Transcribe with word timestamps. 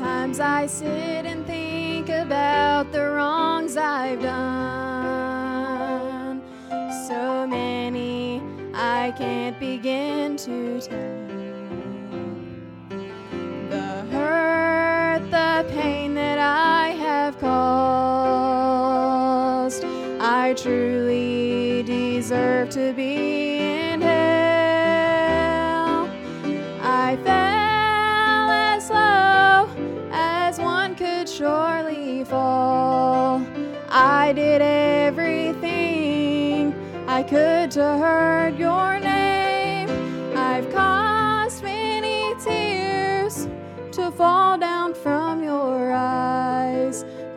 Sometimes 0.00 0.40
I 0.40 0.66
sit 0.66 1.26
and 1.26 1.46
think 1.46 2.08
about 2.08 2.90
the 2.90 3.10
wrongs 3.10 3.76
I've 3.76 4.22
done. 4.22 5.60
So 7.06 7.46
many 7.46 8.40
I 8.72 9.12
can't 9.18 9.60
begin 9.60 10.38
to 10.38 10.80
tell. 10.80 11.09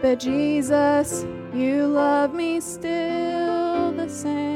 But 0.03 0.19
Jesus, 0.19 1.25
you 1.53 1.87
love 1.87 2.33
me 2.33 2.59
still 2.59 3.93
the 3.93 4.09
same. 4.09 4.52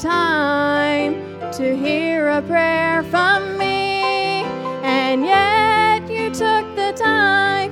Time 0.00 1.12
to 1.52 1.76
hear 1.76 2.28
a 2.28 2.40
prayer 2.40 3.02
from 3.04 3.58
me. 3.58 4.44
And 4.82 5.26
yet 5.26 6.08
you 6.08 6.30
took 6.30 6.74
the 6.74 6.92
time 6.96 7.70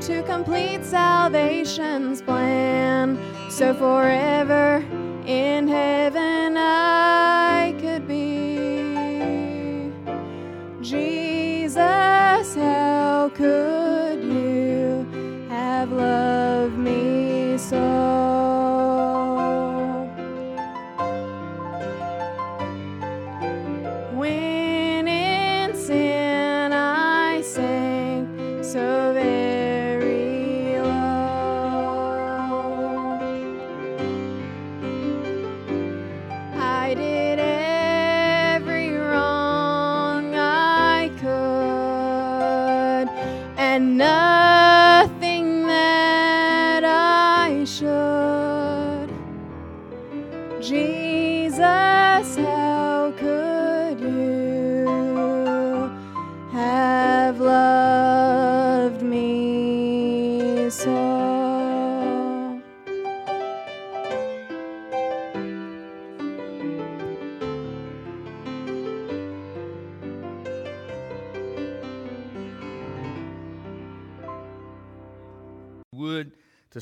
to 0.00 0.22
complete 0.24 0.84
salvation's 0.84 2.20
plan. 2.20 3.16
So 3.48 3.74
forever 3.74 4.67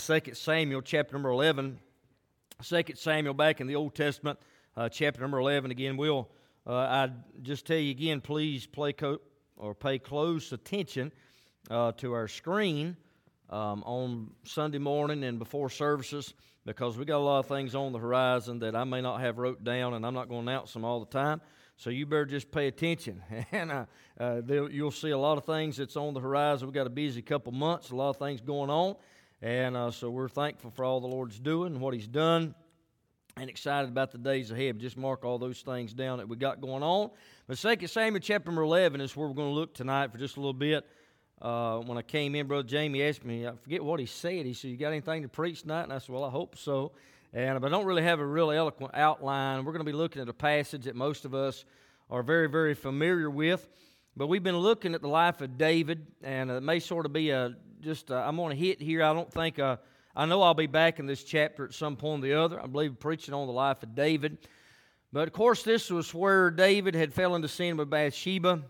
2 0.06 0.34
Samuel 0.34 0.82
chapter 0.82 1.14
number 1.14 1.30
11. 1.30 1.80
2 2.62 2.82
Samuel 2.94 3.34
back 3.34 3.60
in 3.60 3.66
the 3.66 3.74
Old 3.74 3.96
Testament, 3.96 4.38
uh, 4.76 4.88
chapter 4.88 5.20
number 5.20 5.40
11. 5.40 5.72
Again, 5.72 5.96
we'll, 5.96 6.28
uh, 6.64 6.74
I 6.74 7.10
just 7.42 7.66
tell 7.66 7.76
you 7.76 7.90
again, 7.90 8.20
please 8.20 8.68
play 8.68 8.92
co- 8.92 9.18
or 9.56 9.74
pay 9.74 9.98
close 9.98 10.52
attention 10.52 11.10
uh, 11.70 11.90
to 11.96 12.12
our 12.12 12.28
screen 12.28 12.96
um, 13.50 13.82
on 13.82 14.30
Sunday 14.44 14.78
morning 14.78 15.24
and 15.24 15.40
before 15.40 15.70
services 15.70 16.34
because 16.64 16.96
we 16.96 17.04
got 17.04 17.16
a 17.16 17.18
lot 17.18 17.40
of 17.40 17.46
things 17.46 17.74
on 17.74 17.90
the 17.90 17.98
horizon 17.98 18.60
that 18.60 18.76
I 18.76 18.84
may 18.84 19.00
not 19.00 19.20
have 19.20 19.38
wrote 19.38 19.64
down 19.64 19.94
and 19.94 20.06
I'm 20.06 20.14
not 20.14 20.28
going 20.28 20.46
to 20.46 20.52
announce 20.52 20.72
them 20.72 20.84
all 20.84 21.00
the 21.00 21.06
time. 21.06 21.40
So 21.78 21.90
you 21.90 22.06
better 22.06 22.26
just 22.26 22.52
pay 22.52 22.68
attention, 22.68 23.22
and 23.52 23.72
uh, 23.72 23.86
uh, 24.20 24.40
you'll 24.70 24.92
see 24.92 25.10
a 25.10 25.18
lot 25.18 25.36
of 25.36 25.44
things 25.44 25.76
that's 25.76 25.96
on 25.96 26.14
the 26.14 26.20
horizon. 26.20 26.68
We've 26.68 26.74
got 26.74 26.86
a 26.86 26.90
busy 26.90 27.22
couple 27.22 27.52
months, 27.52 27.90
a 27.90 27.96
lot 27.96 28.10
of 28.10 28.16
things 28.18 28.40
going 28.40 28.70
on, 28.70 28.94
and 29.42 29.76
uh, 29.76 29.90
so 29.90 30.10
we're 30.10 30.28
thankful 30.28 30.70
for 30.70 30.84
all 30.84 31.00
the 31.00 31.06
Lord's 31.06 31.38
doing 31.38 31.74
and 31.74 31.80
what 31.80 31.94
He's 31.94 32.08
done, 32.08 32.54
and 33.36 33.50
excited 33.50 33.90
about 33.90 34.12
the 34.12 34.18
days 34.18 34.50
ahead. 34.50 34.78
Just 34.78 34.96
mark 34.96 35.24
all 35.24 35.38
those 35.38 35.60
things 35.60 35.92
down 35.92 36.18
that 36.18 36.28
we 36.28 36.36
got 36.36 36.60
going 36.60 36.82
on. 36.82 37.10
But 37.46 37.58
2 37.58 37.86
Samuel 37.86 38.20
chapter 38.20 38.48
number 38.48 38.62
11 38.62 39.00
is 39.00 39.14
where 39.14 39.28
we're 39.28 39.34
going 39.34 39.50
to 39.50 39.54
look 39.54 39.74
tonight 39.74 40.10
for 40.10 40.18
just 40.18 40.36
a 40.36 40.40
little 40.40 40.54
bit. 40.54 40.86
Uh, 41.40 41.80
when 41.80 41.98
I 41.98 42.02
came 42.02 42.34
in, 42.34 42.46
Brother 42.46 42.66
Jamie 42.66 43.02
asked 43.02 43.24
me, 43.24 43.46
I 43.46 43.52
forget 43.56 43.84
what 43.84 44.00
he 44.00 44.06
said. 44.06 44.46
He 44.46 44.54
said, 44.54 44.70
You 44.70 44.78
got 44.78 44.88
anything 44.88 45.22
to 45.22 45.28
preach 45.28 45.62
tonight? 45.62 45.82
And 45.82 45.92
I 45.92 45.98
said, 45.98 46.08
Well, 46.08 46.24
I 46.24 46.30
hope 46.30 46.56
so. 46.56 46.92
And, 47.34 47.62
I 47.62 47.68
don't 47.68 47.84
really 47.84 48.04
have 48.04 48.20
a 48.20 48.24
real 48.24 48.50
eloquent 48.50 48.94
outline. 48.94 49.64
We're 49.64 49.72
going 49.72 49.84
to 49.84 49.90
be 49.90 49.96
looking 49.96 50.22
at 50.22 50.28
a 50.28 50.32
passage 50.32 50.84
that 50.84 50.96
most 50.96 51.26
of 51.26 51.34
us 51.34 51.66
are 52.08 52.22
very, 52.22 52.48
very 52.48 52.72
familiar 52.72 53.28
with. 53.28 53.68
But 54.16 54.28
we've 54.28 54.42
been 54.42 54.56
looking 54.56 54.94
at 54.94 55.02
the 55.02 55.08
life 55.08 55.42
of 55.42 55.58
David, 55.58 56.06
and 56.22 56.50
it 56.50 56.62
may 56.62 56.80
sort 56.80 57.04
of 57.04 57.12
be 57.12 57.30
a 57.30 57.54
just, 57.86 58.10
uh, 58.10 58.16
I'm 58.16 58.34
going 58.34 58.50
to 58.50 58.60
hit 58.60 58.82
here. 58.82 59.04
I 59.04 59.12
don't 59.12 59.32
think, 59.32 59.60
uh, 59.60 59.76
I 60.16 60.26
know 60.26 60.42
I'll 60.42 60.54
be 60.54 60.66
back 60.66 60.98
in 60.98 61.06
this 61.06 61.22
chapter 61.22 61.64
at 61.64 61.72
some 61.72 61.94
point 61.94 62.24
or 62.24 62.26
the 62.26 62.34
other. 62.34 62.60
I 62.60 62.66
believe 62.66 62.98
preaching 62.98 63.32
on 63.32 63.46
the 63.46 63.52
life 63.52 63.80
of 63.84 63.94
David. 63.94 64.38
But 65.12 65.28
of 65.28 65.32
course, 65.32 65.62
this 65.62 65.88
was 65.88 66.12
where 66.12 66.50
David 66.50 66.96
had 66.96 67.14
fell 67.14 67.36
into 67.36 67.46
sin 67.46 67.76
with 67.76 67.88
Bathsheba. 67.88 68.60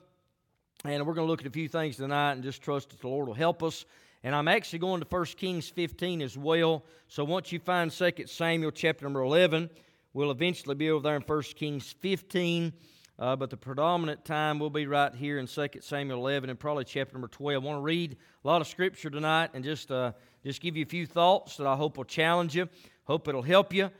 And 0.85 1.07
we're 1.07 1.15
going 1.15 1.27
to 1.27 1.31
look 1.31 1.41
at 1.41 1.47
a 1.47 1.51
few 1.51 1.67
things 1.67 1.97
tonight 1.97 2.33
and 2.33 2.43
just 2.43 2.61
trust 2.61 2.91
that 2.91 3.01
the 3.01 3.09
Lord 3.09 3.27
will 3.27 3.35
help 3.35 3.63
us. 3.63 3.87
And 4.23 4.35
I'm 4.35 4.49
actually 4.49 4.81
going 4.81 5.01
to 5.01 5.07
1 5.09 5.25
Kings 5.39 5.71
15 5.71 6.21
as 6.21 6.37
well. 6.37 6.85
So 7.09 7.25
once 7.25 7.51
you 7.53 7.59
find 7.59 7.91
2 7.91 8.27
Samuel 8.27 8.71
chapter 8.71 9.07
number 9.07 9.23
11, 9.23 9.71
we'll 10.13 10.31
eventually 10.31 10.75
be 10.75 10.91
over 10.91 11.03
there 11.03 11.17
in 11.17 11.23
1 11.23 11.43
Kings 11.55 11.95
15. 12.01 12.71
Uh, 13.19 13.35
but 13.35 13.49
the 13.49 13.57
predominant 13.57 14.25
time 14.27 14.59
will 14.59 14.69
be 14.69 14.87
right 14.87 15.15
here 15.15 15.39
in 15.39 15.47
2 15.47 15.69
Samuel 15.81 16.19
11 16.19 16.51
and 16.51 16.59
probably 16.59 16.85
chapter 16.85 17.15
number 17.15 17.29
12. 17.29 17.63
I 17.63 17.67
want 17.67 17.79
to 17.79 17.83
read 17.83 18.17
a 18.45 18.47
lot 18.47 18.61
of 18.61 18.67
scripture 18.67 19.09
tonight 19.09 19.51
and 19.55 19.65
just, 19.65 19.91
uh, 19.91 20.13
just 20.45 20.61
give 20.61 20.77
you 20.77 20.83
a 20.83 20.89
few 20.89 21.07
thoughts 21.07 21.57
that 21.57 21.67
I 21.67 21.77
hope 21.77 21.97
will 21.97 22.05
challenge 22.05 22.55
you. 22.55 22.69
Hope 23.05 23.27
it'll 23.27 23.41
help 23.41 23.73
you. 23.73 23.91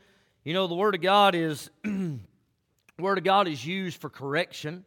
You 0.43 0.53
know, 0.53 0.67
the 0.67 0.75
Word 0.75 0.93
of 0.93 1.01
God 1.01 1.33
is 1.33 1.71
Word 2.99 3.17
of 3.17 3.23
God 3.23 3.47
is 3.47 3.65
used 3.65 3.99
for 3.99 4.09
correction. 4.09 4.85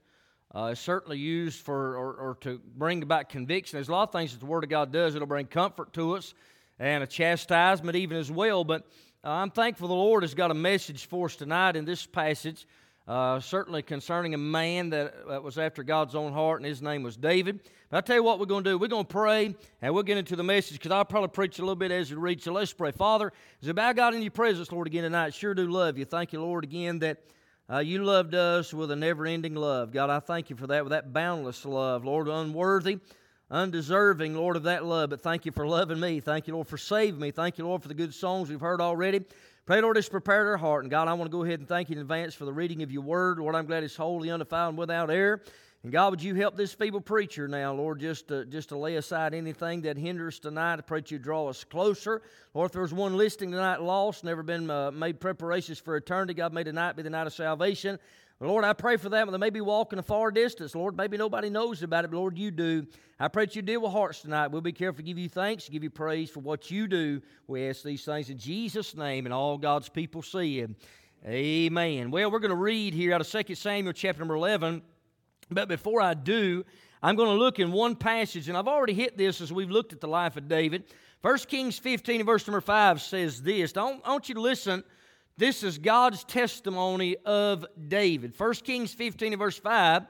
Uh, 0.55 0.71
it's 0.73 0.81
certainly 0.81 1.19
used 1.19 1.65
for 1.65 1.97
or, 1.97 2.15
or, 2.15 2.39
to 2.41 2.61
bring 2.77 3.03
about 3.03 3.29
conviction. 3.29 3.77
There's 3.77 3.89
a 3.89 3.93
lot 3.93 4.09
of 4.09 4.13
things 4.13 4.33
that 4.33 4.41
the 4.41 4.47
Word 4.47 4.65
of 4.65 4.71
God 4.71 4.93
does. 4.93 5.15
It'll 5.15 5.27
bring 5.27 5.47
comfort 5.47 5.93
to 5.95 6.17
us 6.17 6.35
and 6.79 7.05
a 7.05 7.07
chastisement 7.07 7.97
even 7.97 8.17
as 8.17 8.31
well. 8.31 8.65
But 8.65 8.87
uh, 9.25 9.31
I'm 9.31 9.51
thankful 9.51 9.89
the 9.89 9.95
Lord 9.95 10.23
has 10.23 10.35
got 10.35 10.51
a 10.51 10.55
message 10.55 11.07
for 11.07 11.27
us 11.27 11.37
tonight 11.37 11.77
in 11.77 11.85
this 11.85 12.07
passage, 12.07 12.67
uh, 13.11 13.41
certainly 13.41 13.83
concerning 13.83 14.35
a 14.35 14.39
man 14.39 14.91
that, 14.91 15.27
that 15.27 15.43
was 15.43 15.59
after 15.59 15.83
God's 15.83 16.15
own 16.15 16.33
heart, 16.33 16.61
and 16.61 16.67
his 16.67 16.81
name 16.81 17.03
was 17.03 17.17
David. 17.17 17.59
But 17.91 17.97
I'll 17.97 18.03
tell 18.03 18.15
you 18.15 18.23
what 18.23 18.39
we're 18.39 18.47
going 18.47 18.63
to 18.63 18.71
do. 18.71 18.79
We're 18.79 18.87
going 18.87 19.05
to 19.05 19.13
pray, 19.13 19.57
and 19.83 19.93
we'll 19.93 20.05
get 20.05 20.17
into 20.17 20.37
the 20.37 20.45
message 20.45 20.79
because 20.79 20.93
I'll 20.93 21.05
probably 21.05 21.31
preach 21.31 21.59
a 21.59 21.63
little 21.63 21.75
bit 21.75 21.91
as 21.91 22.13
we 22.13 22.17
read. 22.19 22.41
So 22.41 22.53
let's 22.53 22.73
pray. 22.73 22.93
Father, 22.93 23.33
as 23.63 23.69
I 23.69 23.73
bow 23.73 23.93
God 23.95 24.15
in 24.15 24.23
your 24.23 24.31
presence, 24.31 24.71
Lord, 24.71 24.87
again 24.87 25.03
tonight, 25.03 25.35
sure 25.35 25.55
do 25.55 25.69
love 25.69 25.99
you. 25.99 26.05
Thank 26.05 26.33
you, 26.33 26.41
Lord, 26.41 26.63
again 26.63 27.01
that 27.01 27.19
uh, 27.69 27.81
you 27.81 28.05
loved 28.05 28.37
us 28.37 28.73
with 28.73 28.93
a 28.93 28.97
never 28.97 29.27
ending 29.27 29.57
love. 29.57 29.91
God, 29.91 30.09
I 30.09 30.21
thank 30.21 30.49
you 30.49 30.55
for 30.55 30.69
that, 30.69 30.85
with 30.85 30.93
that 30.93 31.13
boundless 31.13 31.65
love. 31.65 32.05
Lord, 32.05 32.29
unworthy, 32.29 33.01
undeserving, 33.51 34.37
Lord, 34.37 34.55
of 34.55 34.63
that 34.63 34.85
love. 34.85 35.11
But 35.11 35.21
thank 35.21 35.47
you 35.47 35.51
for 35.51 35.67
loving 35.67 35.99
me. 35.99 36.21
Thank 36.21 36.47
you, 36.47 36.55
Lord, 36.55 36.69
for 36.69 36.79
saving 36.79 37.19
me. 37.19 37.33
Thank 37.33 37.59
you, 37.59 37.67
Lord, 37.67 37.83
for 37.83 37.89
the 37.89 37.95
good 37.95 38.15
songs 38.15 38.51
we've 38.51 38.61
heard 38.61 38.81
already. 38.81 39.25
Pray, 39.67 39.81
Lord, 39.81 39.99
it's 39.99 40.09
prepared 40.09 40.47
our 40.47 40.57
heart. 40.57 40.85
And 40.85 40.91
God, 40.91 41.07
I 41.07 41.13
want 41.13 41.31
to 41.31 41.37
go 41.37 41.45
ahead 41.45 41.61
and 41.61 41.69
thank 41.69 41.91
you 41.91 41.97
in 41.97 42.01
advance 42.01 42.35
for 42.35 42.45
the 42.45 42.53
reading 42.53 42.83
of 42.83 42.91
your 42.91 43.03
word. 43.03 43.39
Lord, 43.39 43.55
I'm 43.55 43.67
glad 43.67 43.85
it's 43.85 43.95
holy, 43.95 44.31
undefiled, 44.31 44.71
and 44.71 44.79
without 44.79 45.11
error. 45.11 45.43
And 45.83 45.93
God, 45.93 46.11
would 46.11 46.23
you 46.23 46.35
help 46.35 46.57
this 46.57 46.75
feeble 46.75 47.01
preacher 47.01 47.47
now, 47.47 47.73
Lord, 47.73 48.01
just 48.01 48.29
to, 48.29 48.45
just 48.47 48.71
to 48.71 48.77
lay 48.77 48.97
aside 48.97 49.33
anything 49.33 49.83
that 49.83 49.97
hinders 49.97 50.39
tonight? 50.39 50.75
I 50.75 50.81
pray 50.81 51.01
that 51.01 51.11
you 51.11 51.19
draw 51.19 51.49
us 51.49 51.63
closer. 51.63 52.23
Lord, 52.53 52.71
if 52.71 52.73
there's 52.73 52.93
one 52.93 53.17
listening 53.17 53.53
tonight 53.53 53.81
lost, 53.81 54.25
never 54.25 54.43
been 54.43 54.71
uh, 54.71 54.91
made 54.91 55.21
preparations 55.21 55.79
for 55.79 55.97
eternity, 55.97 56.35
God, 56.35 56.53
may 56.53 56.65
tonight 56.65 56.97
be 56.97 57.03
the 57.03 57.11
night 57.11 57.27
of 57.27 57.33
salvation. 57.33 57.99
Lord, 58.43 58.65
I 58.65 58.73
pray 58.73 58.97
for 58.97 59.11
them. 59.11 59.31
They 59.31 59.37
may 59.37 59.51
be 59.51 59.61
walking 59.61 59.99
a 59.99 60.03
far 60.03 60.31
distance. 60.31 60.75
Lord, 60.75 60.97
maybe 60.97 61.19
nobody 61.19 61.51
knows 61.51 61.83
about 61.83 62.07
it, 62.07 62.11
but 62.11 62.17
Lord, 62.17 62.39
you 62.39 62.51
do. 62.51 62.87
I 63.19 63.29
pray 63.29 63.45
that 63.45 63.55
you 63.55 63.61
deal 63.61 63.83
with 63.83 63.93
hearts 63.93 64.23
tonight. 64.23 64.47
We'll 64.47 64.63
be 64.63 64.73
careful 64.73 64.97
to 64.97 65.03
give 65.03 65.19
you 65.19 65.29
thanks, 65.29 65.69
give 65.69 65.85
you 65.85 65.91
praise 65.91 66.31
for 66.31 66.41
what 66.41 66.71
you 66.71 66.89
do. 66.89 67.21
We 67.49 67.69
ask 67.69 67.83
these 67.83 68.03
things 68.03 68.31
in 68.31 68.39
Jesus' 68.39 68.97
name, 68.97 69.27
and 69.27 69.35
all 69.35 69.59
God's 69.59 69.91
people 69.91 70.23
see 70.23 70.61
it. 70.61 70.71
Amen. 71.27 72.11
Well, 72.11 72.31
we're 72.31 72.39
going 72.39 72.49
to 72.49 72.57
read 72.57 72.95
here 72.95 73.13
out 73.13 73.21
of 73.21 73.29
2 73.29 73.55
Samuel 73.55 73.93
chapter 73.93 74.21
number 74.21 74.37
11. 74.37 74.81
But 75.51 75.69
before 75.69 76.01
I 76.01 76.15
do, 76.15 76.65
I'm 77.03 77.17
going 77.17 77.29
to 77.29 77.35
look 77.35 77.59
in 77.59 77.73
one 77.73 77.95
passage, 77.95 78.49
and 78.49 78.57
I've 78.57 78.69
already 78.69 78.95
hit 78.95 79.19
this 79.19 79.43
as 79.43 79.53
we've 79.53 79.71
looked 79.71 79.93
at 79.93 80.01
the 80.01 80.09
life 80.09 80.39
of 80.39 80.49
David. 80.49 80.85
1 81.21 81.39
Kings 81.41 81.79
15 81.79 82.25
verse 82.25 82.47
number 82.47 82.63
5 82.63 83.03
says 83.03 83.43
this. 83.43 83.77
I 83.77 83.99
want 84.07 84.31
you 84.31 84.37
to 84.37 84.41
listen. 84.41 84.83
This 85.41 85.63
is 85.63 85.79
God's 85.79 86.23
testimony 86.23 87.17
of 87.25 87.65
David. 87.89 88.35
1 88.37 88.53
Kings 88.57 88.93
15 88.93 89.39
verse 89.39 89.59
5. 89.59 90.03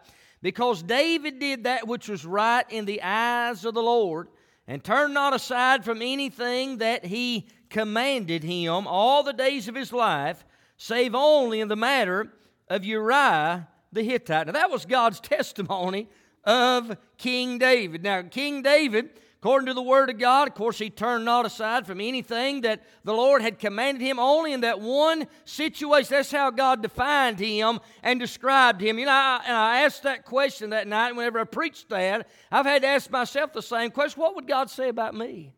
Because 0.43 0.82
David 0.82 1.38
did 1.38 1.62
that 1.65 1.87
which 1.87 2.09
was 2.09 2.27
right 2.27 2.65
in 2.69 2.85
the 2.85 3.00
eyes 3.00 3.65
of 3.65 3.75
the 3.75 3.82
Lord, 3.82 4.27
and 4.67 4.82
turned 4.82 5.15
not 5.15 5.32
aside 5.32 5.85
from 5.85 6.03
anything 6.03 6.79
that 6.79 7.05
he 7.05 7.47
commanded 7.69 8.43
him 8.43 8.88
all 8.88 9.23
the 9.23 9.32
days 9.32 9.69
of 9.69 9.77
his 9.77 9.93
life, 9.93 10.44
save 10.77 11.15
only 11.15 11.61
in 11.61 11.69
the 11.69 11.77
matter 11.77 12.32
of 12.69 12.85
Uriah 12.85 13.69
the 13.93 14.03
Hittite. 14.03 14.49
Now, 14.49 14.55
that 14.55 14.71
was 14.73 14.85
God's 14.85 15.21
testimony 15.21 16.09
of 16.43 16.97
King 17.19 17.59
David. 17.59 18.03
Now, 18.03 18.23
King 18.23 18.62
David, 18.62 19.11
according 19.41 19.67
to 19.67 19.75
the 19.75 19.83
Word 19.83 20.11
of 20.11 20.19
God, 20.19 20.49
of 20.49 20.55
course, 20.55 20.79
he 20.79 20.91
turned 20.91 21.25
not 21.25 21.47
aside 21.47 21.87
from 21.87 21.99
anything 21.99 22.61
that 22.61 22.83
the 23.05 23.15
Lord 23.15 23.41
had 23.41 23.59
commanded 23.59 24.03
him, 24.03 24.19
only 24.19 24.53
in 24.53 24.61
that 24.61 24.81
one 24.81 25.27
situation. 25.47 26.11
That's 26.11 26.31
how 26.31 26.51
God 26.51 26.83
defined 26.83 27.39
him 27.39 27.81
and 28.03 28.21
described 28.21 28.83
him. 28.83 28.99
You 28.99 29.07
know, 29.07 29.13
I, 29.13 29.41
and 29.47 29.57
I 29.57 29.81
asked 29.81 30.03
that 30.03 30.27
question 30.27 30.71
that 30.71 30.87
night 30.87 31.17
whenever 31.17 31.41
I 31.41 31.45
preached 31.45 31.89
that. 31.89 32.29
I've 32.53 32.67
had 32.67 32.83
to 32.83 32.89
ask 32.89 33.11
myself 33.11 33.55
the 33.55 33.63
same 33.63 33.91
question 33.91 34.21
what 34.21 34.35
would 34.35 34.47
God 34.47 34.69
say 34.69 34.91
about 34.91 35.15
me? 35.15 35.55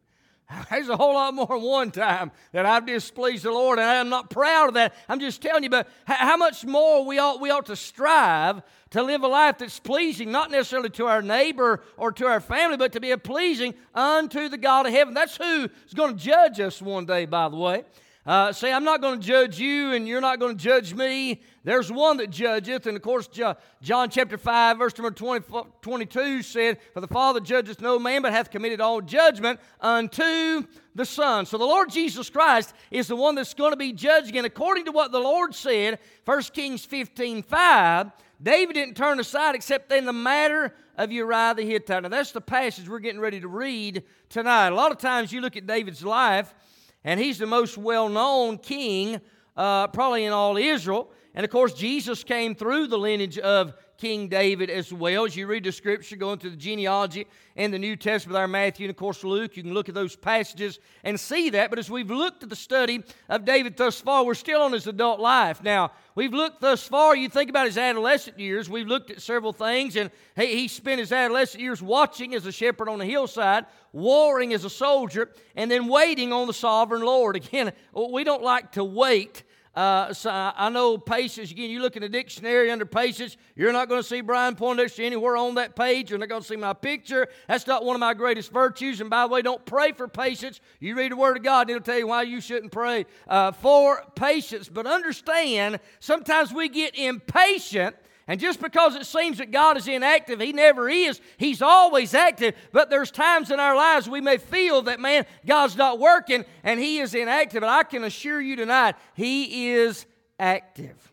There's 0.70 0.88
a 0.88 0.96
whole 0.96 1.14
lot 1.14 1.34
more 1.34 1.58
one 1.58 1.90
time 1.90 2.30
that 2.52 2.66
I've 2.66 2.86
displeased 2.86 3.44
the 3.44 3.50
Lord, 3.50 3.78
and 3.78 3.88
I'm 3.88 4.08
not 4.08 4.30
proud 4.30 4.68
of 4.68 4.74
that. 4.74 4.94
I'm 5.08 5.20
just 5.20 5.42
telling 5.42 5.62
you, 5.62 5.70
but 5.70 5.88
how 6.04 6.36
much 6.36 6.64
more 6.64 7.04
we 7.04 7.18
ought, 7.18 7.40
we 7.40 7.50
ought 7.50 7.66
to 7.66 7.76
strive 7.76 8.62
to 8.90 9.02
live 9.02 9.22
a 9.22 9.28
life 9.28 9.58
that's 9.58 9.78
pleasing, 9.78 10.30
not 10.30 10.50
necessarily 10.50 10.90
to 10.90 11.06
our 11.06 11.22
neighbor 11.22 11.82
or 11.96 12.12
to 12.12 12.26
our 12.26 12.40
family, 12.40 12.76
but 12.76 12.92
to 12.92 13.00
be 13.00 13.10
a 13.10 13.18
pleasing 13.18 13.74
unto 13.94 14.48
the 14.48 14.58
God 14.58 14.86
of 14.86 14.92
heaven. 14.92 15.14
That's 15.14 15.36
who's 15.36 15.70
going 15.94 16.16
to 16.16 16.22
judge 16.22 16.60
us 16.60 16.82
one 16.82 17.06
day, 17.06 17.24
by 17.24 17.48
the 17.48 17.56
way. 17.56 17.84
Uh, 18.24 18.52
say, 18.52 18.72
I'm 18.72 18.84
not 18.84 19.00
going 19.00 19.20
to 19.20 19.26
judge 19.26 19.58
you, 19.58 19.92
and 19.94 20.06
you're 20.06 20.20
not 20.20 20.38
going 20.38 20.56
to 20.56 20.62
judge 20.62 20.94
me. 20.94 21.42
There's 21.64 21.90
one 21.90 22.18
that 22.18 22.30
judgeth. 22.30 22.86
And 22.86 22.96
of 22.96 23.02
course, 23.02 23.26
John 23.26 24.10
chapter 24.10 24.38
5, 24.38 24.78
verse 24.78 24.96
number 24.96 25.10
20, 25.10 25.44
22 25.80 26.42
said, 26.42 26.78
For 26.94 27.00
the 27.00 27.08
Father 27.08 27.40
judgeth 27.40 27.80
no 27.80 27.98
man, 27.98 28.22
but 28.22 28.32
hath 28.32 28.50
committed 28.50 28.80
all 28.80 29.00
judgment 29.00 29.58
unto 29.80 30.62
the 30.94 31.04
Son. 31.04 31.46
So 31.46 31.58
the 31.58 31.64
Lord 31.64 31.90
Jesus 31.90 32.30
Christ 32.30 32.74
is 32.92 33.08
the 33.08 33.16
one 33.16 33.34
that's 33.34 33.54
going 33.54 33.72
to 33.72 33.76
be 33.76 33.92
judging. 33.92 34.36
And 34.36 34.46
according 34.46 34.84
to 34.84 34.92
what 34.92 35.10
the 35.10 35.18
Lord 35.20 35.52
said, 35.52 35.98
1 36.24 36.42
Kings 36.54 36.84
15, 36.84 37.42
5, 37.42 38.12
David 38.40 38.74
didn't 38.74 38.96
turn 38.96 39.18
aside 39.18 39.56
except 39.56 39.90
in 39.90 40.04
the 40.04 40.12
matter 40.12 40.72
of 40.96 41.10
Uriah 41.10 41.54
the 41.56 41.62
Hittite. 41.62 42.04
Now, 42.04 42.08
that's 42.08 42.30
the 42.30 42.40
passage 42.40 42.88
we're 42.88 43.00
getting 43.00 43.20
ready 43.20 43.40
to 43.40 43.48
read 43.48 44.04
tonight. 44.28 44.68
A 44.68 44.74
lot 44.74 44.92
of 44.92 44.98
times 44.98 45.32
you 45.32 45.40
look 45.40 45.56
at 45.56 45.66
David's 45.66 46.04
life, 46.04 46.54
and 47.04 47.18
he's 47.18 47.38
the 47.38 47.46
most 47.46 47.76
well 47.76 48.08
known 48.08 48.58
king, 48.58 49.20
uh, 49.56 49.88
probably 49.88 50.24
in 50.24 50.32
all 50.32 50.56
Israel. 50.56 51.10
And 51.34 51.44
of 51.44 51.50
course, 51.50 51.72
Jesus 51.72 52.24
came 52.24 52.54
through 52.54 52.88
the 52.88 52.98
lineage 52.98 53.38
of 53.38 53.74
King 53.96 54.28
David 54.28 54.68
as 54.68 54.92
well. 54.92 55.24
As 55.24 55.34
you 55.34 55.46
read 55.46 55.64
the 55.64 55.72
scripture, 55.72 56.16
going 56.16 56.38
through 56.38 56.50
the 56.50 56.56
genealogy 56.56 57.26
in 57.56 57.70
the 57.70 57.78
New 57.78 57.96
Testament, 57.96 58.36
our 58.36 58.48
Matthew 58.48 58.84
and 58.84 58.90
of 58.90 58.96
course 58.96 59.24
Luke, 59.24 59.56
you 59.56 59.62
can 59.62 59.72
look 59.72 59.88
at 59.88 59.94
those 59.94 60.14
passages 60.14 60.78
and 61.04 61.18
see 61.18 61.50
that. 61.50 61.70
But 61.70 61.78
as 61.78 61.88
we've 61.88 62.10
looked 62.10 62.42
at 62.42 62.50
the 62.50 62.56
study 62.56 63.02
of 63.30 63.46
David 63.46 63.76
thus 63.76 64.00
far, 64.00 64.26
we're 64.26 64.34
still 64.34 64.60
on 64.60 64.72
his 64.72 64.86
adult 64.86 65.20
life. 65.20 65.62
Now, 65.62 65.92
we've 66.14 66.34
looked 66.34 66.60
thus 66.60 66.86
far, 66.86 67.16
you 67.16 67.30
think 67.30 67.48
about 67.48 67.66
his 67.66 67.78
adolescent 67.78 68.38
years, 68.38 68.68
we've 68.68 68.88
looked 68.88 69.10
at 69.10 69.22
several 69.22 69.52
things, 69.52 69.96
and 69.96 70.10
he, 70.36 70.46
he 70.46 70.68
spent 70.68 70.98
his 70.98 71.12
adolescent 71.12 71.62
years 71.62 71.80
watching 71.80 72.34
as 72.34 72.44
a 72.44 72.52
shepherd 72.52 72.88
on 72.88 72.98
the 72.98 73.06
hillside, 73.06 73.66
warring 73.92 74.52
as 74.52 74.64
a 74.64 74.70
soldier, 74.70 75.30
and 75.54 75.70
then 75.70 75.86
waiting 75.86 76.32
on 76.32 76.46
the 76.46 76.52
sovereign 76.52 77.02
Lord. 77.02 77.36
Again, 77.42 77.72
we 77.94 78.24
don't 78.24 78.42
like 78.42 78.72
to 78.72 78.84
wait 78.84 79.44
uh, 79.74 80.12
so 80.12 80.30
I 80.30 80.68
know 80.68 80.98
patience, 80.98 81.50
again, 81.50 81.70
you 81.70 81.80
look 81.80 81.96
in 81.96 82.02
the 82.02 82.08
dictionary 82.08 82.70
under 82.70 82.84
patience, 82.84 83.38
you're 83.56 83.72
not 83.72 83.88
going 83.88 84.02
to 84.02 84.06
see 84.06 84.20
Brian 84.20 84.54
Poindexter 84.54 85.02
anywhere 85.02 85.36
on 85.36 85.54
that 85.54 85.74
page. 85.74 86.10
You're 86.10 86.18
not 86.18 86.28
going 86.28 86.42
to 86.42 86.46
see 86.46 86.56
my 86.56 86.74
picture. 86.74 87.28
That's 87.48 87.66
not 87.66 87.84
one 87.84 87.96
of 87.96 88.00
my 88.00 88.12
greatest 88.12 88.52
virtues. 88.52 89.00
And 89.00 89.08
by 89.08 89.26
the 89.26 89.32
way, 89.32 89.40
don't 89.40 89.64
pray 89.64 89.92
for 89.92 90.08
patience. 90.08 90.60
You 90.78 90.94
read 90.94 91.12
the 91.12 91.16
Word 91.16 91.38
of 91.38 91.42
God, 91.42 91.62
and 91.62 91.70
it'll 91.70 91.84
tell 91.84 91.98
you 91.98 92.06
why 92.06 92.22
you 92.22 92.42
shouldn't 92.42 92.70
pray 92.70 93.06
uh, 93.28 93.52
for 93.52 94.02
patience. 94.14 94.68
But 94.68 94.86
understand, 94.86 95.80
sometimes 96.00 96.52
we 96.52 96.68
get 96.68 96.94
impatient 96.98 97.96
and 98.28 98.38
just 98.38 98.60
because 98.60 98.94
it 98.94 99.04
seems 99.06 99.38
that 99.38 99.50
God 99.50 99.76
is 99.76 99.88
inactive, 99.88 100.40
He 100.40 100.52
never 100.52 100.88
is. 100.88 101.20
He's 101.36 101.60
always 101.60 102.14
active. 102.14 102.54
But 102.72 102.88
there's 102.88 103.10
times 103.10 103.50
in 103.50 103.58
our 103.58 103.74
lives 103.74 104.08
we 104.08 104.20
may 104.20 104.38
feel 104.38 104.82
that, 104.82 105.00
man, 105.00 105.26
God's 105.44 105.76
not 105.76 105.98
working 105.98 106.44
and 106.62 106.78
He 106.78 106.98
is 106.98 107.14
inactive. 107.14 107.62
But 107.62 107.70
I 107.70 107.82
can 107.82 108.04
assure 108.04 108.40
you 108.40 108.56
tonight, 108.56 108.94
He 109.14 109.70
is 109.70 110.06
active. 110.38 111.12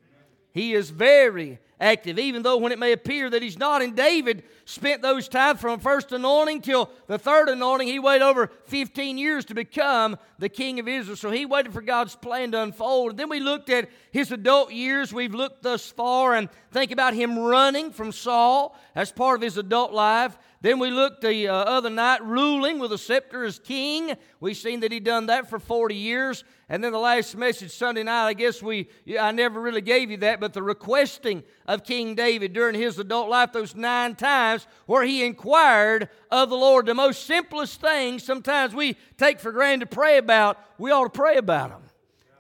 He 0.51 0.73
is 0.73 0.89
very 0.89 1.59
active, 1.79 2.19
even 2.19 2.43
though 2.43 2.57
when 2.57 2.71
it 2.71 2.79
may 2.79 2.91
appear 2.91 3.29
that 3.29 3.41
he's 3.41 3.57
not. 3.57 3.81
And 3.81 3.95
David 3.95 4.43
spent 4.65 5.01
those 5.01 5.27
times 5.27 5.59
from 5.59 5.79
first 5.79 6.11
anointing 6.11 6.61
till 6.61 6.89
the 7.07 7.17
third 7.17 7.49
anointing. 7.49 7.87
He 7.87 7.99
waited 7.99 8.23
over 8.23 8.51
15 8.65 9.17
years 9.17 9.45
to 9.45 9.53
become 9.53 10.17
the 10.37 10.49
king 10.49 10.79
of 10.79 10.87
Israel. 10.87 11.15
So 11.15 11.31
he 11.31 11.45
waited 11.45 11.73
for 11.73 11.81
God's 11.81 12.15
plan 12.15 12.51
to 12.51 12.61
unfold. 12.61 13.11
And 13.11 13.19
then 13.19 13.29
we 13.29 13.39
looked 13.39 13.69
at 13.69 13.89
his 14.11 14.31
adult 14.31 14.71
years. 14.71 15.13
We've 15.13 15.33
looked 15.33 15.63
thus 15.63 15.89
far 15.89 16.35
and 16.35 16.49
think 16.71 16.91
about 16.91 17.13
him 17.13 17.39
running 17.39 17.91
from 17.91 18.11
Saul 18.11 18.77
as 18.95 19.11
part 19.11 19.37
of 19.37 19.41
his 19.41 19.57
adult 19.57 19.93
life. 19.93 20.37
Then 20.61 20.79
we 20.79 20.91
looked 20.91 21.21
the 21.21 21.47
uh, 21.47 21.53
other 21.53 21.89
night, 21.89 22.21
ruling 22.23 22.79
with 22.79 22.91
a 22.91 22.97
scepter 22.97 23.45
as 23.45 23.59
king. 23.59 24.13
We've 24.41 24.57
seen 24.57 24.81
that 24.81 24.91
he 24.91 24.99
done 24.99 25.27
that 25.27 25.49
for 25.49 25.57
40 25.57 25.95
years. 25.95 26.43
And 26.71 26.83
then 26.83 26.91
the 26.91 26.99
last 26.99 27.35
message 27.35 27.71
Sunday 27.71 28.03
night, 28.03 28.27
I 28.27 28.33
guess 28.33 28.61
we, 28.61 28.89
I 29.19 29.31
never 29.31 29.59
really 29.59 29.81
gave 29.81 30.11
you 30.11 30.17
that, 30.17 30.39
but 30.39 30.53
the 30.53 30.61
requesting 30.61 31.43
of 31.67 31.83
King 31.83 32.13
David 32.13 32.53
during 32.53 32.75
his 32.75 32.99
adult 32.99 33.27
life, 33.27 33.51
those 33.51 33.73
nine 33.73 34.15
times 34.15 34.67
where 34.85 35.03
he 35.03 35.25
inquired 35.25 36.09
of 36.29 36.51
the 36.51 36.55
Lord. 36.55 36.85
The 36.85 36.93
most 36.93 37.25
simplest 37.25 37.81
things 37.81 38.23
sometimes 38.23 38.75
we 38.75 38.97
take 39.17 39.39
for 39.39 39.51
granted 39.51 39.89
to 39.89 39.95
pray 39.95 40.19
about, 40.19 40.59
we 40.77 40.91
ought 40.91 41.05
to 41.05 41.09
pray 41.09 41.37
about 41.37 41.71
them. 41.71 41.81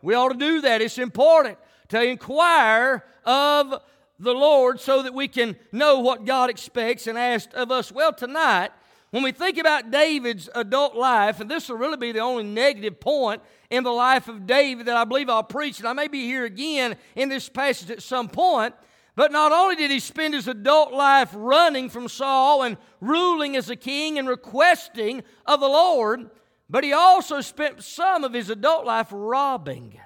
We 0.03 0.13
ought 0.13 0.29
to 0.29 0.37
do 0.37 0.61
that. 0.61 0.83
It's 0.83 0.99
important 0.99 1.57
to 1.87 2.03
inquire 2.03 3.03
of 3.25 3.81
the 4.19 4.33
Lord 4.33 4.79
so 4.79 5.01
that 5.01 5.13
we 5.13 5.27
can 5.27 5.55
know 5.71 6.01
what 6.01 6.25
God 6.25 6.51
expects 6.51 7.07
and 7.07 7.17
asks 7.17 7.53
of 7.55 7.71
us. 7.71 7.91
Well, 7.91 8.13
tonight, 8.13 8.69
when 9.11 9.23
we 9.23 9.31
think 9.31 9.57
about 9.57 9.91
David's 9.91 10.49
adult 10.53 10.95
life, 10.95 11.39
and 11.39 11.49
this 11.49 11.69
will 11.69 11.77
really 11.77 11.97
be 11.97 12.11
the 12.11 12.19
only 12.19 12.43
negative 12.43 12.99
point 12.99 13.41
in 13.69 13.83
the 13.83 13.91
life 13.91 14.27
of 14.27 14.45
David 14.45 14.85
that 14.85 14.97
I 14.97 15.03
believe 15.03 15.29
I'll 15.29 15.43
preach, 15.43 15.79
and 15.79 15.87
I 15.87 15.93
may 15.93 16.07
be 16.07 16.25
here 16.25 16.45
again 16.45 16.95
in 17.15 17.29
this 17.29 17.49
passage 17.49 17.89
at 17.89 18.03
some 18.03 18.29
point. 18.29 18.75
But 19.15 19.31
not 19.31 19.51
only 19.51 19.75
did 19.75 19.91
he 19.91 19.99
spend 19.99 20.33
his 20.33 20.47
adult 20.47 20.93
life 20.93 21.31
running 21.33 21.89
from 21.89 22.07
Saul 22.07 22.63
and 22.63 22.77
ruling 23.01 23.57
as 23.57 23.69
a 23.69 23.75
king 23.75 24.17
and 24.17 24.29
requesting 24.29 25.23
of 25.45 25.59
the 25.59 25.67
Lord, 25.67 26.29
but 26.69 26.83
he 26.83 26.93
also 26.93 27.41
spent 27.41 27.83
some 27.83 28.23
of 28.23 28.33
his 28.33 28.49
adult 28.49 28.85
life 28.85 29.07
robbing. 29.11 29.99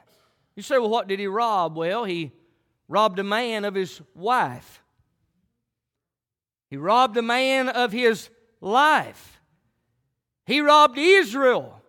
You 0.55 0.63
say, 0.63 0.79
well, 0.79 0.89
what 0.89 1.07
did 1.07 1.19
he 1.19 1.27
rob? 1.27 1.75
Well, 1.75 2.05
he 2.05 2.31
robbed 2.87 3.19
a 3.19 3.23
man 3.23 3.65
of 3.65 3.75
his 3.75 4.01
wife. 4.15 4.81
He 6.69 6.77
robbed 6.77 7.17
a 7.17 7.21
man 7.21 7.69
of 7.69 7.91
his 7.91 8.29
life. 8.63 9.41
He 10.45 10.61
robbed 10.61 10.97
Israel 10.97 11.81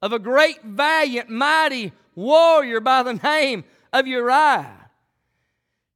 of 0.00 0.12
a 0.12 0.18
great, 0.18 0.62
valiant, 0.62 1.28
mighty 1.28 1.92
warrior 2.14 2.80
by 2.80 3.02
the 3.02 3.14
name 3.14 3.64
of 3.92 4.06
Uriah. 4.06 4.90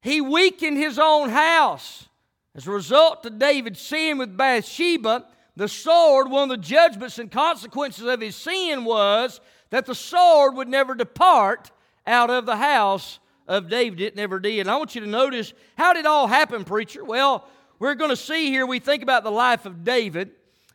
He 0.00 0.20
weakened 0.20 0.76
his 0.76 0.98
own 0.98 1.30
house. 1.30 2.08
As 2.54 2.66
a 2.66 2.70
result 2.70 3.26
of 3.26 3.38
David's 3.38 3.80
sin 3.80 4.18
with 4.18 4.36
Bathsheba, 4.36 5.26
the 5.56 5.68
sword, 5.68 6.30
one 6.30 6.44
of 6.44 6.48
the 6.60 6.66
judgments 6.66 7.18
and 7.18 7.30
consequences 7.30 8.06
of 8.06 8.20
his 8.20 8.36
sin 8.36 8.84
was 8.84 9.40
that 9.70 9.86
the 9.86 9.94
sword 9.94 10.54
would 10.54 10.68
never 10.68 10.94
depart 10.94 11.70
out 12.06 12.30
of 12.30 12.46
the 12.46 12.56
house 12.56 13.18
of 13.48 13.68
David. 13.68 14.00
It 14.00 14.16
never 14.16 14.38
did. 14.38 14.60
And 14.60 14.70
I 14.70 14.76
want 14.76 14.94
you 14.94 15.00
to 15.00 15.06
notice 15.06 15.52
how 15.76 15.92
did 15.92 16.00
it 16.00 16.06
all 16.06 16.26
happen, 16.26 16.64
preacher? 16.64 17.04
Well, 17.04 17.46
we're 17.78 17.94
going 17.94 18.10
to 18.10 18.16
see 18.16 18.50
here, 18.50 18.66
we 18.66 18.78
think 18.78 19.02
about 19.02 19.24
the 19.24 19.30
life 19.30 19.66
of 19.66 19.84
David. 19.84 20.30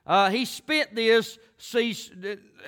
Uh, 0.06 0.30
he 0.30 0.46
spent 0.46 0.96
this, 0.96 1.38
see, 1.58 1.96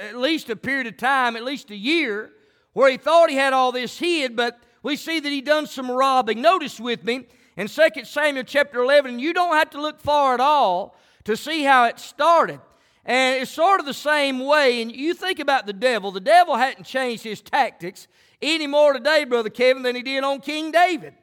at 0.01 0.17
least 0.17 0.49
a 0.49 0.55
period 0.55 0.87
of 0.87 0.97
time, 0.97 1.35
at 1.35 1.43
least 1.43 1.69
a 1.71 1.75
year, 1.75 2.31
where 2.73 2.89
he 2.89 2.97
thought 2.97 3.29
he 3.29 3.35
had 3.35 3.53
all 3.53 3.71
this 3.71 3.97
hid, 3.97 4.35
but 4.35 4.59
we 4.81 4.95
see 4.95 5.19
that 5.19 5.29
he 5.29 5.41
done 5.41 5.67
some 5.67 5.89
robbing. 5.89 6.41
Notice 6.41 6.79
with 6.79 7.03
me 7.03 7.25
in 7.55 7.67
2 7.67 7.89
Samuel 8.03 8.43
chapter 8.43 8.81
11, 8.81 9.19
you 9.19 9.33
don't 9.33 9.55
have 9.55 9.69
to 9.71 9.81
look 9.81 9.99
far 9.99 10.33
at 10.33 10.39
all 10.39 10.95
to 11.25 11.37
see 11.37 11.63
how 11.63 11.85
it 11.85 11.99
started. 11.99 12.59
And 13.05 13.41
it's 13.41 13.51
sort 13.51 13.79
of 13.79 13.85
the 13.85 13.93
same 13.93 14.39
way. 14.39 14.81
And 14.81 14.93
you 14.93 15.13
think 15.13 15.39
about 15.39 15.65
the 15.65 15.73
devil, 15.73 16.11
the 16.11 16.19
devil 16.19 16.55
hadn't 16.55 16.85
changed 16.85 17.23
his 17.23 17.41
tactics 17.41 18.07
any 18.41 18.67
more 18.67 18.93
today, 18.93 19.23
Brother 19.25 19.49
Kevin, 19.49 19.83
than 19.83 19.95
he 19.95 20.01
did 20.01 20.23
on 20.23 20.39
King 20.39 20.71
David. 20.71 21.13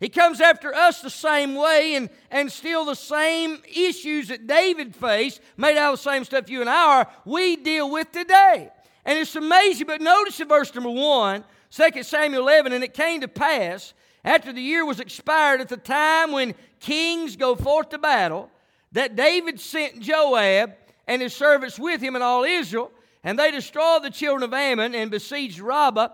He 0.00 0.08
comes 0.08 0.40
after 0.40 0.74
us 0.74 1.00
the 1.00 1.10
same 1.10 1.54
way 1.54 1.94
and, 1.94 2.08
and 2.30 2.50
still 2.52 2.84
the 2.84 2.94
same 2.94 3.58
issues 3.66 4.28
that 4.28 4.46
David 4.46 4.94
faced, 4.94 5.40
made 5.56 5.76
out 5.76 5.94
of 5.94 5.98
the 5.98 6.10
same 6.10 6.24
stuff 6.24 6.48
you 6.48 6.60
and 6.60 6.70
I 6.70 6.98
are, 6.98 7.08
we 7.24 7.56
deal 7.56 7.90
with 7.90 8.12
today. 8.12 8.70
And 9.04 9.18
it's 9.18 9.34
amazing, 9.34 9.86
but 9.86 10.00
notice 10.00 10.38
in 10.38 10.48
verse 10.48 10.72
number 10.74 10.90
1, 10.90 11.44
2 11.70 12.02
Samuel 12.02 12.42
11, 12.42 12.72
and 12.72 12.84
it 12.84 12.94
came 12.94 13.20
to 13.22 13.28
pass 13.28 13.94
after 14.24 14.52
the 14.52 14.62
year 14.62 14.84
was 14.84 15.00
expired 15.00 15.60
at 15.60 15.68
the 15.68 15.76
time 15.76 16.32
when 16.32 16.54
kings 16.80 17.34
go 17.36 17.56
forth 17.56 17.88
to 17.90 17.98
battle, 17.98 18.50
that 18.92 19.16
David 19.16 19.58
sent 19.58 20.00
Joab 20.00 20.74
and 21.06 21.22
his 21.22 21.34
servants 21.34 21.78
with 21.78 22.00
him 22.00 22.14
and 22.14 22.22
all 22.22 22.44
Israel, 22.44 22.92
and 23.24 23.38
they 23.38 23.50
destroyed 23.50 24.02
the 24.02 24.10
children 24.10 24.42
of 24.44 24.54
Ammon 24.54 24.94
and 24.94 25.10
besieged 25.10 25.58
Rabbah 25.58 26.08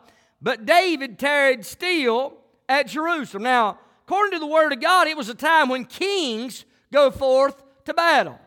but 0.45 0.67
David 0.67 1.19
tarried 1.19 1.65
still 1.65 2.35
at 2.69 2.89
Jerusalem. 2.89 3.43
Now, 3.43 3.79
according 4.07 4.33
to 4.33 4.39
the 4.39 4.47
Word 4.47 4.73
of 4.73 4.81
God, 4.81 5.07
it 5.07 5.17
was 5.17 5.29
a 5.29 5.35
time 5.35 5.69
when 5.69 5.85
kings 5.85 6.65
go 6.93 7.11
forth 7.11 7.63
to 7.85 7.95
battle. 7.95 8.39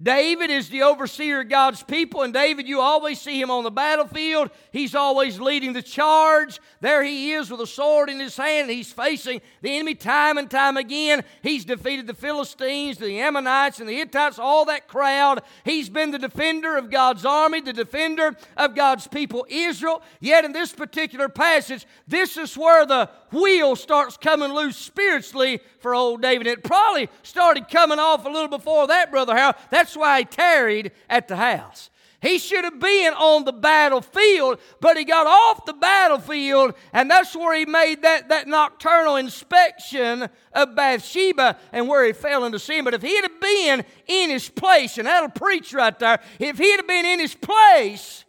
David 0.00 0.50
is 0.50 0.68
the 0.68 0.82
overseer 0.82 1.40
of 1.40 1.48
God's 1.48 1.82
people, 1.82 2.20
and 2.20 2.34
David, 2.34 2.68
you 2.68 2.82
always 2.82 3.18
see 3.18 3.40
him 3.40 3.50
on 3.50 3.64
the 3.64 3.70
battlefield. 3.70 4.50
He's 4.70 4.94
always 4.94 5.40
leading 5.40 5.72
the 5.72 5.80
charge. 5.80 6.60
There 6.82 7.02
he 7.02 7.32
is 7.32 7.50
with 7.50 7.62
a 7.62 7.66
sword 7.66 8.10
in 8.10 8.20
his 8.20 8.36
hand. 8.36 8.68
He's 8.68 8.92
facing 8.92 9.40
the 9.62 9.74
enemy 9.74 9.94
time 9.94 10.36
and 10.36 10.50
time 10.50 10.76
again. 10.76 11.24
He's 11.42 11.64
defeated 11.64 12.06
the 12.06 12.12
Philistines, 12.12 12.98
the 12.98 13.20
Ammonites, 13.20 13.80
and 13.80 13.88
the 13.88 13.96
Hittites, 13.96 14.38
all 14.38 14.66
that 14.66 14.86
crowd. 14.86 15.40
He's 15.64 15.88
been 15.88 16.10
the 16.10 16.18
defender 16.18 16.76
of 16.76 16.90
God's 16.90 17.24
army, 17.24 17.62
the 17.62 17.72
defender 17.72 18.36
of 18.58 18.74
God's 18.74 19.06
people, 19.06 19.46
Israel. 19.48 20.02
Yet 20.20 20.44
in 20.44 20.52
this 20.52 20.74
particular 20.74 21.30
passage, 21.30 21.86
this 22.06 22.36
is 22.36 22.54
where 22.54 22.84
the 22.84 23.08
wheel 23.32 23.76
starts 23.76 24.16
coming 24.16 24.52
loose 24.52 24.76
spiritually 24.76 25.60
for 25.80 25.94
old 25.94 26.22
David. 26.22 26.46
It 26.46 26.64
probably 26.64 27.08
started 27.22 27.68
coming 27.68 27.98
off 27.98 28.24
a 28.24 28.28
little 28.28 28.48
before 28.48 28.86
that, 28.88 29.10
Brother 29.10 29.34
Harold. 29.34 29.56
That's 29.70 29.96
why 29.96 30.20
he 30.20 30.24
tarried 30.24 30.92
at 31.08 31.28
the 31.28 31.36
house. 31.36 31.90
He 32.22 32.38
should 32.38 32.64
have 32.64 32.80
been 32.80 33.12
on 33.12 33.44
the 33.44 33.52
battlefield, 33.52 34.58
but 34.80 34.96
he 34.96 35.04
got 35.04 35.26
off 35.26 35.66
the 35.66 35.74
battlefield, 35.74 36.74
and 36.92 37.10
that's 37.10 37.36
where 37.36 37.56
he 37.56 37.66
made 37.66 38.02
that, 38.02 38.30
that 38.30 38.48
nocturnal 38.48 39.16
inspection 39.16 40.28
of 40.52 40.74
Bathsheba 40.74 41.58
and 41.72 41.88
where 41.88 42.04
he 42.04 42.12
fell 42.12 42.44
into 42.44 42.58
sin. 42.58 42.84
But 42.84 42.94
if 42.94 43.02
he'd 43.02 43.22
have 43.22 43.40
been 43.40 43.84
in 44.06 44.30
his 44.30 44.48
place, 44.48 44.98
and 44.98 45.06
that'll 45.06 45.28
preach 45.28 45.72
right 45.74 45.96
there, 45.98 46.20
if 46.38 46.58
he'd 46.58 46.76
have 46.76 46.88
been 46.88 47.06
in 47.06 47.20
his 47.20 47.34
place, 47.34 48.24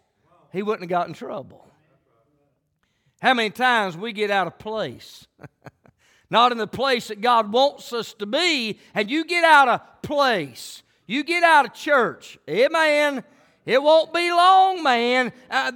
he 0.51 0.61
wouldn't 0.61 0.83
have 0.83 0.89
got 0.89 1.07
in 1.07 1.13
trouble. 1.13 1.66
How 3.21 3.33
many 3.33 3.49
times 3.49 3.97
we 3.97 4.13
get 4.13 4.29
out 4.29 4.47
of 4.47 4.59
place? 4.59 5.27
not 6.29 6.51
in 6.51 6.57
the 6.57 6.67
place 6.67 7.07
that 7.07 7.21
God 7.21 7.51
wants 7.51 7.93
us 7.93 8.13
to 8.15 8.25
be, 8.25 8.79
and 8.93 9.09
you 9.09 9.25
get 9.25 9.43
out 9.43 9.67
of 9.67 10.01
place. 10.01 10.83
You 11.05 11.23
get 11.23 11.43
out 11.43 11.65
of 11.65 11.73
church. 11.73 12.37
Amen. 12.49 13.23
It 13.65 13.81
won't 13.81 14.13
be 14.13 14.31
long, 14.31 14.83
man. 14.83 15.31
Uh, 15.49 15.71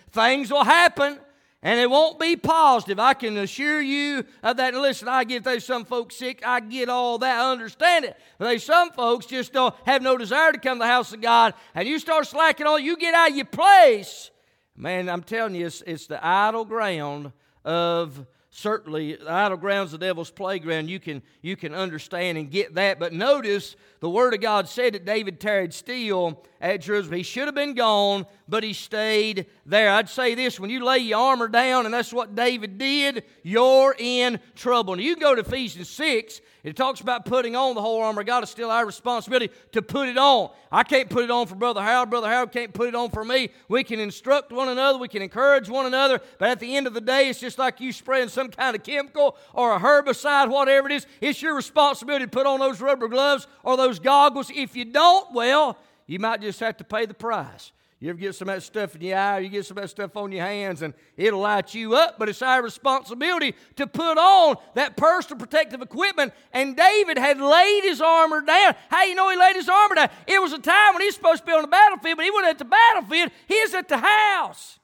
things 0.12 0.50
will 0.50 0.64
happen, 0.64 1.18
and 1.62 1.80
it 1.80 1.88
won't 1.88 2.20
be 2.20 2.36
positive. 2.36 2.98
I 2.98 3.14
can 3.14 3.36
assure 3.38 3.80
you 3.80 4.24
of 4.42 4.58
that. 4.58 4.74
listen, 4.74 5.08
I 5.08 5.24
get 5.24 5.44
there's 5.44 5.64
some 5.64 5.84
folks 5.84 6.16
sick. 6.16 6.42
I 6.44 6.60
get 6.60 6.88
all 6.88 7.18
that. 7.18 7.40
I 7.40 7.50
understand 7.50 8.04
it. 8.04 8.16
But 8.38 8.46
there's 8.46 8.64
some 8.64 8.90
folks 8.90 9.26
just 9.26 9.52
don't 9.52 9.74
have 9.86 10.02
no 10.02 10.18
desire 10.18 10.52
to 10.52 10.58
come 10.58 10.78
to 10.78 10.82
the 10.82 10.86
house 10.86 11.12
of 11.12 11.20
God, 11.20 11.54
and 11.74 11.88
you 11.88 11.98
start 11.98 12.26
slacking 12.26 12.66
on. 12.66 12.84
You 12.84 12.96
get 12.96 13.14
out 13.14 13.30
of 13.30 13.36
your 13.36 13.46
place. 13.46 14.30
Man, 14.76 15.08
I'm 15.08 15.22
telling 15.22 15.54
you, 15.54 15.66
it's, 15.66 15.82
it's 15.82 16.06
the 16.06 16.24
idle 16.24 16.66
ground 16.66 17.32
of 17.64 18.26
certainly 18.50 19.16
the 19.16 19.30
idle 19.30 19.56
ground's 19.56 19.92
the 19.92 19.98
devil's 19.98 20.30
playground. 20.30 20.88
You 20.88 21.00
can, 21.00 21.22
you 21.40 21.56
can 21.56 21.74
understand 21.74 22.36
and 22.36 22.50
get 22.50 22.74
that. 22.74 22.98
But 22.98 23.14
notice 23.14 23.74
the 24.00 24.10
Word 24.10 24.34
of 24.34 24.40
God 24.40 24.68
said 24.68 24.94
that 24.94 25.04
David 25.04 25.40
tarried 25.40 25.72
still 25.72 26.42
at 26.60 26.80
Jerusalem. 26.80 27.16
He 27.16 27.22
should 27.22 27.46
have 27.46 27.54
been 27.54 27.74
gone, 27.74 28.26
but 28.48 28.62
he 28.62 28.72
stayed 28.72 29.46
there. 29.64 29.90
I'd 29.90 30.08
say 30.08 30.34
this 30.34 30.58
when 30.60 30.70
you 30.70 30.84
lay 30.84 30.98
your 30.98 31.18
armor 31.18 31.48
down, 31.48 31.84
and 31.84 31.94
that's 31.94 32.12
what 32.12 32.34
David 32.34 32.78
did, 32.78 33.24
you're 33.42 33.94
in 33.98 34.40
trouble. 34.54 34.96
Now, 34.96 35.02
you 35.02 35.16
go 35.16 35.34
to 35.34 35.42
Ephesians 35.42 35.88
6, 35.90 36.40
it 36.66 36.74
talks 36.74 37.00
about 37.00 37.24
putting 37.24 37.54
on 37.54 37.76
the 37.76 37.80
whole 37.80 38.02
armor 38.02 38.22
of 38.22 38.26
God. 38.26 38.42
It's 38.42 38.50
still 38.50 38.72
our 38.72 38.84
responsibility 38.84 39.50
to 39.70 39.82
put 39.82 40.08
it 40.08 40.18
on. 40.18 40.50
I 40.72 40.82
can't 40.82 41.08
put 41.08 41.22
it 41.22 41.30
on 41.30 41.46
for 41.46 41.54
Brother 41.54 41.80
Harold. 41.80 42.10
Brother 42.10 42.26
Harold 42.26 42.50
can't 42.50 42.74
put 42.74 42.88
it 42.88 42.96
on 42.96 43.10
for 43.10 43.24
me. 43.24 43.50
We 43.68 43.84
can 43.84 44.00
instruct 44.00 44.50
one 44.50 44.68
another. 44.68 44.98
We 44.98 45.06
can 45.06 45.22
encourage 45.22 45.68
one 45.68 45.86
another. 45.86 46.20
But 46.38 46.48
at 46.48 46.58
the 46.58 46.76
end 46.76 46.88
of 46.88 46.92
the 46.92 47.00
day, 47.00 47.28
it's 47.28 47.38
just 47.38 47.56
like 47.56 47.80
you 47.80 47.92
spraying 47.92 48.30
some 48.30 48.48
kind 48.48 48.74
of 48.74 48.82
chemical 48.82 49.36
or 49.54 49.76
a 49.76 49.78
herbicide, 49.78 50.48
whatever 50.48 50.90
it 50.90 50.94
is. 50.96 51.06
It's 51.20 51.40
your 51.40 51.54
responsibility 51.54 52.24
to 52.24 52.30
put 52.32 52.46
on 52.46 52.58
those 52.58 52.80
rubber 52.80 53.06
gloves 53.06 53.46
or 53.62 53.76
those 53.76 53.85
goggles. 53.98 54.50
If 54.54 54.76
you 54.76 54.84
don't, 54.84 55.32
well, 55.32 55.78
you 56.06 56.18
might 56.18 56.40
just 56.40 56.60
have 56.60 56.76
to 56.78 56.84
pay 56.84 57.06
the 57.06 57.14
price. 57.14 57.72
You 57.98 58.10
ever 58.10 58.18
get 58.18 58.34
some 58.34 58.50
of 58.50 58.56
that 58.56 58.60
stuff 58.60 58.94
in 58.94 59.00
your 59.00 59.16
eye, 59.16 59.38
you 59.38 59.48
get 59.48 59.64
some 59.64 59.78
of 59.78 59.82
that 59.82 59.88
stuff 59.88 60.14
on 60.18 60.30
your 60.30 60.44
hands, 60.44 60.82
and 60.82 60.92
it'll 61.16 61.40
light 61.40 61.72
you 61.72 61.94
up, 61.94 62.18
but 62.18 62.28
it's 62.28 62.42
our 62.42 62.62
responsibility 62.62 63.54
to 63.76 63.86
put 63.86 64.18
on 64.18 64.56
that 64.74 64.98
personal 64.98 65.38
protective 65.38 65.80
equipment. 65.80 66.34
And 66.52 66.76
David 66.76 67.16
had 67.16 67.40
laid 67.40 67.84
his 67.84 68.02
armor 68.02 68.42
down. 68.42 68.74
How 68.90 69.04
you 69.04 69.14
know 69.14 69.30
he 69.30 69.38
laid 69.38 69.56
his 69.56 69.68
armor 69.68 69.94
down? 69.94 70.10
It 70.26 70.42
was 70.42 70.52
a 70.52 70.58
time 70.58 70.92
when 70.92 71.04
he's 71.04 71.14
supposed 71.14 71.40
to 71.40 71.46
be 71.46 71.52
on 71.52 71.62
the 71.62 71.68
battlefield, 71.68 72.18
but 72.18 72.24
he 72.24 72.30
wasn't 72.30 72.50
at 72.50 72.58
the 72.58 72.64
battlefield, 72.66 73.30
he's 73.48 73.72
at 73.72 73.88
the 73.88 73.98
house. 73.98 74.78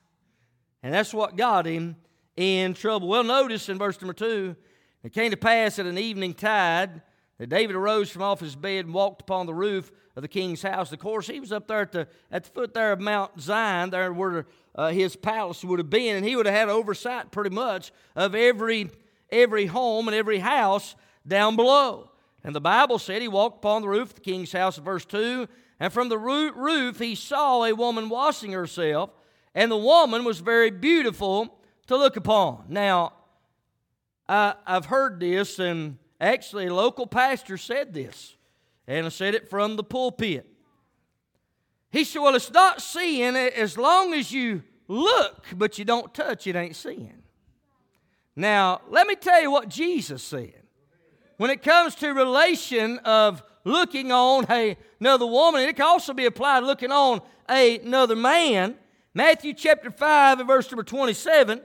And 0.82 0.94
that's 0.94 1.12
what 1.12 1.36
got 1.36 1.66
him 1.66 1.96
in 2.34 2.72
trouble. 2.72 3.08
Well, 3.08 3.24
notice 3.24 3.68
in 3.68 3.76
verse 3.76 4.00
number 4.00 4.14
two, 4.14 4.56
it 5.02 5.12
came 5.12 5.32
to 5.32 5.36
pass 5.36 5.78
at 5.78 5.84
an 5.84 5.98
evening 5.98 6.32
tide 6.32 7.02
that 7.42 7.48
David 7.48 7.74
arose 7.74 8.08
from 8.08 8.22
off 8.22 8.38
his 8.38 8.54
bed 8.54 8.84
and 8.84 8.94
walked 8.94 9.22
upon 9.22 9.46
the 9.46 9.52
roof 9.52 9.90
of 10.14 10.22
the 10.22 10.28
king's 10.28 10.62
house. 10.62 10.92
Of 10.92 11.00
course, 11.00 11.26
he 11.26 11.40
was 11.40 11.50
up 11.50 11.66
there 11.66 11.80
at 11.80 11.90
the, 11.90 12.06
at 12.30 12.44
the 12.44 12.50
foot 12.50 12.72
there 12.72 12.92
of 12.92 13.00
Mount 13.00 13.40
Zion, 13.40 13.90
there 13.90 14.12
where 14.12 14.46
uh, 14.76 14.90
his 14.90 15.16
palace 15.16 15.64
would 15.64 15.80
have 15.80 15.90
been, 15.90 16.14
and 16.14 16.24
he 16.24 16.36
would 16.36 16.46
have 16.46 16.54
had 16.54 16.68
oversight 16.68 17.32
pretty 17.32 17.50
much 17.50 17.90
of 18.14 18.36
every, 18.36 18.90
every 19.28 19.66
home 19.66 20.06
and 20.06 20.14
every 20.14 20.38
house 20.38 20.94
down 21.26 21.56
below. 21.56 22.12
And 22.44 22.54
the 22.54 22.60
Bible 22.60 23.00
said 23.00 23.20
he 23.20 23.26
walked 23.26 23.56
upon 23.56 23.82
the 23.82 23.88
roof 23.88 24.10
of 24.10 24.14
the 24.14 24.20
king's 24.20 24.52
house, 24.52 24.76
verse 24.76 25.04
2, 25.04 25.48
and 25.80 25.92
from 25.92 26.10
the 26.10 26.18
roof 26.18 27.00
he 27.00 27.16
saw 27.16 27.64
a 27.64 27.72
woman 27.72 28.08
washing 28.08 28.52
herself, 28.52 29.10
and 29.52 29.68
the 29.68 29.76
woman 29.76 30.22
was 30.22 30.38
very 30.38 30.70
beautiful 30.70 31.58
to 31.88 31.96
look 31.96 32.14
upon. 32.14 32.66
Now, 32.68 33.14
I, 34.28 34.54
I've 34.64 34.86
heard 34.86 35.18
this, 35.18 35.58
and 35.58 35.98
actually, 36.22 36.66
a 36.66 36.74
local 36.74 37.06
pastor 37.06 37.58
said 37.58 37.92
this, 37.92 38.36
and 38.86 39.06
I 39.06 39.08
said 39.08 39.34
it 39.34 39.50
from 39.50 39.76
the 39.76 39.84
pulpit. 39.84 40.46
He 41.90 42.04
said, 42.04 42.20
Well, 42.20 42.34
it's 42.34 42.50
not 42.50 42.80
seeing 42.80 43.36
eh, 43.36 43.50
as 43.56 43.76
long 43.76 44.14
as 44.14 44.32
you 44.32 44.62
look, 44.88 45.44
but 45.54 45.78
you 45.78 45.84
don't 45.84 46.14
touch, 46.14 46.46
it 46.46 46.56
ain't 46.56 46.76
seeing. 46.76 47.22
Now, 48.34 48.80
let 48.88 49.06
me 49.06 49.14
tell 49.14 49.42
you 49.42 49.50
what 49.50 49.68
Jesus 49.68 50.22
said. 50.22 50.62
When 51.36 51.50
it 51.50 51.62
comes 51.62 51.94
to 51.96 52.12
relation 52.12 52.98
of 53.00 53.42
looking 53.64 54.12
on 54.12 54.46
a, 54.48 54.76
another 55.00 55.26
woman, 55.26 55.62
it 55.62 55.76
can 55.76 55.84
also 55.84 56.14
be 56.14 56.24
applied 56.24 56.60
looking 56.60 56.92
on 56.92 57.20
a, 57.50 57.78
another 57.80 58.16
man. 58.16 58.76
Matthew 59.12 59.52
chapter 59.52 59.90
5 59.90 60.38
and 60.38 60.48
verse 60.48 60.70
number 60.70 60.84
27 60.84 61.60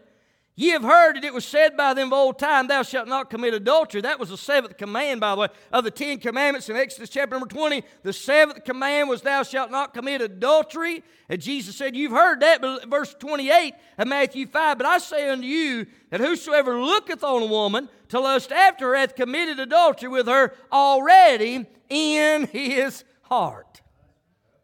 Ye 0.60 0.70
have 0.70 0.82
heard 0.82 1.16
that 1.16 1.24
it 1.24 1.36
was 1.36 1.46
said 1.46 1.78
by 1.78 1.94
them 1.94 2.08
of 2.08 2.14
old 2.14 2.40
time, 2.40 2.66
Thou 2.66 2.82
shalt 2.82 3.08
not 3.08 3.30
commit 3.30 3.54
adultery. 3.54 4.02
That 4.02 4.20
was 4.20 4.30
the 4.30 4.38
seventh 4.38 4.76
command, 4.76 5.22
by 5.22 5.36
the 5.36 5.42
way, 5.42 5.48
of 5.72 5.84
the 5.84 5.92
Ten 5.92 6.18
Commandments 6.18 6.68
in 6.68 6.76
Exodus 6.76 7.12
chapter 7.12 7.36
number 7.36 7.46
20. 7.48 7.84
The 8.02 8.12
seventh 8.12 8.64
command 8.64 9.08
was, 9.08 9.22
Thou 9.22 9.44
shalt 9.44 9.70
not 9.70 9.94
commit 9.94 10.20
adultery. 10.20 11.04
And 11.30 11.40
Jesus 11.40 11.76
said, 11.76 11.96
You've 11.96 12.12
heard 12.12 12.40
that, 12.40 12.60
but 12.60 12.90
verse 12.90 13.14
28 13.14 13.76
of 14.00 14.08
Matthew 14.08 14.48
5. 14.48 14.80
But 14.80 14.88
I 14.88 14.98
say 14.98 15.30
unto 15.30 15.46
you 15.46 15.86
that 16.10 16.22
whosoever 16.22 16.82
looketh 16.82 17.24
on 17.24 17.44
a 17.44 17.46
woman 17.46 17.88
to 18.10 18.20
lust 18.20 18.52
after 18.52 18.88
her 18.88 18.96
hath 18.96 19.16
committed 19.16 19.60
adultery 19.60 20.10
with 20.10 20.26
her 20.26 20.56
already 20.72 21.68
in 21.88 22.48
his 22.48 23.04
heart. 23.22 23.82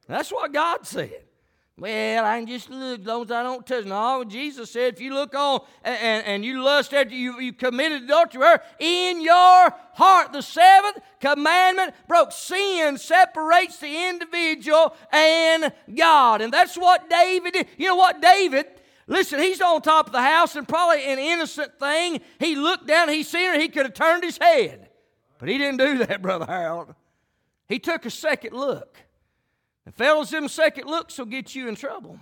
That's 0.08 0.32
what 0.32 0.52
God 0.52 0.88
said. 0.88 1.23
Well, 1.76 2.24
I 2.24 2.38
can 2.38 2.48
just 2.48 2.70
look 2.70 3.00
as 3.00 3.06
long 3.06 3.24
as 3.24 3.32
I 3.32 3.42
don't 3.42 3.66
touch. 3.66 3.86
No, 3.86 4.24
Jesus 4.24 4.70
said 4.72 4.94
if 4.94 5.02
you 5.02 5.14
look 5.14 5.34
on 5.34 5.62
and, 5.84 6.24
and, 6.26 6.46
you 6.46 6.62
lust 6.62 6.94
after 6.94 7.16
you, 7.16 7.40
you 7.40 7.52
committed 7.52 8.04
adultery 8.04 8.58
in 8.80 9.22
your 9.22 9.74
heart. 9.94 10.34
The 10.34 10.42
seventh 10.42 11.00
commandment 11.20 11.96
broke. 12.08 12.32
Sin 12.32 13.00
separates 13.00 13.78
the 13.78 14.10
individual 14.10 14.96
and 15.12 15.74
God. 15.96 16.42
And 16.42 16.54
that's 16.54 16.78
what 16.78 17.10
David 17.10 17.54
did. 17.54 17.68
You 17.78 17.88
know 17.88 17.96
what, 17.96 18.22
David? 18.22 18.68
Listen, 19.08 19.40
he's 19.40 19.60
on 19.60 19.82
top 19.82 20.08
of 20.08 20.14
the 20.14 20.22
house 20.22 20.56
and 20.56 20.68
probably 20.68 21.04
an 21.06 21.18
innocent 21.18 21.80
thing. 21.80 22.22
He 22.40 22.56
looked 22.56 22.86
down, 22.86 23.10
he 23.10 23.24
seen 23.24 23.48
her, 23.48 23.60
he 23.60 23.68
could 23.68 23.86
have 23.86 23.96
turned 23.96 24.24
his 24.24 24.38
head. 24.38 24.90
But 25.40 25.50
he 25.50 25.58
didn't 25.58 25.80
do 25.80 25.98
that, 26.06 26.22
Brother 26.22 26.46
Harold. 26.46 26.94
He 27.68 27.80
took 27.80 28.06
a 28.06 28.12
second 28.12 28.54
look. 28.54 28.98
And 29.86 29.94
fellas, 29.96 30.30
them 30.30 30.48
second 30.48 30.88
looks 30.88 31.18
will 31.18 31.26
get 31.26 31.56
you 31.56 31.68
in 31.68 31.76
trouble. 31.76 32.20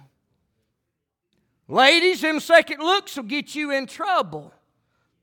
Ladies, 1.67 2.21
them 2.21 2.39
second 2.39 2.79
looks 2.79 3.15
will 3.15 3.23
get 3.23 3.55
you 3.55 3.71
in 3.71 3.85
trouble. 3.85 4.53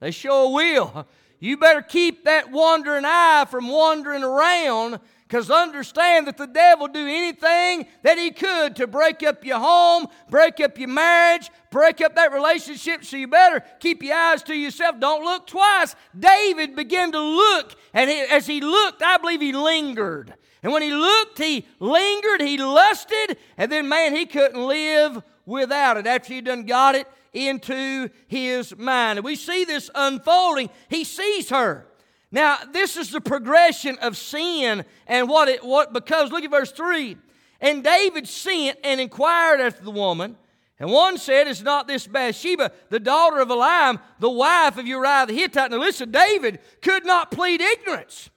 They 0.01 0.11
sure 0.11 0.53
will. 0.53 1.07
You 1.41 1.57
better 1.57 1.83
keep 1.83 2.25
that 2.25 2.51
wandering 2.51 3.05
eye 3.05 3.47
from 3.49 3.69
wandering 3.69 4.25
around 4.25 4.99
because 5.29 5.51
understand 5.51 6.27
that 6.27 6.39
the 6.39 6.47
devil 6.47 6.89
do 6.89 7.07
anything 7.07 7.87
that 8.03 8.17
he 8.17 8.31
could 8.31 8.77
to 8.77 8.87
break 8.87 9.23
up 9.23 9.45
your 9.45 9.59
home, 9.59 10.07
break 10.31 10.59
up 10.59 10.79
your 10.79 10.89
marriage, 10.89 11.51
break 11.71 12.01
up 12.01 12.17
that 12.17 12.33
relationship. 12.33 13.05
So 13.05 13.19
you 13.19 13.29
better 13.29 13.63
keep 13.79 14.03
your 14.03 14.17
eyes 14.17 14.43
to 14.45 14.55
yourself. 14.55 14.99
Don't 14.99 15.23
look 15.23 15.47
twice. 15.47 15.95
David 16.19 16.75
began 16.75 17.13
to 17.13 17.21
look, 17.21 17.75
and 17.93 18.11
as 18.11 18.47
he 18.47 18.63
looked, 18.63 19.03
I 19.03 19.19
believe 19.19 19.43
he 19.43 19.53
lingered. 19.53 20.35
And 20.63 20.73
when 20.73 20.83
he 20.83 20.93
looked, 20.93 21.39
he 21.39 21.67
lingered, 21.79 22.41
he 22.41 22.59
lusted, 22.59 23.37
and 23.57 23.71
then, 23.71 23.89
man, 23.89 24.15
he 24.15 24.27
couldn't 24.27 24.67
live 24.67 25.23
without 25.47 25.97
it 25.97 26.07
after 26.07 26.35
he 26.35 26.41
done 26.41 26.65
got 26.65 26.95
it 26.95 27.07
into 27.33 28.09
his 28.27 28.77
mind. 28.77 29.19
And 29.19 29.25
we 29.25 29.37
see 29.37 29.65
this 29.65 29.91
unfolding. 29.95 30.71
He 30.89 31.05
sees 31.05 31.51
her. 31.51 31.87
Now, 32.31 32.59
this 32.73 32.97
is 32.97 33.11
the 33.11 33.21
progression 33.21 33.99
of 34.01 34.17
sin 34.17 34.85
and 35.07 35.29
what 35.29 35.49
it 35.49 35.65
what 35.65 35.93
because 35.93 36.31
look 36.31 36.45
at 36.45 36.51
verse 36.51 36.73
3. 36.73 37.17
And 37.61 37.83
David 37.83 38.29
sent 38.29 38.79
and 38.85 39.01
inquired 39.01 39.61
after 39.61 39.83
the 39.83 39.91
woman. 39.91 40.37
And 40.79 40.93
one 40.93 41.19
said, 41.19 41.49
Is 41.49 41.63
not 41.63 41.89
this 41.89 42.07
Bathsheba, 42.07 42.71
the 42.91 43.01
daughter 43.01 43.41
of 43.41 43.49
Eliam, 43.49 44.01
the 44.21 44.31
wife 44.31 44.77
of 44.79 44.87
Uriah 44.87 45.27
the 45.27 45.33
Hittite? 45.33 45.71
Now 45.71 45.79
listen, 45.79 46.11
David 46.11 46.61
could 46.83 47.05
not 47.05 47.31
plead 47.31 47.61
ignorance. 47.61 48.31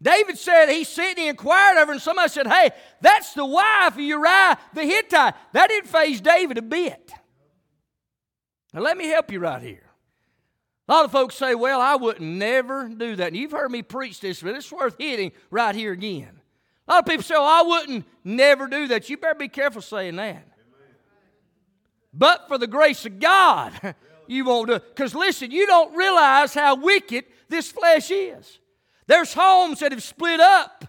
David 0.00 0.36
said 0.36 0.66
he 0.66 0.84
sent 0.84 1.10
and 1.10 1.18
he 1.18 1.28
inquired 1.28 1.80
of 1.80 1.88
her, 1.88 1.92
and 1.92 2.02
somebody 2.02 2.28
said, 2.28 2.46
Hey, 2.46 2.70
that's 3.00 3.32
the 3.32 3.46
wife 3.46 3.94
of 3.94 4.00
Uriah 4.00 4.58
the 4.74 4.82
Hittite. 4.82 5.34
That 5.52 5.68
didn't 5.68 5.88
phase 5.88 6.20
David 6.20 6.58
a 6.58 6.62
bit. 6.62 7.12
Now, 8.74 8.82
let 8.82 8.96
me 8.96 9.06
help 9.06 9.32
you 9.32 9.40
right 9.40 9.62
here. 9.62 9.86
A 10.88 10.92
lot 10.92 11.04
of 11.06 11.12
folks 11.12 11.34
say, 11.34 11.54
Well, 11.54 11.80
I 11.80 11.96
would 11.96 12.20
never 12.20 12.88
do 12.88 13.16
that. 13.16 13.28
And 13.28 13.36
you've 13.36 13.52
heard 13.52 13.70
me 13.70 13.82
preach 13.82 14.20
this, 14.20 14.42
but 14.42 14.54
it's 14.54 14.70
worth 14.70 14.96
hitting 14.98 15.32
right 15.50 15.74
here 15.74 15.92
again. 15.92 16.40
A 16.86 16.92
lot 16.92 16.98
of 17.00 17.06
people 17.06 17.24
say, 17.24 17.34
Oh, 17.36 17.44
I 17.44 17.62
wouldn't 17.62 18.04
never 18.22 18.68
do 18.68 18.88
that. 18.88 19.08
You 19.08 19.16
better 19.16 19.34
be 19.34 19.48
careful 19.48 19.80
saying 19.80 20.16
that. 20.16 20.46
But 22.12 22.48
for 22.48 22.58
the 22.58 22.66
grace 22.66 23.04
of 23.06 23.18
God, 23.18 23.72
you 24.26 24.44
won't 24.44 24.68
do 24.68 24.74
it. 24.74 24.94
Because 24.94 25.14
listen, 25.14 25.50
you 25.50 25.66
don't 25.66 25.94
realize 25.96 26.52
how 26.52 26.76
wicked 26.76 27.24
this 27.48 27.72
flesh 27.72 28.10
is. 28.10 28.58
There's 29.06 29.34
homes 29.34 29.80
that 29.80 29.92
have 29.92 30.02
split 30.02 30.40
up 30.40 30.84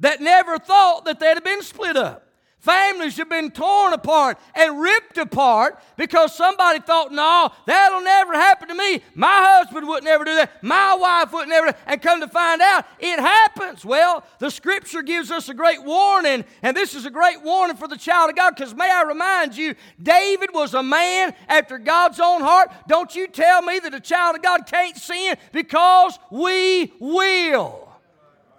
that 0.00 0.20
never 0.20 0.58
thought 0.58 1.04
that 1.06 1.18
they'd 1.18 1.34
have 1.34 1.44
been 1.44 1.62
split 1.62 1.96
up. 1.96 2.25
Families 2.66 3.16
have 3.18 3.28
been 3.28 3.52
torn 3.52 3.92
apart 3.92 4.40
and 4.56 4.80
ripped 4.80 5.18
apart 5.18 5.80
because 5.96 6.34
somebody 6.34 6.80
thought, 6.80 7.12
no, 7.12 7.48
that'll 7.64 8.00
never 8.00 8.32
happen 8.32 8.66
to 8.66 8.74
me. 8.74 9.02
My 9.14 9.30
husband 9.30 9.86
would 9.86 10.02
never 10.02 10.24
do 10.24 10.34
that. 10.34 10.64
My 10.64 10.96
wife 10.96 11.32
would 11.32 11.48
never. 11.48 11.72
And 11.86 12.02
come 12.02 12.20
to 12.22 12.26
find 12.26 12.60
out, 12.60 12.84
it 12.98 13.20
happens. 13.20 13.84
Well, 13.84 14.24
the 14.40 14.50
scripture 14.50 15.02
gives 15.02 15.30
us 15.30 15.48
a 15.48 15.54
great 15.54 15.84
warning, 15.84 16.44
and 16.60 16.76
this 16.76 16.96
is 16.96 17.06
a 17.06 17.10
great 17.10 17.40
warning 17.40 17.76
for 17.76 17.86
the 17.86 17.96
child 17.96 18.30
of 18.30 18.36
God 18.36 18.56
because 18.56 18.74
may 18.74 18.90
I 18.90 19.02
remind 19.02 19.56
you, 19.56 19.76
David 20.02 20.50
was 20.52 20.74
a 20.74 20.82
man 20.82 21.36
after 21.46 21.78
God's 21.78 22.18
own 22.18 22.40
heart. 22.40 22.72
Don't 22.88 23.14
you 23.14 23.28
tell 23.28 23.62
me 23.62 23.78
that 23.78 23.94
a 23.94 24.00
child 24.00 24.34
of 24.34 24.42
God 24.42 24.66
can't 24.66 24.96
sin 24.96 25.36
because 25.52 26.18
we 26.32 26.92
will. 26.98 27.85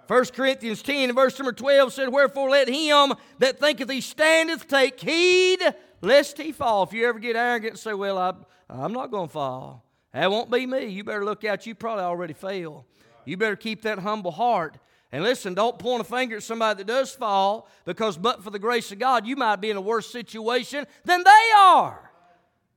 1 0.08 0.24
Corinthians 0.26 0.82
10 0.82 1.14
verse 1.14 1.38
number 1.38 1.52
12 1.52 1.92
said, 1.92 2.08
Wherefore 2.08 2.50
let 2.50 2.68
him 2.68 3.12
that 3.38 3.60
thinketh 3.60 3.90
he 3.90 4.00
standeth 4.00 4.66
take 4.66 4.98
heed 4.98 5.60
lest 6.00 6.38
he 6.38 6.50
fall. 6.50 6.82
If 6.84 6.94
you 6.94 7.06
ever 7.06 7.18
get 7.18 7.36
arrogant 7.36 7.72
and 7.72 7.78
say, 7.78 7.92
Well, 7.92 8.16
I, 8.16 8.32
I'm 8.70 8.94
not 8.94 9.10
going 9.10 9.28
to 9.28 9.32
fall, 9.32 9.84
that 10.14 10.30
won't 10.30 10.50
be 10.50 10.66
me. 10.66 10.86
You 10.86 11.04
better 11.04 11.24
look 11.24 11.44
out. 11.44 11.66
You 11.66 11.74
probably 11.74 12.04
already 12.04 12.32
fail. 12.32 12.86
You 13.26 13.36
better 13.36 13.56
keep 13.56 13.82
that 13.82 13.98
humble 13.98 14.30
heart. 14.30 14.78
And 15.12 15.22
listen, 15.22 15.54
don't 15.54 15.78
point 15.78 16.00
a 16.00 16.04
finger 16.04 16.36
at 16.36 16.42
somebody 16.42 16.78
that 16.78 16.86
does 16.86 17.14
fall 17.14 17.68
because, 17.84 18.16
but 18.16 18.42
for 18.42 18.50
the 18.50 18.58
grace 18.58 18.90
of 18.92 18.98
God, 18.98 19.26
you 19.26 19.36
might 19.36 19.56
be 19.56 19.70
in 19.70 19.76
a 19.76 19.80
worse 19.80 20.10
situation 20.10 20.86
than 21.04 21.22
they 21.24 21.50
are. 21.56 22.10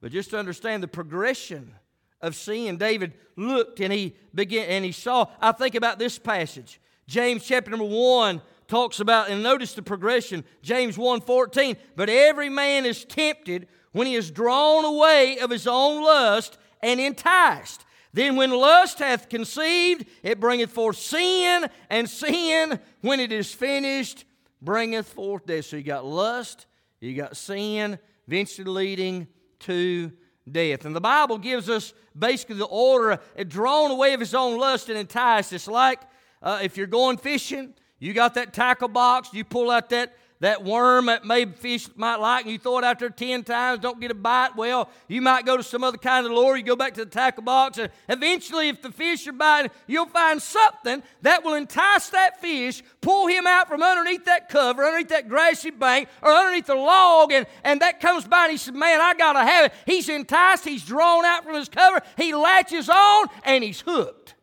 But 0.01 0.11
just 0.11 0.31
to 0.31 0.39
understand 0.39 0.83
the 0.83 0.87
progression 0.87 1.75
of 2.21 2.35
sin, 2.35 2.77
David 2.77 3.13
looked 3.35 3.79
and 3.79 3.91
he 3.91 4.15
began 4.33 4.67
and 4.67 4.85
he 4.85 4.91
saw. 4.91 5.27
I 5.41 5.51
think 5.51 5.75
about 5.75 5.99
this 5.99 6.19
passage. 6.19 6.79
James 7.11 7.43
chapter 7.43 7.69
number 7.69 7.83
1 7.83 8.41
talks 8.69 9.01
about, 9.01 9.29
and 9.29 9.43
notice 9.43 9.73
the 9.73 9.81
progression, 9.81 10.45
James 10.61 10.97
1:14. 10.97 11.75
But 11.97 12.07
every 12.07 12.47
man 12.47 12.85
is 12.85 13.03
tempted 13.03 13.67
when 13.91 14.07
he 14.07 14.15
is 14.15 14.31
drawn 14.31 14.85
away 14.85 15.37
of 15.39 15.49
his 15.49 15.67
own 15.67 16.01
lust 16.05 16.57
and 16.81 17.01
enticed. 17.01 17.83
Then 18.13 18.37
when 18.37 18.51
lust 18.51 18.99
hath 18.99 19.27
conceived, 19.27 20.05
it 20.23 20.39
bringeth 20.39 20.71
forth 20.71 20.95
sin, 20.95 21.69
and 21.89 22.09
sin, 22.09 22.79
when 23.01 23.19
it 23.19 23.33
is 23.33 23.53
finished, 23.53 24.23
bringeth 24.61 25.11
forth 25.11 25.45
death. 25.45 25.65
So 25.65 25.75
you 25.75 25.83
got 25.83 26.05
lust, 26.05 26.65
you 27.01 27.13
got 27.13 27.35
sin, 27.35 27.99
eventually 28.25 28.71
leading 28.71 29.27
to 29.59 30.13
death. 30.49 30.85
And 30.85 30.95
the 30.95 31.01
Bible 31.01 31.39
gives 31.39 31.69
us 31.69 31.93
basically 32.17 32.55
the 32.55 32.65
order, 32.67 33.19
drawn 33.49 33.91
away 33.91 34.13
of 34.13 34.21
his 34.21 34.33
own 34.33 34.57
lust 34.57 34.87
and 34.87 34.97
enticed. 34.97 35.51
It's 35.51 35.67
like 35.67 35.99
uh, 36.41 36.59
if 36.61 36.77
you're 36.77 36.87
going 36.87 37.17
fishing, 37.17 37.73
you 37.99 38.13
got 38.13 38.33
that 38.33 38.51
tackle 38.51 38.87
box, 38.87 39.29
you 39.31 39.43
pull 39.43 39.69
out 39.69 39.89
that, 39.91 40.17
that 40.39 40.63
worm 40.63 41.05
that 41.05 41.23
maybe 41.23 41.51
fish 41.51 41.87
might 41.95 42.15
like, 42.15 42.45
and 42.45 42.51
you 42.51 42.57
throw 42.57 42.79
it 42.79 42.83
out 42.83 42.97
there 42.97 43.11
10 43.11 43.43
times, 43.43 43.79
don't 43.79 44.01
get 44.01 44.09
a 44.09 44.15
bite. 44.15 44.55
Well, 44.55 44.89
you 45.07 45.21
might 45.21 45.45
go 45.45 45.55
to 45.55 45.61
some 45.61 45.83
other 45.83 45.99
kind 45.99 46.25
of 46.25 46.31
lure. 46.31 46.57
You 46.57 46.63
go 46.63 46.75
back 46.75 46.95
to 46.95 47.05
the 47.05 47.11
tackle 47.11 47.43
box, 47.43 47.77
and 47.77 47.91
eventually, 48.09 48.69
if 48.69 48.81
the 48.81 48.91
fish 48.91 49.27
are 49.27 49.33
biting, 49.33 49.69
you'll 49.85 50.07
find 50.07 50.41
something 50.41 51.03
that 51.21 51.43
will 51.43 51.53
entice 51.53 52.09
that 52.09 52.41
fish, 52.41 52.81
pull 53.01 53.27
him 53.27 53.45
out 53.45 53.67
from 53.67 53.83
underneath 53.83 54.25
that 54.25 54.49
cover, 54.49 54.83
underneath 54.83 55.09
that 55.09 55.29
grassy 55.29 55.69
bank, 55.69 56.09
or 56.23 56.31
underneath 56.31 56.65
the 56.65 56.75
log, 56.75 57.31
and, 57.31 57.45
and 57.63 57.81
that 57.81 57.99
comes 57.99 58.27
by, 58.27 58.45
and 58.45 58.51
he 58.51 58.57
says, 58.57 58.73
Man, 58.73 58.99
I 58.99 59.13
got 59.13 59.33
to 59.33 59.43
have 59.43 59.65
it. 59.65 59.73
He's 59.85 60.09
enticed, 60.09 60.65
he's 60.65 60.83
drawn 60.83 61.23
out 61.23 61.43
from 61.43 61.53
his 61.53 61.69
cover, 61.69 62.01
he 62.17 62.33
latches 62.33 62.89
on, 62.89 63.27
and 63.43 63.63
he's 63.63 63.81
hooked. 63.81 64.33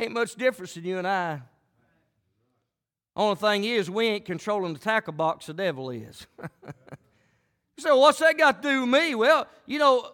Ain't 0.00 0.12
much 0.12 0.34
difference 0.34 0.78
in 0.78 0.84
you 0.84 0.96
and 0.96 1.06
I. 1.06 1.42
Only 3.14 3.36
thing 3.36 3.64
is, 3.64 3.90
we 3.90 4.06
ain't 4.06 4.24
controlling 4.24 4.72
the 4.72 4.78
tackle 4.78 5.12
box, 5.12 5.44
the 5.44 5.52
devil 5.52 5.90
is. 5.90 6.26
well, 7.84 8.00
what's 8.00 8.18
that 8.20 8.38
got 8.38 8.62
to 8.62 8.68
do 8.68 8.80
with 8.80 8.88
me? 8.88 9.14
Well, 9.14 9.46
you 9.66 9.78
know, 9.78 10.12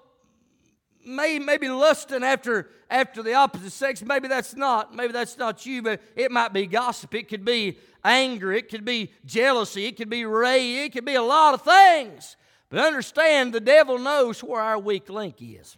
maybe, 1.07 1.45
maybe 1.45 1.69
lusting 1.69 2.25
after, 2.25 2.69
after 2.91 3.23
the 3.23 3.35
opposite 3.35 3.71
sex, 3.71 4.03
maybe 4.03 4.27
that's 4.27 4.57
not, 4.57 4.93
maybe 4.93 5.13
that's 5.13 5.39
not 5.39 5.65
you, 5.65 5.83
but 5.83 6.03
it 6.17 6.33
might 6.33 6.53
be 6.53 6.67
gossip. 6.67 7.15
It 7.15 7.29
could 7.29 7.45
be 7.45 7.79
anger. 8.05 8.53
It 8.53 8.69
could 8.69 8.85
be 8.85 9.13
jealousy. 9.25 9.87
It 9.87 9.97
could 9.97 10.11
be 10.11 10.25
rage. 10.25 10.87
It 10.87 10.93
could 10.95 11.05
be 11.05 11.15
a 11.15 11.23
lot 11.23 11.55
of 11.55 11.63
things. 11.63 12.37
But 12.71 12.81
understand, 12.81 13.53
the 13.53 13.61
devil 13.61 14.01
knows 14.01 14.43
where 14.43 14.61
our 14.61 14.81
weak 14.81 15.09
link 15.09 15.37
is. 15.41 15.77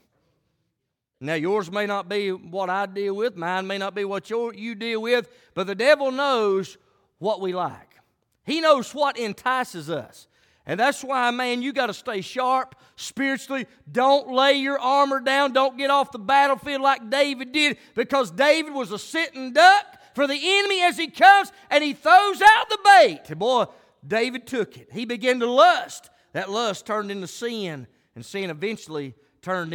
Now, 1.21 1.35
yours 1.35 1.71
may 1.71 1.87
not 1.87 2.09
be 2.09 2.31
what 2.31 2.71
I 2.71 2.87
deal 2.87 3.17
with, 3.17 3.37
mine 3.37 3.67
may 3.67 3.79
not 3.79 3.95
be 3.95 4.05
what 4.05 4.31
you 4.31 4.75
deal 4.75 5.03
with, 5.03 5.29
but 5.55 5.67
the 5.67 5.75
devil 5.75 6.13
knows 6.13 6.79
what 7.19 7.41
we 7.41 7.53
like. 7.53 7.97
He 8.45 8.61
knows 8.61 8.95
what 8.95 9.19
entices 9.19 9.91
us. 9.91 10.29
And 10.65 10.79
that's 10.79 11.03
why, 11.03 11.31
man, 11.31 11.63
you 11.63 11.73
got 11.73 11.87
to 11.87 11.95
stay 11.95 12.21
sharp 12.21 12.75
spiritually. 12.95 13.67
Don't 13.91 14.31
lay 14.31 14.55
your 14.55 14.79
armor 14.79 15.19
down. 15.19 15.53
Don't 15.53 15.79
get 15.79 15.91
off 15.91 16.13
the 16.13 16.19
battlefield 16.19 16.83
like 16.83 17.09
David 17.11 17.53
did, 17.53 17.79
because 17.95 18.31
David 18.31 18.75
was 18.75 18.93
a 18.93 18.99
sitting 18.99 19.53
duck 19.53 19.87
for 20.15 20.27
the 20.27 20.39
enemy 20.39 20.83
as 20.83 20.99
he 20.99 21.09
comes 21.09 21.53
and 21.71 21.83
he 21.83 21.95
throws 21.95 22.43
out 22.43 22.69
the 22.69 22.79
bait. 22.85 23.21
And 23.29 23.39
boy, 23.39 23.65
David 24.07 24.47
took 24.47 24.77
it. 24.77 24.91
He 24.93 25.05
began 25.05 25.41
to 25.41 25.51
lust. 25.51 26.11
That 26.33 26.51
lust 26.51 26.87
turned 26.87 27.11
into 27.11 27.27
sin, 27.27 27.87
and 28.15 28.25
sin 28.25 28.51
eventually 28.51 29.15
turned 29.41 29.73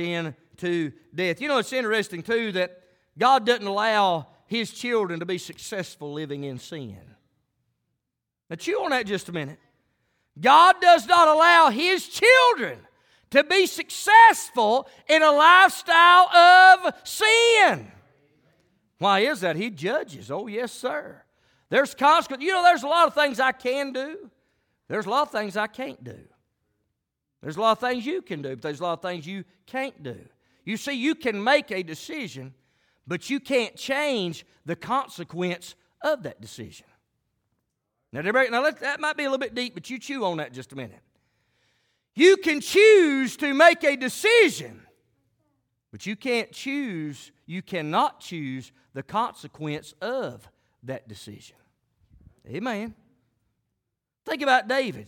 into 0.53 0.91
death. 1.13 1.41
You 1.41 1.47
know, 1.47 1.57
it's 1.57 1.73
interesting, 1.73 2.21
too, 2.21 2.51
that 2.53 2.79
God 3.17 3.45
doesn't 3.45 3.65
allow 3.65 4.27
his 4.45 4.71
children 4.71 5.19
to 5.19 5.25
be 5.25 5.37
successful 5.37 6.13
living 6.13 6.43
in 6.43 6.59
sin. 6.59 6.99
Now, 8.49 8.55
chew 8.55 8.83
on 8.83 8.91
that 8.91 9.05
just 9.05 9.29
a 9.29 9.31
minute. 9.31 9.59
God 10.39 10.75
does 10.81 11.07
not 11.07 11.27
allow 11.27 11.69
his 11.69 12.07
children 12.07 12.79
to 13.31 13.43
be 13.43 13.65
successful 13.65 14.87
in 15.07 15.23
a 15.23 15.31
lifestyle 15.31 16.29
of 16.29 16.93
sin. 17.03 17.91
Why 18.99 19.21
is 19.21 19.41
that? 19.41 19.55
He 19.55 19.69
judges. 19.69 20.29
Oh, 20.31 20.47
yes, 20.47 20.71
sir. 20.71 21.21
There's 21.69 21.95
consequences. 21.95 22.45
You 22.45 22.53
know, 22.53 22.63
there's 22.63 22.83
a 22.83 22.87
lot 22.87 23.07
of 23.07 23.15
things 23.15 23.39
I 23.39 23.51
can 23.51 23.91
do, 23.93 24.29
there's 24.87 25.05
a 25.05 25.09
lot 25.09 25.23
of 25.23 25.31
things 25.31 25.57
I 25.57 25.67
can't 25.67 26.03
do. 26.03 26.19
There's 27.41 27.57
a 27.57 27.61
lot 27.61 27.73
of 27.73 27.79
things 27.79 28.05
you 28.05 28.21
can 28.21 28.41
do, 28.41 28.49
but 28.51 28.61
there's 28.61 28.79
a 28.79 28.83
lot 28.83 28.93
of 28.93 29.01
things 29.01 29.27
you 29.27 29.43
can't 29.65 30.01
do. 30.01 30.17
You 30.65 30.77
see, 30.77 30.93
you 30.93 31.15
can 31.15 31.43
make 31.43 31.71
a 31.71 31.83
decision, 31.83 32.53
but 33.05 33.29
you 33.29 33.39
can't 33.39 33.75
change 33.75 34.45
the 34.65 34.75
consequence 34.75 35.75
of 36.01 36.23
that 36.23 36.39
decision. 36.39 36.85
Now, 38.11 38.21
now 38.21 38.69
that 38.71 38.99
might 38.99 39.17
be 39.17 39.23
a 39.23 39.27
little 39.27 39.39
bit 39.39 39.55
deep, 39.55 39.73
but 39.73 39.89
you 39.89 39.97
chew 39.99 40.23
on 40.23 40.37
that 40.37 40.53
just 40.53 40.71
a 40.71 40.75
minute. 40.75 41.01
You 42.15 42.37
can 42.37 42.61
choose 42.61 43.35
to 43.37 43.53
make 43.53 43.83
a 43.83 43.95
decision, 43.95 44.81
but 45.91 46.05
you 46.05 46.15
can't 46.15 46.51
choose, 46.51 47.31
you 47.45 47.61
cannot 47.61 48.19
choose 48.19 48.71
the 48.93 49.03
consequence 49.03 49.95
of 49.99 50.47
that 50.83 51.07
decision. 51.07 51.55
Amen. 52.47 52.93
Think 54.25 54.41
about 54.41 54.67
David. 54.67 55.07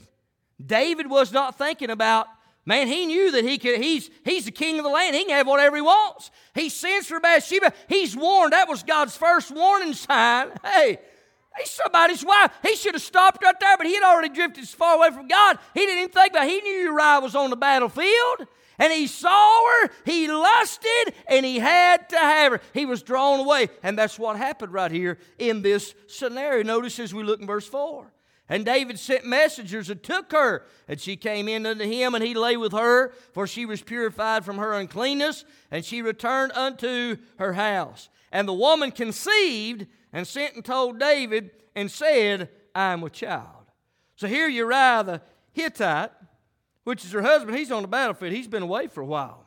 David 0.63 1.09
was 1.09 1.31
not 1.31 1.57
thinking 1.57 1.89
about, 1.89 2.27
man, 2.65 2.87
he 2.87 3.05
knew 3.05 3.31
that 3.31 3.43
he 3.43 3.57
could, 3.57 3.81
he's, 3.81 4.09
he's 4.23 4.45
the 4.45 4.51
king 4.51 4.77
of 4.79 4.83
the 4.83 4.89
land. 4.89 5.15
He 5.15 5.23
can 5.23 5.35
have 5.35 5.47
whatever 5.47 5.75
he 5.75 5.81
wants. 5.81 6.31
He 6.53 6.69
sends 6.69 7.07
for 7.07 7.19
Bathsheba. 7.19 7.73
He's 7.87 8.15
warned. 8.15 8.53
That 8.53 8.67
was 8.67 8.83
God's 8.83 9.15
first 9.15 9.51
warning 9.51 9.93
sign. 9.93 10.51
Hey, 10.63 10.97
he's 11.57 11.71
somebody's 11.71 12.25
wife. 12.25 12.51
He 12.63 12.75
should 12.75 12.95
have 12.95 13.01
stopped 13.01 13.41
right 13.41 13.57
there, 13.59 13.77
but 13.77 13.85
he 13.85 13.93
had 13.93 14.03
already 14.03 14.29
drifted 14.29 14.63
as 14.63 14.73
far 14.73 14.97
away 14.97 15.11
from 15.11 15.27
God. 15.27 15.57
He 15.73 15.81
didn't 15.81 15.99
even 15.99 16.09
think 16.09 16.31
about 16.31 16.47
it. 16.47 16.49
He 16.49 16.61
knew 16.61 16.91
Uriah 16.91 17.19
was 17.21 17.35
on 17.35 17.49
the 17.49 17.55
battlefield. 17.55 18.47
And 18.77 18.91
he 18.91 19.07
saw 19.07 19.81
her, 19.81 19.89
he 20.03 20.27
lusted, 20.27 21.13
and 21.27 21.45
he 21.45 21.59
had 21.59 22.09
to 22.09 22.17
have 22.17 22.51
her. 22.53 22.61
He 22.73 22.85
was 22.85 23.03
drawn 23.03 23.39
away. 23.39 23.69
And 23.83 23.97
that's 23.97 24.19
what 24.19 24.35
happened 24.35 24.73
right 24.73 24.91
here 24.91 25.17
in 25.39 25.61
this 25.61 25.95
scenario. 26.07 26.63
Notice 26.63 26.99
as 26.99 27.13
we 27.13 27.23
look 27.23 27.39
in 27.39 27.47
verse 27.47 27.67
4. 27.67 28.11
And 28.47 28.63
David 28.63 28.99
sent 28.99 29.25
messengers 29.25 29.89
and 29.89 30.03
took 30.03 30.31
her, 30.31 30.65
and 30.87 31.01
she 31.01 31.15
came 31.15 31.47
in 31.47 31.65
unto 31.65 31.83
him, 31.83 32.13
and 32.13 32.23
he 32.23 32.35
lay 32.35 32.57
with 32.57 32.73
her, 32.73 33.11
for 33.33 33.47
she 33.47 33.65
was 33.65 33.81
purified 33.81 34.45
from 34.45 34.57
her 34.57 34.73
uncleanness, 34.73 35.45
and 35.71 35.83
she 35.83 36.03
returned 36.03 36.51
unto 36.51 37.17
her 37.37 37.53
house. 37.53 38.09
And 38.31 38.47
the 38.47 38.53
woman 38.53 38.91
conceived 38.91 39.87
and 40.13 40.27
sent 40.27 40.55
and 40.55 40.63
told 40.63 40.99
David 40.99 41.51
and 41.75 41.89
said, 41.89 42.49
I 42.75 42.93
am 42.93 43.01
with 43.01 43.13
child. 43.13 43.71
So 44.15 44.27
here 44.27 44.47
Uriah 44.47 45.03
the 45.03 45.21
Hittite, 45.51 46.11
which 46.83 47.03
is 47.03 47.11
her 47.13 47.21
husband, 47.23 47.57
he's 47.57 47.71
on 47.71 47.81
the 47.81 47.87
battlefield. 47.87 48.31
He's 48.31 48.47
been 48.47 48.63
away 48.63 48.87
for 48.87 49.01
a 49.01 49.05
while. 49.05 49.45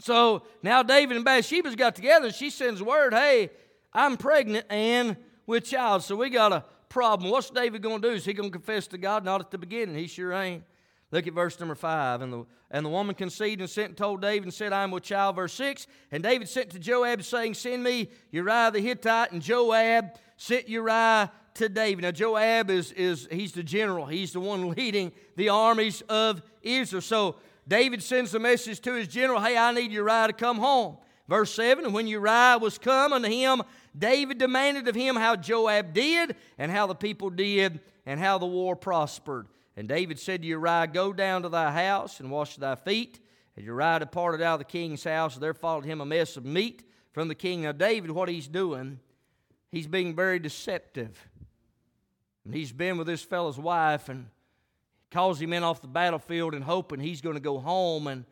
So 0.00 0.42
now 0.62 0.82
David 0.82 1.16
and 1.16 1.24
Bathsheba's 1.24 1.76
got 1.76 1.94
together, 1.94 2.30
she 2.30 2.50
sends 2.50 2.82
word, 2.82 3.14
hey, 3.14 3.50
I'm 3.92 4.18
pregnant 4.18 4.66
and 4.68 5.16
with 5.46 5.64
child. 5.64 6.02
So 6.02 6.16
we 6.16 6.28
got 6.28 6.52
a 6.52 6.64
problem. 6.96 7.30
What's 7.30 7.50
David 7.50 7.82
going 7.82 8.00
to 8.00 8.08
do? 8.08 8.14
Is 8.14 8.24
he 8.24 8.32
going 8.32 8.48
to 8.48 8.58
confess 8.58 8.86
to 8.86 8.96
God? 8.96 9.22
Not 9.22 9.42
at 9.42 9.50
the 9.50 9.58
beginning. 9.58 9.94
He 9.96 10.06
sure 10.06 10.32
ain't. 10.32 10.64
Look 11.10 11.26
at 11.26 11.34
verse 11.34 11.60
number 11.60 11.74
five. 11.74 12.22
And 12.22 12.32
the, 12.32 12.46
and 12.70 12.86
the 12.86 12.88
woman 12.88 13.14
conceived 13.14 13.60
and 13.60 13.68
sent 13.68 13.88
and 13.88 13.96
told 13.98 14.22
David 14.22 14.44
and 14.44 14.54
said, 14.54 14.72
I 14.72 14.82
am 14.82 14.90
with 14.90 15.02
child. 15.02 15.36
Verse 15.36 15.52
six. 15.52 15.86
And 16.10 16.22
David 16.22 16.48
sent 16.48 16.70
to 16.70 16.78
Joab, 16.78 17.22
saying, 17.22 17.52
Send 17.52 17.84
me 17.84 18.08
Uriah 18.30 18.70
the 18.72 18.80
Hittite. 18.80 19.32
And 19.32 19.42
Joab 19.42 20.06
sent 20.38 20.70
Uriah 20.70 21.30
to 21.56 21.68
David. 21.68 22.00
Now, 22.00 22.12
Joab 22.12 22.70
is, 22.70 22.92
is 22.92 23.28
he's 23.30 23.52
the 23.52 23.62
general, 23.62 24.06
he's 24.06 24.32
the 24.32 24.40
one 24.40 24.70
leading 24.70 25.12
the 25.36 25.50
armies 25.50 26.00
of 26.08 26.40
Israel. 26.62 27.02
So 27.02 27.36
David 27.68 28.02
sends 28.02 28.34
a 28.34 28.38
message 28.38 28.80
to 28.80 28.94
his 28.94 29.06
general, 29.06 29.38
Hey, 29.38 29.58
I 29.58 29.70
need 29.72 29.92
Uriah 29.92 30.28
to 30.28 30.32
come 30.32 30.56
home. 30.56 30.96
Verse 31.28 31.52
7 31.54 31.84
And 31.84 31.94
when 31.94 32.06
Uriah 32.06 32.58
was 32.60 32.78
come 32.78 33.12
unto 33.12 33.28
him, 33.28 33.62
David 33.96 34.38
demanded 34.38 34.88
of 34.88 34.94
him 34.94 35.16
how 35.16 35.36
Joab 35.36 35.92
did, 35.92 36.36
and 36.58 36.70
how 36.70 36.86
the 36.86 36.94
people 36.94 37.30
did, 37.30 37.80
and 38.04 38.20
how 38.20 38.38
the 38.38 38.46
war 38.46 38.76
prospered. 38.76 39.48
And 39.76 39.88
David 39.88 40.18
said 40.18 40.42
to 40.42 40.48
Uriah, 40.48 40.86
Go 40.86 41.12
down 41.12 41.42
to 41.42 41.48
thy 41.48 41.70
house 41.70 42.20
and 42.20 42.30
wash 42.30 42.56
thy 42.56 42.74
feet. 42.74 43.20
And 43.56 43.64
Uriah 43.64 44.00
departed 44.00 44.42
out 44.42 44.54
of 44.54 44.58
the 44.60 44.64
king's 44.64 45.04
house, 45.04 45.34
and 45.34 45.42
there 45.42 45.54
followed 45.54 45.84
him 45.84 46.00
a 46.00 46.06
mess 46.06 46.36
of 46.36 46.44
meat 46.44 46.82
from 47.12 47.28
the 47.28 47.34
king. 47.34 47.62
Now, 47.62 47.72
David, 47.72 48.10
what 48.10 48.28
he's 48.28 48.48
doing, 48.48 49.00
he's 49.72 49.86
being 49.86 50.14
very 50.14 50.38
deceptive. 50.38 51.28
And 52.44 52.54
he's 52.54 52.72
been 52.72 52.98
with 52.98 53.06
this 53.06 53.22
fellow's 53.22 53.58
wife 53.58 54.08
and 54.08 54.26
calls 55.10 55.40
him 55.40 55.52
in 55.52 55.64
off 55.64 55.80
the 55.80 55.88
battlefield 55.88 56.54
and 56.54 56.62
hoping 56.62 57.00
he's 57.00 57.20
going 57.20 57.34
to 57.34 57.40
go 57.40 57.58
home 57.58 58.06
and, 58.06 58.24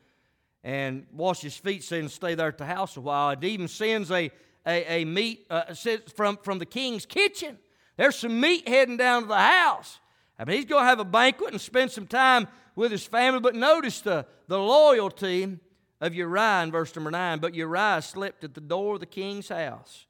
and 0.64 1.07
wash 1.12 1.42
his 1.42 1.57
feet 1.57 1.92
and 1.92 2.11
stay 2.11 2.35
there 2.35 2.48
at 2.48 2.59
the 2.59 2.64
house 2.64 2.96
a 2.96 3.00
while. 3.00 3.29
And 3.29 3.44
even 3.44 3.68
sends 3.68 4.11
a, 4.11 4.31
a, 4.66 5.03
a 5.03 5.05
meat 5.05 5.46
uh, 5.50 5.74
from, 6.16 6.38
from 6.38 6.59
the 6.59 6.66
king's 6.66 7.05
kitchen. 7.05 7.59
There's 7.96 8.16
some 8.16 8.40
meat 8.40 8.66
heading 8.66 8.96
down 8.96 9.22
to 9.22 9.29
the 9.29 9.37
house. 9.37 10.00
I 10.38 10.44
mean, 10.44 10.57
he's 10.57 10.64
going 10.64 10.83
to 10.83 10.88
have 10.88 10.98
a 10.98 11.05
banquet 11.05 11.53
and 11.53 11.61
spend 11.61 11.92
some 11.92 12.07
time 12.07 12.48
with 12.74 12.90
his 12.90 13.07
family. 13.07 13.40
But 13.40 13.55
notice 13.55 14.00
the, 14.00 14.27
the 14.48 14.59
loyalty 14.59 15.59
of 16.00 16.14
Uriah 16.14 16.62
in 16.62 16.72
verse 16.72 16.96
number 16.96 17.11
9. 17.11 17.38
But 17.38 17.55
Uriah 17.55 18.03
slept 18.03 18.42
at 18.42 18.55
the 18.55 18.61
door 18.61 18.94
of 18.94 19.00
the 19.00 19.07
king's 19.07 19.50
house 19.50 20.07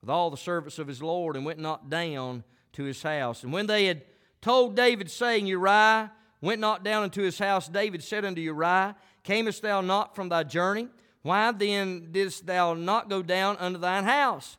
with 0.00 0.10
all 0.10 0.30
the 0.30 0.36
servants 0.36 0.78
of 0.78 0.88
his 0.88 1.02
Lord 1.02 1.36
and 1.36 1.44
went 1.44 1.58
not 1.58 1.90
down 1.90 2.44
to 2.72 2.84
his 2.84 3.02
house. 3.02 3.44
And 3.44 3.52
when 3.52 3.66
they 3.66 3.84
had 3.84 4.02
told 4.40 4.74
David, 4.74 5.10
saying, 5.10 5.46
Uriah 5.46 6.12
went 6.40 6.60
not 6.60 6.82
down 6.82 7.04
into 7.04 7.22
his 7.22 7.38
house, 7.38 7.68
David 7.68 8.02
said 8.02 8.24
unto 8.24 8.40
Uriah, 8.40 8.96
Camest 9.28 9.60
thou 9.60 9.80
not 9.80 10.14
from 10.14 10.28
thy 10.28 10.42
journey? 10.42 10.88
Why 11.22 11.52
then 11.52 12.08
didst 12.12 12.46
thou 12.46 12.74
not 12.74 13.10
go 13.10 13.22
down 13.22 13.56
unto 13.58 13.78
thine 13.78 14.04
house? 14.04 14.56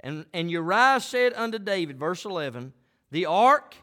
And, 0.00 0.26
and 0.32 0.50
Uriah 0.50 1.00
said 1.00 1.32
unto 1.34 1.58
David, 1.58 1.98
verse 1.98 2.24
11, 2.24 2.72
The 3.10 3.26
ark 3.26 3.76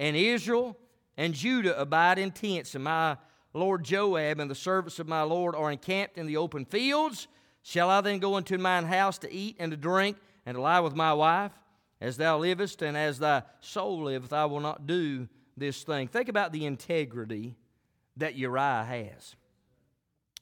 and 0.00 0.16
Israel 0.16 0.76
and 1.16 1.34
Judah 1.34 1.78
abide 1.78 2.18
in 2.18 2.30
tents, 2.30 2.74
and 2.74 2.84
my 2.84 3.16
Lord 3.52 3.84
Joab 3.84 4.40
and 4.40 4.50
the 4.50 4.54
servants 4.54 4.98
of 4.98 5.08
my 5.08 5.22
Lord 5.22 5.54
are 5.54 5.70
encamped 5.70 6.16
in 6.16 6.26
the 6.26 6.38
open 6.38 6.64
fields. 6.64 7.28
Shall 7.62 7.90
I 7.90 8.00
then 8.00 8.18
go 8.18 8.38
into 8.38 8.56
mine 8.58 8.84
house 8.84 9.18
to 9.18 9.32
eat 9.32 9.56
and 9.58 9.70
to 9.70 9.76
drink 9.76 10.16
and 10.46 10.54
to 10.54 10.60
lie 10.60 10.80
with 10.80 10.94
my 10.94 11.12
wife? 11.12 11.52
as 12.02 12.16
thou 12.16 12.36
livest 12.36 12.82
and 12.82 12.96
as 12.96 13.20
thy 13.20 13.42
soul 13.60 14.02
liveth, 14.02 14.32
I 14.32 14.46
will 14.46 14.58
not 14.58 14.88
do 14.88 15.28
this 15.56 15.84
thing. 15.84 16.08
Think 16.08 16.28
about 16.28 16.52
the 16.52 16.66
integrity 16.66 17.54
that 18.16 18.34
Uriah 18.34 18.84
has. 18.84 19.36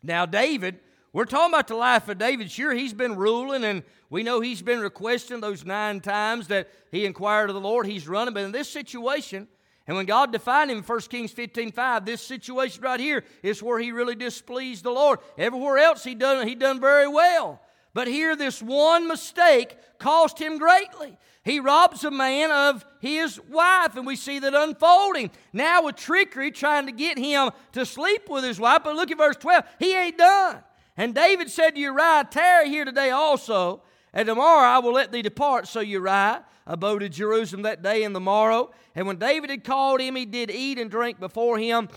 Now, 0.02 0.26
David, 0.26 0.78
we're 1.12 1.24
talking 1.24 1.52
about 1.52 1.68
the 1.68 1.74
life 1.74 2.08
of 2.08 2.18
David. 2.18 2.50
Sure, 2.50 2.72
he's 2.72 2.94
been 2.94 3.16
ruling, 3.16 3.64
and 3.64 3.82
we 4.08 4.22
know 4.22 4.40
he's 4.40 4.62
been 4.62 4.80
requesting 4.80 5.40
those 5.40 5.64
nine 5.64 6.00
times 6.00 6.48
that 6.48 6.68
he 6.90 7.04
inquired 7.04 7.50
of 7.50 7.54
the 7.54 7.60
Lord. 7.60 7.86
He's 7.86 8.08
running, 8.08 8.34
but 8.34 8.44
in 8.44 8.52
this 8.52 8.68
situation, 8.68 9.48
and 9.86 9.96
when 9.96 10.06
God 10.06 10.30
defined 10.30 10.70
him 10.70 10.78
in 10.78 10.84
1 10.84 11.00
Kings 11.02 11.32
15 11.32 11.72
5, 11.72 12.04
this 12.04 12.22
situation 12.22 12.82
right 12.82 13.00
here 13.00 13.24
is 13.42 13.62
where 13.62 13.78
he 13.78 13.90
really 13.90 14.14
displeased 14.14 14.84
the 14.84 14.90
Lord. 14.90 15.18
Everywhere 15.36 15.78
else 15.78 16.04
he 16.04 16.14
done, 16.14 16.46
he 16.46 16.54
done 16.54 16.80
very 16.80 17.08
well. 17.08 17.60
But 17.92 18.08
here, 18.08 18.36
this 18.36 18.62
one 18.62 19.08
mistake 19.08 19.76
cost 19.98 20.38
him 20.38 20.58
greatly. 20.58 21.16
He 21.42 21.58
robs 21.58 22.04
a 22.04 22.10
man 22.10 22.50
of 22.50 22.84
his 23.00 23.40
wife, 23.40 23.96
and 23.96 24.06
we 24.06 24.14
see 24.14 24.38
that 24.38 24.54
unfolding. 24.54 25.30
Now, 25.52 25.84
with 25.84 25.96
trickery, 25.96 26.50
trying 26.50 26.86
to 26.86 26.92
get 26.92 27.18
him 27.18 27.50
to 27.72 27.86
sleep 27.86 28.28
with 28.28 28.44
his 28.44 28.60
wife. 28.60 28.82
But 28.84 28.94
look 28.94 29.10
at 29.10 29.18
verse 29.18 29.36
12. 29.36 29.64
He 29.78 29.96
ain't 29.96 30.18
done. 30.18 30.62
And 30.96 31.14
David 31.14 31.50
said 31.50 31.70
to 31.74 31.80
Uriah, 31.80 32.28
Tarry 32.30 32.68
here 32.68 32.84
today 32.84 33.10
also, 33.10 33.82
and 34.12 34.26
tomorrow 34.26 34.68
I 34.68 34.78
will 34.80 34.92
let 34.92 35.12
thee 35.12 35.22
depart. 35.22 35.66
So 35.66 35.80
Uriah 35.80 36.44
abode 36.66 37.02
at 37.02 37.12
Jerusalem 37.12 37.62
that 37.62 37.82
day 37.82 38.04
and 38.04 38.14
the 38.14 38.20
morrow. 38.20 38.70
And 38.94 39.06
when 39.06 39.16
David 39.16 39.50
had 39.50 39.64
called 39.64 40.00
him, 40.00 40.14
he 40.16 40.26
did 40.26 40.50
eat 40.50 40.78
and 40.78 40.90
drink 40.90 41.18
before 41.18 41.58
him, 41.58 41.88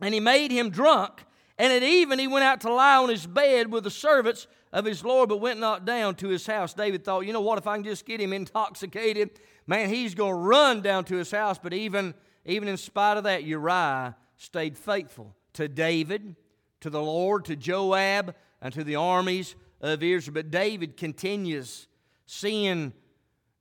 and 0.00 0.14
he 0.14 0.20
made 0.20 0.50
him 0.50 0.70
drunk. 0.70 1.24
And 1.58 1.72
at 1.72 1.82
even 1.82 2.18
he 2.18 2.26
went 2.26 2.44
out 2.44 2.62
to 2.62 2.72
lie 2.72 2.96
on 2.96 3.08
his 3.08 3.26
bed 3.26 3.70
with 3.70 3.84
the 3.84 3.90
servants 3.90 4.46
of 4.72 4.84
his 4.84 5.04
Lord, 5.04 5.28
but 5.28 5.40
went 5.40 5.60
not 5.60 5.84
down 5.84 6.14
to 6.16 6.28
his 6.28 6.46
house. 6.46 6.74
David 6.74 7.04
thought, 7.04 7.20
you 7.26 7.32
know 7.32 7.40
what, 7.40 7.58
if 7.58 7.66
I 7.66 7.76
can 7.76 7.84
just 7.84 8.04
get 8.04 8.20
him 8.20 8.32
intoxicated, 8.32 9.30
man, 9.66 9.88
he's 9.88 10.14
going 10.14 10.32
to 10.32 10.38
run 10.38 10.80
down 10.80 11.04
to 11.06 11.16
his 11.16 11.30
house. 11.30 11.58
But 11.58 11.72
even, 11.72 12.14
even 12.44 12.68
in 12.68 12.76
spite 12.76 13.16
of 13.16 13.24
that, 13.24 13.44
Uriah 13.44 14.16
stayed 14.36 14.76
faithful 14.76 15.34
to 15.54 15.68
David, 15.68 16.36
to 16.80 16.90
the 16.90 17.02
Lord, 17.02 17.44
to 17.46 17.56
Joab, 17.56 18.34
and 18.60 18.72
to 18.74 18.84
the 18.84 18.96
armies 18.96 19.54
of 19.80 20.02
Israel. 20.02 20.34
But 20.34 20.50
David 20.50 20.96
continues 20.96 21.86
sin 22.26 22.92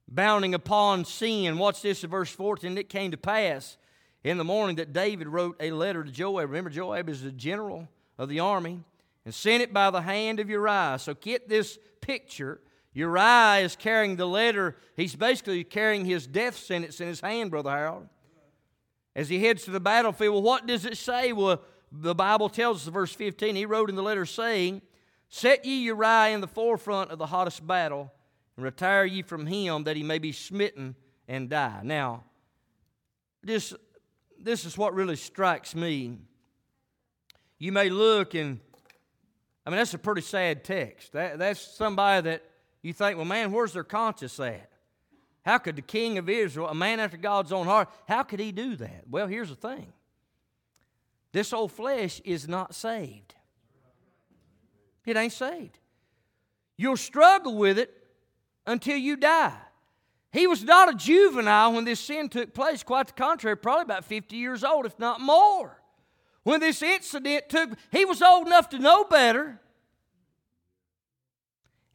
bounding 0.08 0.54
upon 0.54 1.06
sin. 1.06 1.58
Watch 1.58 1.82
this 1.82 2.04
in 2.04 2.10
verse 2.10 2.30
14. 2.30 2.78
It 2.78 2.90
came 2.90 3.12
to 3.12 3.18
pass 3.18 3.78
in 4.24 4.38
the 4.38 4.44
morning 4.44 4.76
that 4.78 4.94
David 4.94 5.28
wrote 5.28 5.56
a 5.60 5.72
letter 5.72 6.04
to 6.04 6.12
Joab. 6.12 6.50
Remember, 6.50 6.70
Joab 6.70 7.10
is 7.10 7.22
the 7.22 7.32
general 7.32 7.88
of 8.18 8.30
the 8.30 8.40
army 8.40 8.84
and 9.26 9.34
sent 9.34 9.64
it 9.64 9.74
by 9.74 9.90
the 9.90 10.02
hand 10.02 10.40
of 10.40 10.50
Uriah. 10.50 10.98
So 11.00 11.16
get 11.16 11.50
this 11.50 11.78
picture. 12.00 12.62
Uriah 12.94 13.66
is 13.66 13.76
carrying 13.76 14.16
the 14.16 14.28
letter. 14.28 14.78
He's 14.96 15.16
basically 15.16 15.64
carrying 15.64 16.06
his 16.06 16.28
death 16.28 16.56
sentence 16.56 17.02
in 17.02 17.08
his 17.08 17.20
hand, 17.20 17.52
Brother 17.52 17.72
Harold. 17.72 18.08
As 19.16 19.30
he 19.30 19.44
heads 19.44 19.66
to 19.66 19.72
the 19.72 19.80
battlefield, 19.80 20.34
well, 20.34 20.44
what 20.44 20.68
does 20.68 20.86
it 20.86 20.98
say? 20.98 21.34
Well, 21.34 21.62
the 21.92 22.16
Bible 22.16 22.50
tells 22.50 22.86
us, 22.86 22.94
verse 22.94 23.14
15, 23.14 23.56
he 23.56 23.66
wrote 23.66 23.90
in 23.90 23.96
the 23.96 24.04
letter 24.04 24.26
saying, 24.26 24.82
Set 25.30 25.66
ye 25.66 25.84
Uriah 25.84 26.34
in 26.34 26.42
the 26.42 26.48
forefront 26.48 27.12
of 27.12 27.18
the 27.18 27.26
hottest 27.26 27.66
battle, 27.66 28.12
and 28.56 28.64
retire 28.64 29.06
ye 29.06 29.22
from 29.22 29.48
him, 29.48 29.86
that 29.86 29.98
he 29.98 30.04
may 30.04 30.20
be 30.20 30.32
smitten 30.32 30.96
and 31.28 31.50
die. 31.50 31.82
Now, 31.84 32.24
this, 33.44 33.74
this 34.40 34.66
is 34.66 34.78
what 34.78 34.94
really 34.94 35.16
strikes 35.16 35.76
me. 35.76 36.18
You 37.58 37.72
may 37.72 37.90
look 37.90 38.34
and 38.34 38.60
I 39.66 39.72
mean, 39.72 39.78
that's 39.78 39.94
a 39.94 40.00
pretty 40.00 40.22
sad 40.22 40.64
text. 40.64 41.14
That, 41.14 41.40
that's 41.40 41.60
somebody 41.60 42.30
that 42.30 42.44
you 42.82 42.94
think, 42.94 43.18
well, 43.18 43.26
man, 43.26 43.52
where's 43.52 43.74
their 43.74 43.84
conscience 43.84 44.40
at? 44.40 44.70
How 45.44 45.58
could 45.58 45.76
the 45.76 45.82
king 45.82 46.18
of 46.18 46.30
Israel, 46.30 46.68
a 46.68 46.76
man 46.76 47.00
after 47.00 47.18
God's 47.18 47.52
own 47.52 47.66
heart, 47.66 47.90
how 48.08 48.24
could 48.24 48.40
he 48.40 48.52
do 48.52 48.76
that? 48.76 49.04
Well, 49.10 49.28
here's 49.28 49.50
the 49.50 49.56
thing 49.56 49.92
this 51.32 51.52
old 51.52 51.72
flesh 51.72 52.22
is 52.24 52.48
not 52.48 52.76
saved. 52.76 53.34
It 55.06 55.18
ain't 55.18 55.34
saved. 55.34 55.78
You'll 56.78 56.98
struggle 56.98 57.56
with 57.56 57.78
it 57.78 57.92
until 58.66 58.98
you 58.98 59.16
die. 59.16 59.54
He 60.32 60.48
was 60.48 60.64
not 60.64 60.90
a 60.90 60.96
juvenile 60.96 61.74
when 61.74 61.86
this 61.86 62.00
sin 62.00 62.30
took 62.30 62.54
place, 62.54 62.84
quite 62.84 63.08
the 63.08 63.14
contrary, 63.14 63.56
probably 63.56 63.84
about 63.84 64.06
50 64.06 64.36
years 64.36 64.64
old, 64.64 64.86
if 64.86 64.98
not 65.00 65.22
more 65.22 65.80
when 66.46 66.60
this 66.60 66.84
incident 66.84 67.50
took, 67.50 67.72
he 67.92 68.06
was 68.06 68.22
old 68.22 68.46
enough 68.46 68.70
to 68.70 68.78
know 68.78 69.04
better. 69.04 69.60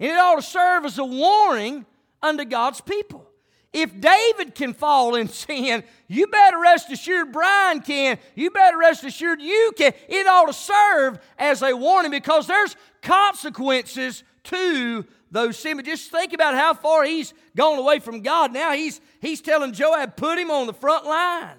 And 0.00 0.10
it 0.10 0.18
ought 0.18 0.34
to 0.36 0.42
serve 0.42 0.84
as 0.84 0.98
a 0.98 1.04
warning 1.04 1.86
unto 2.20 2.44
God's 2.44 2.80
people. 2.80 3.30
If 3.72 4.00
David 4.00 4.56
can 4.56 4.74
fall 4.74 5.14
in 5.14 5.28
sin, 5.28 5.84
you 6.08 6.26
better 6.26 6.58
rest 6.58 6.90
assured 6.90 7.30
Brian 7.30 7.80
can. 7.80 8.18
You 8.34 8.50
better 8.50 8.76
rest 8.76 9.04
assured 9.04 9.40
you 9.40 9.72
can. 9.76 9.92
It 10.08 10.26
ought 10.26 10.46
to 10.46 10.52
serve 10.52 11.20
as 11.38 11.62
a 11.62 11.76
warning 11.76 12.10
because 12.10 12.48
there's 12.48 12.74
consequences 13.02 14.24
to 14.44 15.06
those 15.30 15.60
sins. 15.60 15.76
But 15.76 15.84
just 15.84 16.10
think 16.10 16.32
about 16.32 16.54
how 16.54 16.74
far 16.74 17.04
he's 17.04 17.32
gone 17.54 17.78
away 17.78 18.00
from 18.00 18.22
God. 18.22 18.52
Now 18.52 18.72
he's, 18.72 19.00
he's 19.20 19.40
telling 19.40 19.74
Joab, 19.74 20.16
put 20.16 20.40
him 20.40 20.50
on 20.50 20.66
the 20.66 20.74
front 20.74 21.06
line 21.06 21.54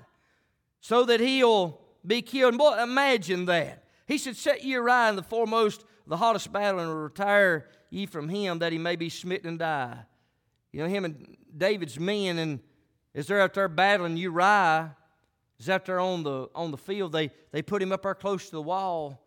so 0.81 1.05
that 1.05 1.21
he'll 1.21 1.80
be 2.05 2.21
killed. 2.21 2.53
And 2.53 2.57
boy, 2.57 2.81
imagine 2.81 3.45
that. 3.45 3.83
He 4.07 4.17
said, 4.17 4.35
Set 4.35 4.63
ye 4.63 4.71
Uriah 4.71 5.09
in 5.09 5.15
the 5.15 5.23
foremost, 5.23 5.85
the 6.07 6.17
hottest 6.17 6.51
battle, 6.51 6.79
and 6.79 7.03
retire 7.03 7.67
ye 7.89 8.05
from 8.05 8.29
him, 8.29 8.59
that 8.59 8.71
he 8.71 8.77
may 8.77 8.95
be 8.95 9.09
smitten 9.09 9.49
and 9.49 9.59
die. 9.59 10.05
You 10.71 10.81
know, 10.81 10.87
him 10.87 11.05
and 11.05 11.37
David's 11.55 11.99
men, 11.99 12.37
and 12.37 12.59
as 13.13 13.27
they're 13.27 13.41
out 13.41 13.53
there 13.53 13.67
battling, 13.67 14.17
Uriah 14.17 14.95
is 15.59 15.69
out 15.69 15.85
there 15.85 15.99
on 15.99 16.23
the, 16.23 16.49
on 16.55 16.71
the 16.71 16.77
field. 16.77 17.11
They, 17.11 17.29
they 17.51 17.61
put 17.61 17.81
him 17.81 17.91
up 17.91 18.03
there 18.03 18.15
close 18.15 18.45
to 18.45 18.51
the 18.51 18.61
wall. 18.61 19.23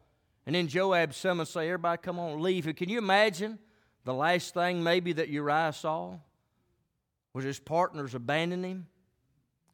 And 0.47 0.55
then 0.55 0.69
Joab 0.69 1.15
summons, 1.15 1.51
say, 1.51 1.67
Everybody 1.69 2.01
come 2.03 2.19
on, 2.19 2.41
leave. 2.41 2.73
Can 2.77 2.89
you 2.89 2.99
imagine 2.99 3.59
the 4.05 4.15
last 4.15 4.53
thing 4.53 4.83
maybe 4.83 5.13
that 5.15 5.29
Uriah 5.29 5.73
saw? 5.73 6.17
Was 7.33 7.45
his 7.45 7.59
partners 7.59 8.15
abandoning 8.15 8.71
him? 8.71 8.87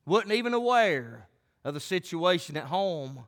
Wasn't 0.07 0.33
even 0.33 0.55
aware 0.55 1.29
of 1.65 1.75
the 1.75 1.81
situation 1.81 2.57
at 2.57 2.65
home. 2.65 3.25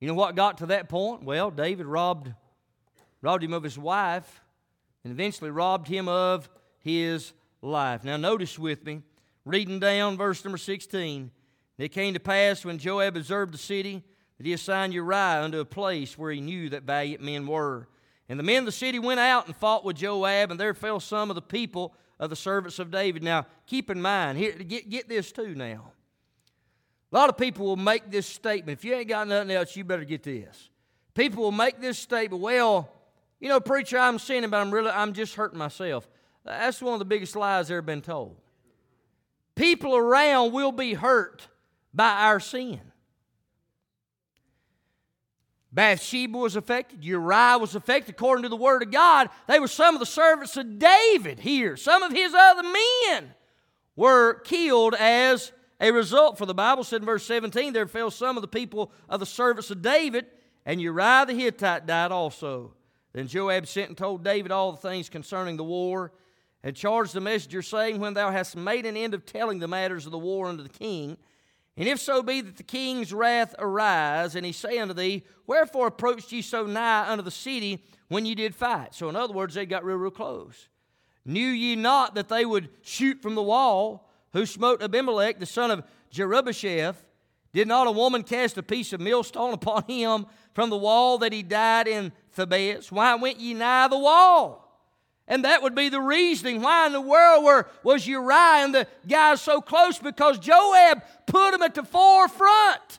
You 0.00 0.08
know 0.08 0.14
what 0.14 0.36
got 0.36 0.58
to 0.58 0.66
that 0.66 0.88
point? 0.88 1.24
Well, 1.24 1.50
David 1.50 1.86
robbed, 1.86 2.32
robbed 3.22 3.42
him 3.42 3.52
of 3.52 3.62
his 3.62 3.78
wife 3.78 4.40
and 5.02 5.12
eventually 5.12 5.50
robbed 5.50 5.88
him 5.88 6.08
of 6.08 6.48
his 6.78 7.32
life. 7.62 8.04
Now, 8.04 8.16
notice 8.16 8.58
with 8.58 8.84
me, 8.84 9.02
reading 9.44 9.80
down 9.80 10.16
verse 10.16 10.44
number 10.44 10.58
16. 10.58 11.30
It 11.78 11.88
came 11.88 12.14
to 12.14 12.20
pass 12.20 12.64
when 12.64 12.78
Joab 12.78 13.16
observed 13.16 13.54
the 13.54 13.58
city 13.58 14.02
that 14.36 14.46
he 14.46 14.52
assigned 14.52 14.92
Uriah 14.92 15.42
unto 15.42 15.60
a 15.60 15.64
place 15.64 16.18
where 16.18 16.30
he 16.30 16.40
knew 16.40 16.68
that 16.70 16.82
valiant 16.82 17.22
men 17.22 17.46
were. 17.46 17.88
And 18.28 18.38
the 18.38 18.44
men 18.44 18.60
of 18.60 18.66
the 18.66 18.72
city 18.72 18.98
went 18.98 19.20
out 19.20 19.46
and 19.46 19.56
fought 19.56 19.84
with 19.84 19.96
Joab, 19.96 20.50
and 20.50 20.60
there 20.60 20.74
fell 20.74 21.00
some 21.00 21.30
of 21.30 21.34
the 21.34 21.42
people 21.42 21.94
of 22.18 22.30
the 22.30 22.36
servants 22.36 22.78
of 22.78 22.90
David. 22.90 23.22
Now, 23.22 23.46
keep 23.66 23.90
in 23.90 24.02
mind, 24.02 24.38
here, 24.38 24.52
get, 24.52 24.90
get 24.90 25.08
this 25.08 25.32
too 25.32 25.54
now. 25.54 25.92
A 27.10 27.16
lot 27.16 27.30
of 27.30 27.38
people 27.38 27.66
will 27.66 27.76
make 27.76 28.10
this 28.10 28.26
statement. 28.26 28.78
If 28.78 28.84
you 28.84 28.94
ain't 28.94 29.08
got 29.08 29.28
nothing 29.28 29.50
else, 29.50 29.74
you 29.76 29.84
better 29.84 30.04
get 30.04 30.22
this. 30.22 30.68
People 31.14 31.42
will 31.42 31.52
make 31.52 31.80
this 31.80 31.98
statement, 31.98 32.42
well, 32.42 32.92
you 33.40 33.48
know, 33.48 33.60
preacher, 33.60 33.98
I'm 33.98 34.18
sinning, 34.18 34.50
but 34.50 34.58
I'm 34.58 34.70
really, 34.70 34.90
I'm 34.90 35.12
just 35.12 35.34
hurting 35.34 35.58
myself. 35.58 36.08
That's 36.44 36.82
one 36.82 36.92
of 36.92 36.98
the 36.98 37.04
biggest 37.04 37.34
lies 37.34 37.70
ever 37.70 37.82
been 37.82 38.02
told. 38.02 38.36
People 39.54 39.96
around 39.96 40.52
will 40.52 40.72
be 40.72 40.94
hurt 40.94 41.48
by 41.94 42.10
our 42.10 42.40
sin. 42.40 42.80
Bathsheba 45.72 46.38
was 46.38 46.56
affected. 46.56 47.04
Uriah 47.04 47.58
was 47.58 47.74
affected. 47.74 48.14
According 48.14 48.44
to 48.44 48.48
the 48.48 48.56
Word 48.56 48.82
of 48.82 48.90
God, 48.90 49.28
they 49.46 49.60
were 49.60 49.68
some 49.68 49.94
of 49.94 50.00
the 50.00 50.06
servants 50.06 50.56
of 50.56 50.78
David 50.78 51.40
here. 51.40 51.76
Some 51.76 52.02
of 52.02 52.12
his 52.12 52.32
other 52.34 52.62
men 52.62 53.34
were 53.94 54.34
killed 54.40 54.94
as 54.94 55.52
a 55.80 55.92
result, 55.92 56.38
for 56.38 56.46
the 56.46 56.54
Bible 56.54 56.84
said 56.84 57.02
in 57.02 57.06
verse 57.06 57.24
17, 57.24 57.72
there 57.72 57.86
fell 57.86 58.10
some 58.10 58.36
of 58.36 58.42
the 58.42 58.48
people 58.48 58.92
of 59.08 59.20
the 59.20 59.26
servants 59.26 59.70
of 59.70 59.82
David, 59.82 60.26
and 60.66 60.80
Uriah 60.80 61.24
the 61.26 61.34
Hittite 61.34 61.86
died 61.86 62.10
also. 62.10 62.74
Then 63.12 63.28
Joab 63.28 63.66
sent 63.66 63.88
and 63.88 63.96
told 63.96 64.24
David 64.24 64.52
all 64.52 64.72
the 64.72 64.78
things 64.78 65.08
concerning 65.08 65.56
the 65.56 65.64
war, 65.64 66.12
and 66.64 66.74
charged 66.74 67.14
the 67.14 67.20
messenger, 67.20 67.62
saying, 67.62 68.00
When 68.00 68.14
thou 68.14 68.30
hast 68.30 68.56
made 68.56 68.86
an 68.86 68.96
end 68.96 69.14
of 69.14 69.24
telling 69.24 69.60
the 69.60 69.68
matters 69.68 70.06
of 70.06 70.12
the 70.12 70.18
war 70.18 70.48
unto 70.48 70.62
the 70.62 70.68
king, 70.68 71.16
and 71.76 71.86
if 71.86 72.00
so 72.00 72.24
be 72.24 72.40
that 72.40 72.56
the 72.56 72.64
king's 72.64 73.12
wrath 73.12 73.54
arise, 73.56 74.34
and 74.34 74.44
he 74.44 74.50
say 74.50 74.78
unto 74.78 74.94
thee, 74.94 75.24
Wherefore 75.46 75.86
approached 75.86 76.32
ye 76.32 76.42
so 76.42 76.66
nigh 76.66 77.08
unto 77.08 77.22
the 77.22 77.30
city 77.30 77.84
when 78.08 78.26
ye 78.26 78.34
did 78.34 78.56
fight? 78.56 78.96
So, 78.96 79.08
in 79.08 79.14
other 79.14 79.32
words, 79.32 79.54
they 79.54 79.64
got 79.64 79.84
real, 79.84 79.96
real 79.96 80.10
close. 80.10 80.68
Knew 81.24 81.46
ye 81.46 81.76
not 81.76 82.16
that 82.16 82.28
they 82.28 82.44
would 82.44 82.68
shoot 82.82 83.22
from 83.22 83.36
the 83.36 83.42
wall? 83.44 84.07
Who 84.32 84.46
smote 84.46 84.82
Abimelech, 84.82 85.38
the 85.38 85.46
son 85.46 85.70
of 85.70 85.84
Jerubbesheth, 86.12 86.96
did 87.52 87.68
not 87.68 87.86
a 87.86 87.92
woman 87.92 88.22
cast 88.22 88.58
a 88.58 88.62
piece 88.62 88.92
of 88.92 89.00
millstone 89.00 89.52
upon 89.54 89.84
him 89.84 90.26
from 90.54 90.70
the 90.70 90.76
wall 90.76 91.18
that 91.18 91.32
he 91.32 91.42
died 91.42 91.88
in 91.88 92.12
Thebez? 92.36 92.92
Why 92.92 93.14
went 93.14 93.40
ye 93.40 93.54
nigh 93.54 93.88
the 93.88 93.98
wall? 93.98 94.64
And 95.26 95.44
that 95.44 95.62
would 95.62 95.74
be 95.74 95.90
the 95.90 96.00
reasoning 96.00 96.62
why 96.62 96.86
in 96.86 96.92
the 96.92 97.02
world 97.02 97.44
were, 97.44 97.68
was 97.82 98.06
Uriah 98.06 98.64
and 98.64 98.74
the 98.74 98.86
guys 99.06 99.42
so 99.42 99.60
close 99.60 99.98
because 99.98 100.38
Joab 100.38 101.02
put 101.26 101.52
them 101.52 101.60
at 101.60 101.74
the 101.74 101.82
forefront 101.82 102.98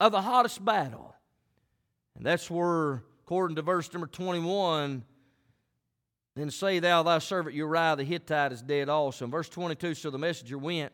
of 0.00 0.10
the 0.10 0.20
hottest 0.20 0.64
battle. 0.64 1.14
And 2.16 2.26
that's 2.26 2.50
where, 2.50 3.04
according 3.24 3.54
to 3.54 3.62
verse 3.62 3.92
number 3.92 4.08
21, 4.08 5.04
then 6.40 6.50
say 6.50 6.78
thou 6.78 7.02
thy 7.02 7.18
servant 7.18 7.54
Uriah 7.54 7.96
the 7.96 8.04
Hittite 8.04 8.52
is 8.52 8.62
dead 8.62 8.88
also. 8.88 9.26
In 9.26 9.30
verse 9.30 9.48
22, 9.48 9.94
so 9.94 10.10
the 10.10 10.18
messenger 10.18 10.56
went, 10.56 10.92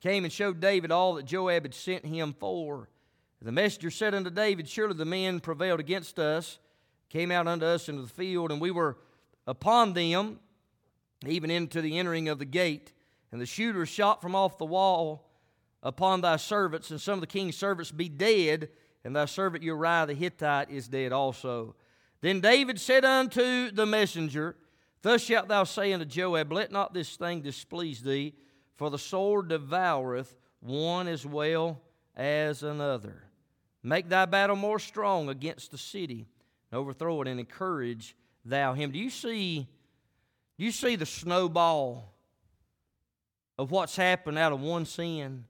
came 0.00 0.24
and 0.24 0.32
showed 0.32 0.60
David 0.60 0.92
all 0.92 1.14
that 1.14 1.24
Joab 1.24 1.62
had 1.62 1.74
sent 1.74 2.04
him 2.04 2.34
for. 2.38 2.88
The 3.40 3.52
messenger 3.52 3.90
said 3.90 4.14
unto 4.14 4.30
David, 4.30 4.68
Surely 4.68 4.94
the 4.94 5.04
men 5.04 5.40
prevailed 5.40 5.80
against 5.80 6.18
us, 6.18 6.58
came 7.10 7.30
out 7.30 7.46
unto 7.46 7.66
us 7.66 7.88
into 7.88 8.02
the 8.02 8.08
field, 8.08 8.50
and 8.50 8.60
we 8.60 8.70
were 8.70 8.96
upon 9.46 9.92
them, 9.92 10.38
even 11.26 11.50
into 11.50 11.82
the 11.82 11.98
entering 11.98 12.28
of 12.28 12.38
the 12.38 12.46
gate. 12.46 12.92
And 13.32 13.40
the 13.40 13.46
shooters 13.46 13.88
shot 13.88 14.22
from 14.22 14.34
off 14.34 14.56
the 14.56 14.64
wall 14.64 15.30
upon 15.82 16.22
thy 16.22 16.36
servants, 16.36 16.90
and 16.90 17.00
some 17.00 17.14
of 17.14 17.20
the 17.20 17.26
king's 17.26 17.56
servants 17.56 17.90
be 17.90 18.08
dead, 18.08 18.70
and 19.04 19.14
thy 19.14 19.26
servant 19.26 19.62
Uriah 19.62 20.06
the 20.06 20.14
Hittite 20.14 20.70
is 20.70 20.88
dead 20.88 21.12
also. 21.12 21.74
Then 22.22 22.40
David 22.40 22.80
said 22.80 23.04
unto 23.04 23.70
the 23.70 23.84
messenger, 23.84 24.56
Thus 25.04 25.20
shalt 25.20 25.48
thou 25.48 25.64
say 25.64 25.92
unto 25.92 26.06
Joab, 26.06 26.50
Let 26.50 26.72
not 26.72 26.94
this 26.94 27.16
thing 27.16 27.42
displease 27.42 28.00
thee, 28.00 28.32
for 28.76 28.88
the 28.88 28.98
sword 28.98 29.48
devoureth 29.48 30.34
one 30.60 31.08
as 31.08 31.26
well 31.26 31.82
as 32.16 32.62
another. 32.62 33.24
Make 33.82 34.08
thy 34.08 34.24
battle 34.24 34.56
more 34.56 34.78
strong 34.78 35.28
against 35.28 35.70
the 35.70 35.76
city, 35.76 36.26
and 36.70 36.80
overthrow 36.80 37.20
it, 37.20 37.28
and 37.28 37.38
encourage 37.38 38.16
thou 38.46 38.72
him. 38.72 38.92
Do 38.92 38.98
you 38.98 39.10
see, 39.10 39.68
do 40.56 40.64
you 40.64 40.72
see 40.72 40.96
the 40.96 41.04
snowball 41.04 42.14
of 43.58 43.70
what's 43.70 43.96
happened 43.96 44.38
out 44.38 44.54
of 44.54 44.60
one 44.62 44.86
sin 44.86 45.44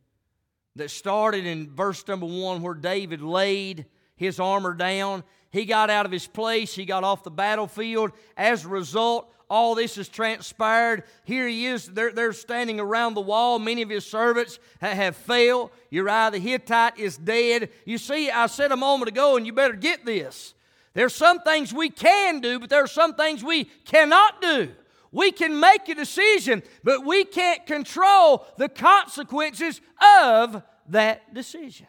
that 0.74 0.90
started 0.90 1.46
in 1.46 1.70
verse 1.70 2.04
number 2.08 2.26
one 2.26 2.60
where 2.60 2.74
David 2.74 3.22
laid 3.22 3.86
his 4.16 4.40
armor 4.40 4.74
down? 4.74 5.22
He 5.52 5.64
got 5.64 5.90
out 5.90 6.06
of 6.06 6.10
his 6.10 6.26
place, 6.26 6.74
he 6.74 6.84
got 6.84 7.04
off 7.04 7.22
the 7.22 7.30
battlefield. 7.30 8.10
As 8.36 8.64
a 8.64 8.68
result, 8.68 9.30
all 9.48 9.74
this 9.74 9.96
has 9.96 10.08
transpired. 10.08 11.04
Here 11.24 11.46
he 11.46 11.66
is. 11.66 11.86
They're, 11.86 12.12
they're 12.12 12.32
standing 12.32 12.80
around 12.80 13.14
the 13.14 13.20
wall. 13.20 13.58
Many 13.58 13.82
of 13.82 13.90
his 13.90 14.04
servants 14.04 14.58
have 14.80 15.16
failed. 15.16 15.70
Uriah 15.90 16.30
the 16.32 16.38
Hittite 16.38 16.98
is 16.98 17.16
dead. 17.16 17.70
You 17.84 17.98
see, 17.98 18.30
I 18.30 18.46
said 18.46 18.72
a 18.72 18.76
moment 18.76 19.08
ago, 19.08 19.36
and 19.36 19.46
you 19.46 19.52
better 19.52 19.74
get 19.74 20.04
this. 20.04 20.54
There's 20.94 21.14
some 21.14 21.40
things 21.40 21.72
we 21.72 21.90
can 21.90 22.40
do, 22.40 22.58
but 22.60 22.70
there 22.70 22.82
are 22.82 22.88
some 22.88 23.14
things 23.14 23.42
we 23.42 23.64
cannot 23.64 24.40
do. 24.40 24.70
We 25.10 25.30
can 25.30 25.60
make 25.60 25.88
a 25.88 25.94
decision, 25.94 26.62
but 26.82 27.04
we 27.04 27.24
can't 27.24 27.66
control 27.66 28.46
the 28.58 28.68
consequences 28.68 29.80
of 30.22 30.62
that 30.88 31.32
decision. 31.32 31.86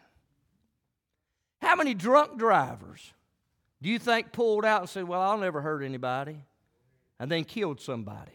How 1.60 1.74
many 1.74 1.94
drunk 1.94 2.38
drivers 2.38 3.12
do 3.82 3.88
you 3.88 3.98
think 3.98 4.32
pulled 4.32 4.64
out 4.64 4.82
and 4.82 4.90
said, 4.90 5.04
Well, 5.04 5.20
I'll 5.20 5.38
never 5.38 5.60
hurt 5.60 5.82
anybody, 5.82 6.38
and 7.18 7.30
then 7.30 7.44
killed 7.44 7.80
somebody? 7.80 8.32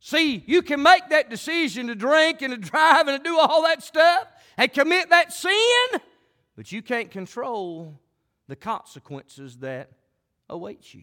See, 0.00 0.42
you 0.46 0.62
can 0.62 0.82
make 0.82 1.10
that 1.10 1.28
decision 1.28 1.88
to 1.88 1.94
drink 1.94 2.40
and 2.40 2.52
to 2.52 2.56
drive 2.56 3.06
and 3.06 3.22
to 3.22 3.28
do 3.28 3.38
all 3.38 3.62
that 3.64 3.82
stuff 3.82 4.26
and 4.56 4.72
commit 4.72 5.10
that 5.10 5.32
sin, 5.32 6.00
but 6.56 6.72
you 6.72 6.80
can't 6.80 7.10
control 7.10 8.00
the 8.48 8.56
consequences 8.56 9.58
that 9.58 9.90
await 10.48 10.94
you. 10.94 11.02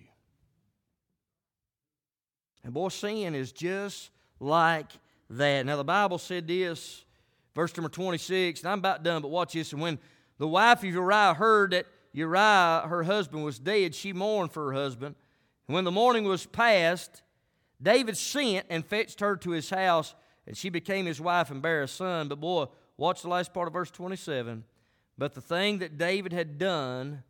And 2.63 2.73
boy, 2.73 2.89
sin 2.89 3.35
is 3.35 3.51
just 3.51 4.09
like 4.39 4.91
that. 5.29 5.65
Now, 5.65 5.77
the 5.77 5.83
Bible 5.83 6.17
said 6.17 6.47
this, 6.47 7.05
verse 7.55 7.75
number 7.77 7.89
26, 7.89 8.61
and 8.61 8.69
I'm 8.69 8.79
about 8.79 9.03
done, 9.03 9.21
but 9.21 9.29
watch 9.29 9.53
this. 9.53 9.73
And 9.73 9.81
when 9.81 9.99
the 10.37 10.47
wife 10.47 10.79
of 10.79 10.85
Uriah 10.85 11.33
heard 11.33 11.71
that 11.71 11.85
Uriah, 12.13 12.85
her 12.87 13.03
husband, 13.03 13.45
was 13.45 13.59
dead, 13.59 13.93
she 13.93 14.11
mourned 14.11 14.51
for 14.51 14.65
her 14.65 14.73
husband. 14.73 15.15
And 15.67 15.75
when 15.75 15.83
the 15.83 15.91
morning 15.91 16.23
was 16.23 16.45
past, 16.45 17.21
David 17.81 18.17
sent 18.17 18.65
and 18.69 18.85
fetched 18.85 19.19
her 19.19 19.35
to 19.37 19.51
his 19.51 19.69
house, 19.69 20.15
and 20.45 20.55
she 20.57 20.69
became 20.69 21.05
his 21.05 21.21
wife 21.21 21.51
and 21.51 21.61
bare 21.61 21.83
a 21.83 21.87
son. 21.87 22.27
But 22.27 22.39
boy, 22.39 22.67
watch 22.95 23.21
the 23.21 23.29
last 23.29 23.53
part 23.53 23.67
of 23.67 23.73
verse 23.73 23.91
27. 23.91 24.63
But 25.17 25.33
the 25.33 25.41
thing 25.41 25.79
that 25.79 25.97
David 25.97 26.31
had 26.31 26.57
done 26.57 27.23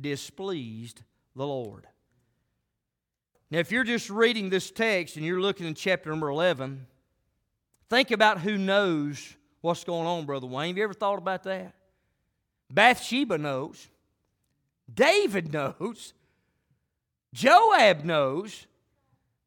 displeased 0.00 1.02
the 1.36 1.46
Lord. 1.46 1.86
Now, 3.50 3.58
if 3.58 3.70
you're 3.70 3.84
just 3.84 4.08
reading 4.08 4.48
this 4.48 4.70
text 4.70 5.16
and 5.16 5.26
you're 5.26 5.40
looking 5.40 5.66
in 5.66 5.74
chapter 5.74 6.08
number 6.08 6.30
11, 6.30 6.86
think 7.90 8.10
about 8.10 8.40
who 8.40 8.56
knows 8.56 9.36
what's 9.60 9.84
going 9.84 10.06
on, 10.06 10.24
Brother 10.24 10.46
Wayne. 10.46 10.68
Have 10.68 10.78
you 10.78 10.84
ever 10.84 10.94
thought 10.94 11.18
about 11.18 11.42
that? 11.42 11.74
Bathsheba 12.70 13.36
knows. 13.36 13.88
David 14.92 15.52
knows. 15.52 16.14
Joab 17.32 18.04
knows. 18.04 18.66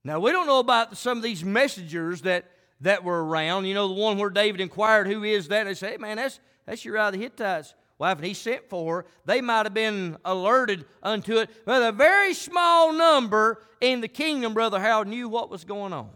Now, 0.04 0.20
we 0.20 0.32
don't 0.32 0.48
know 0.48 0.60
about 0.60 0.98
some 0.98 1.18
of 1.18 1.24
these 1.24 1.44
messengers 1.44 2.22
that, 2.22 2.46
that 2.82 3.04
were 3.04 3.24
around. 3.26 3.66
You 3.66 3.74
know, 3.74 3.88
the 3.88 3.94
one 3.94 4.18
where 4.18 4.30
David 4.30 4.62
inquired, 4.62 5.08
Who 5.08 5.24
is 5.24 5.48
that? 5.48 5.66
They 5.66 5.74
say, 5.74 5.92
hey, 5.92 5.98
Man, 5.98 6.18
that's, 6.18 6.40
that's 6.66 6.86
Uriah 6.86 7.12
the 7.12 7.18
Hittites 7.18 7.74
wife 7.98 8.18
and 8.18 8.26
he 8.26 8.34
sent 8.34 8.70
for 8.70 8.98
her, 8.98 9.06
they 9.26 9.42
might 9.42 9.66
have 9.66 9.74
been 9.74 10.18
alerted 10.26 10.86
unto 11.02 11.38
it. 11.38 11.50
But 11.66 11.82
a 11.82 11.92
very 11.92 12.34
small 12.34 12.94
number 12.94 13.62
in 13.82 14.02
the 14.02 14.08
kingdom, 14.08 14.54
Brother 14.54 14.80
Harold, 14.80 15.08
knew 15.08 15.30
what 15.30 15.50
was 15.50 15.64
going 15.64 15.94
on. 15.94 16.10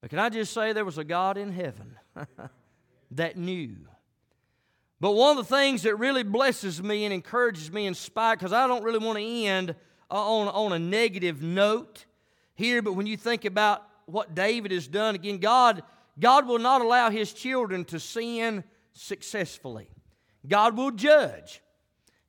But 0.00 0.10
can 0.10 0.18
I 0.18 0.28
just 0.28 0.52
say 0.52 0.72
there 0.72 0.84
was 0.84 0.98
a 0.98 1.04
God 1.04 1.38
in 1.38 1.50
heaven 1.50 1.96
that 3.12 3.36
knew. 3.36 3.76
But 5.00 5.12
one 5.12 5.36
of 5.36 5.48
the 5.48 5.56
things 5.56 5.82
that 5.82 5.96
really 5.96 6.22
blesses 6.22 6.82
me 6.82 7.04
and 7.04 7.12
encourages 7.12 7.70
me 7.72 7.86
in 7.86 7.94
spite, 7.94 8.38
because 8.38 8.52
I 8.52 8.66
don't 8.66 8.84
really 8.84 8.98
want 8.98 9.18
to 9.18 9.24
end 9.24 9.74
on, 10.10 10.48
on 10.48 10.72
a 10.72 10.78
negative 10.78 11.42
note 11.42 12.04
here, 12.54 12.82
but 12.82 12.92
when 12.92 13.06
you 13.06 13.16
think 13.16 13.44
about 13.44 13.86
what 14.06 14.34
David 14.34 14.70
has 14.70 14.86
done, 14.86 15.14
again, 15.14 15.38
God, 15.38 15.82
God 16.18 16.46
will 16.46 16.58
not 16.58 16.82
allow 16.82 17.10
his 17.10 17.32
children 17.32 17.84
to 17.86 17.98
sin 17.98 18.64
successfully. 18.92 19.88
God 20.46 20.76
will 20.76 20.90
judge. 20.90 21.62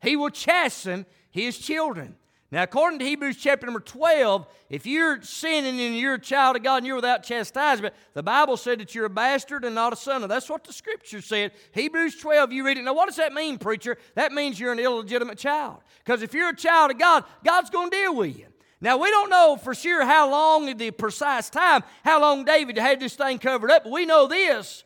He 0.01 0.15
will 0.15 0.29
chasten 0.29 1.05
his 1.29 1.57
children. 1.57 2.15
Now, 2.55 2.63
according 2.63 2.99
to 2.99 3.05
Hebrews 3.05 3.35
chapter 3.35 3.65
number 3.65 3.81
12, 3.81 4.47
if 4.69 4.85
you're 4.85 5.21
sinning 5.23 5.77
and 5.81 5.97
you're 5.97 6.13
a 6.13 6.19
child 6.19 6.55
of 6.55 6.63
God 6.63 6.77
and 6.77 6.87
you're 6.87 6.95
without 6.95 7.21
chastisement, 7.21 7.93
the 8.13 8.23
Bible 8.23 8.55
said 8.55 8.79
that 8.79 8.95
you're 8.95 9.07
a 9.07 9.09
bastard 9.09 9.65
and 9.65 9.75
not 9.75 9.91
a 9.91 9.97
son. 9.97 10.25
That's 10.29 10.49
what 10.49 10.63
the 10.63 10.71
scripture 10.71 11.19
said. 11.19 11.51
Hebrews 11.73 12.15
12, 12.15 12.53
you 12.53 12.65
read 12.65 12.77
it. 12.77 12.85
Now, 12.85 12.93
what 12.93 13.07
does 13.07 13.17
that 13.17 13.33
mean, 13.33 13.57
preacher? 13.57 13.97
That 14.13 14.31
means 14.31 14.57
you're 14.57 14.71
an 14.71 14.79
illegitimate 14.79 15.37
child. 15.37 15.79
Because 15.99 16.21
if 16.21 16.33
you're 16.33 16.47
a 16.47 16.55
child 16.55 16.91
of 16.91 16.97
God, 16.97 17.25
God's 17.43 17.69
going 17.69 17.91
to 17.91 17.97
deal 17.97 18.15
with 18.15 18.39
you. 18.39 18.45
Now, 18.79 18.95
we 18.99 19.11
don't 19.11 19.29
know 19.29 19.59
for 19.61 19.75
sure 19.75 20.05
how 20.05 20.31
long, 20.31 20.77
the 20.77 20.91
precise 20.91 21.49
time, 21.49 21.83
how 22.05 22.21
long 22.21 22.45
David 22.45 22.77
had 22.77 23.01
this 23.01 23.15
thing 23.15 23.37
covered 23.37 23.69
up, 23.69 23.83
but 23.83 23.91
we 23.91 24.05
know 24.05 24.27
this. 24.27 24.85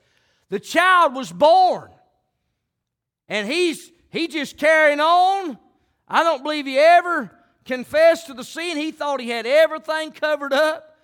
The 0.50 0.60
child 0.60 1.14
was 1.14 1.32
born 1.32 1.92
and 3.28 3.48
he's 3.48 3.92
he 4.10 4.28
just 4.28 4.58
carrying 4.58 5.00
on. 5.00 5.60
I 6.08 6.24
don't 6.24 6.42
believe 6.42 6.66
he 6.66 6.80
ever 6.80 7.36
confessed 7.70 8.26
to 8.26 8.34
the 8.34 8.44
sin. 8.44 8.78
He 8.78 8.92
thought 8.92 9.22
he 9.22 9.30
had 9.30 9.46
everything 9.46 10.12
covered 10.12 10.54
up. 10.54 10.98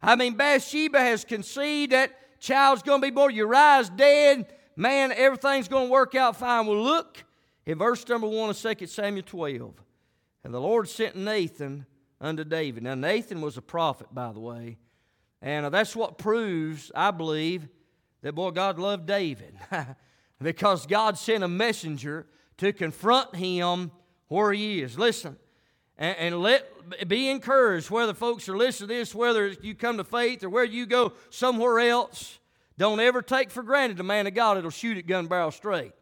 I 0.00 0.14
mean, 0.14 0.34
Bathsheba 0.34 1.00
has 1.00 1.24
conceived 1.24 1.90
that 1.90 2.12
child's 2.40 2.82
going 2.82 3.00
to 3.00 3.06
be 3.06 3.10
born. 3.10 3.34
Uriah's 3.34 3.90
dead. 3.90 4.46
Man, 4.76 5.10
everything's 5.10 5.66
going 5.66 5.88
to 5.88 5.92
work 5.92 6.14
out 6.14 6.36
fine. 6.36 6.66
Well, 6.66 6.80
look 6.80 7.24
in 7.66 7.76
verse 7.76 8.06
number 8.08 8.28
1 8.28 8.50
of 8.50 8.78
2 8.78 8.86
Samuel 8.86 9.24
12. 9.26 9.74
And 10.44 10.54
the 10.54 10.60
Lord 10.60 10.88
sent 10.88 11.16
Nathan 11.16 11.86
unto 12.20 12.44
David. 12.44 12.84
Now, 12.84 12.94
Nathan 12.94 13.40
was 13.40 13.56
a 13.56 13.62
prophet, 13.62 14.06
by 14.12 14.32
the 14.32 14.40
way. 14.40 14.78
And 15.40 15.74
that's 15.74 15.96
what 15.96 16.18
proves, 16.18 16.92
I 16.94 17.10
believe, 17.10 17.66
that, 18.22 18.36
boy, 18.36 18.52
God 18.52 18.78
loved 18.78 19.06
David. 19.06 19.56
because 20.40 20.86
God 20.86 21.18
sent 21.18 21.42
a 21.42 21.48
messenger 21.48 22.26
to 22.58 22.72
confront 22.72 23.34
him 23.34 23.90
where 24.28 24.52
he 24.52 24.82
is. 24.82 24.96
Listen, 24.96 25.36
and, 26.02 26.18
and, 26.18 26.42
let 26.42 27.08
be 27.08 27.30
encouraged 27.30 27.88
whether 27.88 28.12
folks 28.12 28.48
are 28.48 28.56
listening 28.56 28.88
to 28.88 28.94
this, 28.94 29.14
whether 29.14 29.46
you 29.46 29.72
come 29.76 29.98
to 29.98 30.04
faith 30.04 30.42
or 30.42 30.50
where 30.50 30.64
you 30.64 30.84
go 30.84 31.12
somewhere 31.30 31.78
else. 31.78 32.40
Don't 32.76 32.98
ever 32.98 33.22
take 33.22 33.52
for 33.52 33.62
granted 33.62 34.00
a 34.00 34.02
man 34.02 34.26
of 34.26 34.34
God 34.34 34.56
that'll 34.56 34.70
shoot 34.70 34.98
at 34.98 35.06
gun 35.06 35.28
barrel 35.28 35.52
straight. 35.52 35.92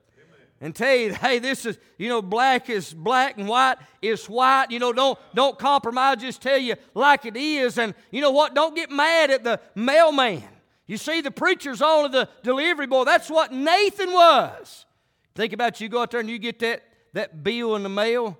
And 0.62 0.74
tell 0.74 0.94
you, 0.94 1.12
hey, 1.20 1.38
this 1.38 1.66
is, 1.66 1.78
you 1.98 2.08
know, 2.08 2.22
black 2.22 2.70
is 2.70 2.94
black 2.94 3.36
and 3.36 3.46
white 3.46 3.76
is 4.00 4.24
white. 4.26 4.70
You 4.70 4.78
know, 4.78 4.94
don't 4.94 5.18
don't 5.34 5.58
compromise. 5.58 6.16
Just 6.22 6.40
tell 6.40 6.58
you 6.58 6.76
like 6.94 7.26
it 7.26 7.36
is. 7.36 7.76
And 7.76 7.94
you 8.10 8.22
know 8.22 8.30
what? 8.30 8.54
Don't 8.54 8.74
get 8.74 8.90
mad 8.90 9.30
at 9.30 9.44
the 9.44 9.60
mailman. 9.74 10.48
You 10.86 10.96
see, 10.96 11.20
the 11.20 11.30
preacher's 11.30 11.82
only 11.82 12.08
the 12.08 12.28
delivery 12.42 12.86
boy. 12.86 13.04
That's 13.04 13.28
what 13.28 13.52
Nathan 13.52 14.12
was. 14.12 14.86
Think 15.34 15.52
about 15.52 15.78
you 15.78 15.90
go 15.90 16.00
out 16.00 16.10
there 16.10 16.20
and 16.20 16.30
you 16.30 16.38
get 16.38 16.58
that, 16.60 16.84
that 17.12 17.44
bill 17.44 17.76
in 17.76 17.82
the 17.82 17.90
mail. 17.90 18.38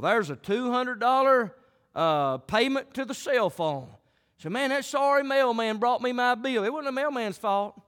Well, 0.00 0.12
there's 0.12 0.30
a 0.30 0.36
$200 0.36 1.50
uh, 1.94 2.38
payment 2.38 2.94
to 2.94 3.04
the 3.04 3.12
cell 3.12 3.50
phone. 3.50 3.88
So, 4.38 4.48
man, 4.48 4.70
that 4.70 4.86
sorry 4.86 5.22
mailman 5.22 5.76
brought 5.76 6.00
me 6.00 6.12
my 6.12 6.34
bill. 6.36 6.64
It 6.64 6.72
wasn't 6.72 6.86
the 6.86 6.92
mailman's 6.92 7.36
fault. 7.36 7.78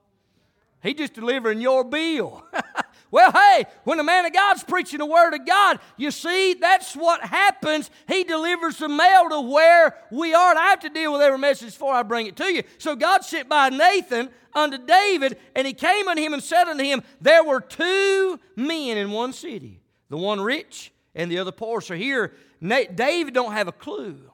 He 0.83 0.93
just 0.93 1.15
delivering 1.15 1.59
your 1.59 1.83
bill. 1.83 2.45
well, 3.11 3.31
hey, 3.31 3.65
when 3.83 3.97
the 3.97 4.03
man 4.03 4.27
of 4.27 4.33
God's 4.33 4.63
preaching 4.63 4.99
the 4.99 5.07
word 5.07 5.33
of 5.33 5.43
God, 5.47 5.79
you 5.97 6.11
see, 6.11 6.53
that's 6.53 6.95
what 6.95 7.21
happens. 7.21 7.89
He 8.07 8.23
delivers 8.23 8.77
the 8.77 8.89
mail 8.89 9.29
to 9.29 9.41
where 9.41 9.97
we 10.11 10.35
are. 10.35 10.51
And 10.51 10.59
I 10.59 10.67
have 10.67 10.81
to 10.81 10.89
deal 10.89 11.13
with 11.13 11.21
every 11.23 11.39
message 11.39 11.73
before 11.73 11.95
I 11.95 12.03
bring 12.03 12.27
it 12.27 12.35
to 12.35 12.53
you. 12.53 12.61
So 12.77 12.95
God 12.95 13.23
sent 13.23 13.49
by 13.49 13.69
Nathan 13.69 14.29
unto 14.53 14.77
David, 14.77 15.39
and 15.55 15.65
he 15.65 15.73
came 15.73 16.07
unto 16.07 16.21
him 16.21 16.33
and 16.33 16.43
said 16.43 16.67
unto 16.67 16.83
him, 16.83 17.01
There 17.21 17.43
were 17.43 17.59
two 17.59 18.39
men 18.55 18.99
in 18.99 19.09
one 19.09 19.33
city, 19.33 19.81
the 20.09 20.17
one 20.17 20.39
rich 20.39 20.92
and 21.15 21.31
the 21.31 21.39
other 21.39 21.51
poor. 21.51 21.81
So 21.81 21.95
here, 21.95 22.33
David 22.61 23.33
don't 23.33 23.53
have 23.53 23.67
a 23.67 23.73
clue. 23.73 24.31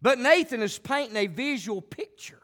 But 0.00 0.18
Nathan 0.18 0.62
is 0.62 0.78
painting 0.78 1.16
a 1.16 1.28
visual 1.28 1.80
picture 1.80 2.40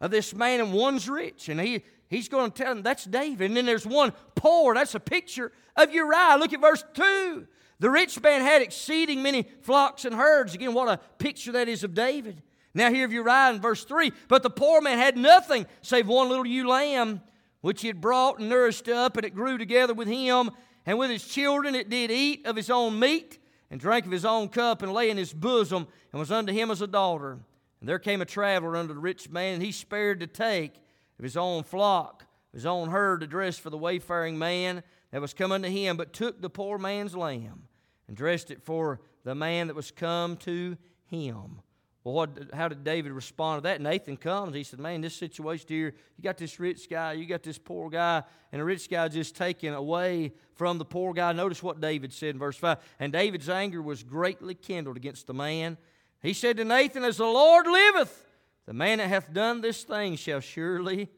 of 0.00 0.10
this 0.10 0.34
man, 0.34 0.60
and 0.60 0.72
one's 0.72 1.08
rich, 1.08 1.48
and 1.48 1.58
he, 1.58 1.82
he's 2.10 2.28
going 2.28 2.50
to 2.50 2.62
tell 2.62 2.72
him 2.72 2.82
that's 2.82 3.04
David. 3.04 3.46
And 3.46 3.56
then 3.56 3.64
there's 3.64 3.86
one 3.86 4.12
poor, 4.34 4.74
that's 4.74 4.94
a 4.94 5.00
picture 5.00 5.50
of 5.76 5.92
Uriah. 5.92 6.36
Look 6.38 6.52
at 6.52 6.60
verse 6.60 6.84
2. 6.92 7.46
The 7.80 7.90
rich 7.90 8.20
man 8.22 8.42
had 8.42 8.62
exceeding 8.62 9.22
many 9.22 9.48
flocks 9.62 10.04
and 10.04 10.14
herds. 10.14 10.54
Again, 10.54 10.74
what 10.74 10.88
a 10.88 11.00
picture 11.18 11.52
that 11.52 11.68
is 11.68 11.84
of 11.84 11.94
David. 11.94 12.42
Now, 12.74 12.90
here 12.90 13.06
of 13.06 13.12
Uriah 13.12 13.52
in 13.54 13.60
verse 13.60 13.84
3 13.84 14.12
But 14.28 14.42
the 14.42 14.50
poor 14.50 14.80
man 14.80 14.98
had 14.98 15.16
nothing 15.16 15.66
save 15.80 16.06
one 16.06 16.28
little 16.28 16.46
ewe 16.46 16.68
lamb, 16.68 17.22
which 17.62 17.80
he 17.80 17.88
had 17.88 18.00
brought 18.00 18.40
and 18.40 18.48
nourished 18.48 18.88
up, 18.88 19.16
and 19.16 19.24
it 19.24 19.34
grew 19.34 19.56
together 19.56 19.94
with 19.94 20.08
him 20.08 20.50
and 20.86 20.98
with 20.98 21.10
his 21.10 21.26
children. 21.26 21.74
It 21.74 21.88
did 21.88 22.10
eat 22.10 22.46
of 22.46 22.56
his 22.56 22.70
own 22.70 22.98
meat 22.98 23.38
and 23.70 23.80
drank 23.80 24.06
of 24.06 24.12
his 24.12 24.24
own 24.24 24.48
cup 24.48 24.82
and 24.82 24.92
lay 24.92 25.10
in 25.10 25.16
his 25.16 25.32
bosom 25.32 25.86
and 26.12 26.20
was 26.20 26.30
unto 26.30 26.52
him 26.52 26.70
as 26.70 26.80
a 26.80 26.86
daughter. 26.86 27.38
And 27.80 27.88
there 27.88 27.98
came 27.98 28.20
a 28.20 28.26
traveler 28.26 28.76
unto 28.76 28.94
the 28.94 29.00
rich 29.00 29.28
man, 29.30 29.54
and 29.54 29.62
he 29.62 29.72
spared 29.72 30.20
to 30.20 30.26
take 30.26 30.74
of 31.18 31.22
his 31.22 31.36
own 31.36 31.64
flock, 31.64 32.26
his 32.52 32.66
own 32.66 32.88
herd 32.88 33.20
to 33.20 33.26
dress 33.26 33.58
for 33.58 33.70
the 33.70 33.78
wayfaring 33.78 34.38
man 34.38 34.82
that 35.10 35.20
was 35.20 35.34
come 35.34 35.52
unto 35.52 35.68
him, 35.68 35.96
but 35.96 36.12
took 36.12 36.40
the 36.40 36.50
poor 36.50 36.78
man's 36.78 37.14
lamb 37.14 37.68
and 38.08 38.16
dressed 38.16 38.50
it 38.50 38.62
for 38.62 39.00
the 39.24 39.34
man 39.34 39.66
that 39.66 39.76
was 39.76 39.90
come 39.90 40.36
to 40.38 40.76
him. 41.06 41.60
Well, 42.04 42.14
what, 42.14 42.38
how 42.52 42.68
did 42.68 42.84
David 42.84 43.12
respond 43.12 43.62
to 43.62 43.68
that? 43.68 43.80
Nathan 43.80 44.18
comes. 44.18 44.54
He 44.54 44.62
said, 44.62 44.78
Man, 44.78 45.00
this 45.00 45.16
situation 45.16 45.66
here, 45.68 45.94
you 46.18 46.22
got 46.22 46.36
this 46.36 46.60
rich 46.60 46.88
guy, 46.90 47.14
you 47.14 47.24
got 47.24 47.42
this 47.42 47.56
poor 47.56 47.88
guy, 47.88 48.22
and 48.52 48.60
the 48.60 48.64
rich 48.64 48.90
guy 48.90 49.08
just 49.08 49.34
taken 49.34 49.72
away 49.72 50.34
from 50.54 50.76
the 50.76 50.84
poor 50.84 51.14
guy. 51.14 51.32
Notice 51.32 51.62
what 51.62 51.80
David 51.80 52.12
said 52.12 52.30
in 52.30 52.38
verse 52.38 52.58
5. 52.58 52.78
And 53.00 53.10
David's 53.10 53.48
anger 53.48 53.80
was 53.80 54.02
greatly 54.02 54.54
kindled 54.54 54.98
against 54.98 55.26
the 55.26 55.32
man. 55.32 55.78
He 56.20 56.34
said 56.34 56.58
to 56.58 56.64
Nathan, 56.64 57.04
As 57.04 57.16
the 57.16 57.24
Lord 57.24 57.66
liveth, 57.66 58.26
the 58.66 58.74
man 58.74 58.98
that 58.98 59.08
hath 59.08 59.32
done 59.32 59.62
this 59.62 59.82
thing 59.82 60.16
shall 60.16 60.40
surely 60.40 61.08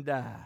die. 0.00 0.36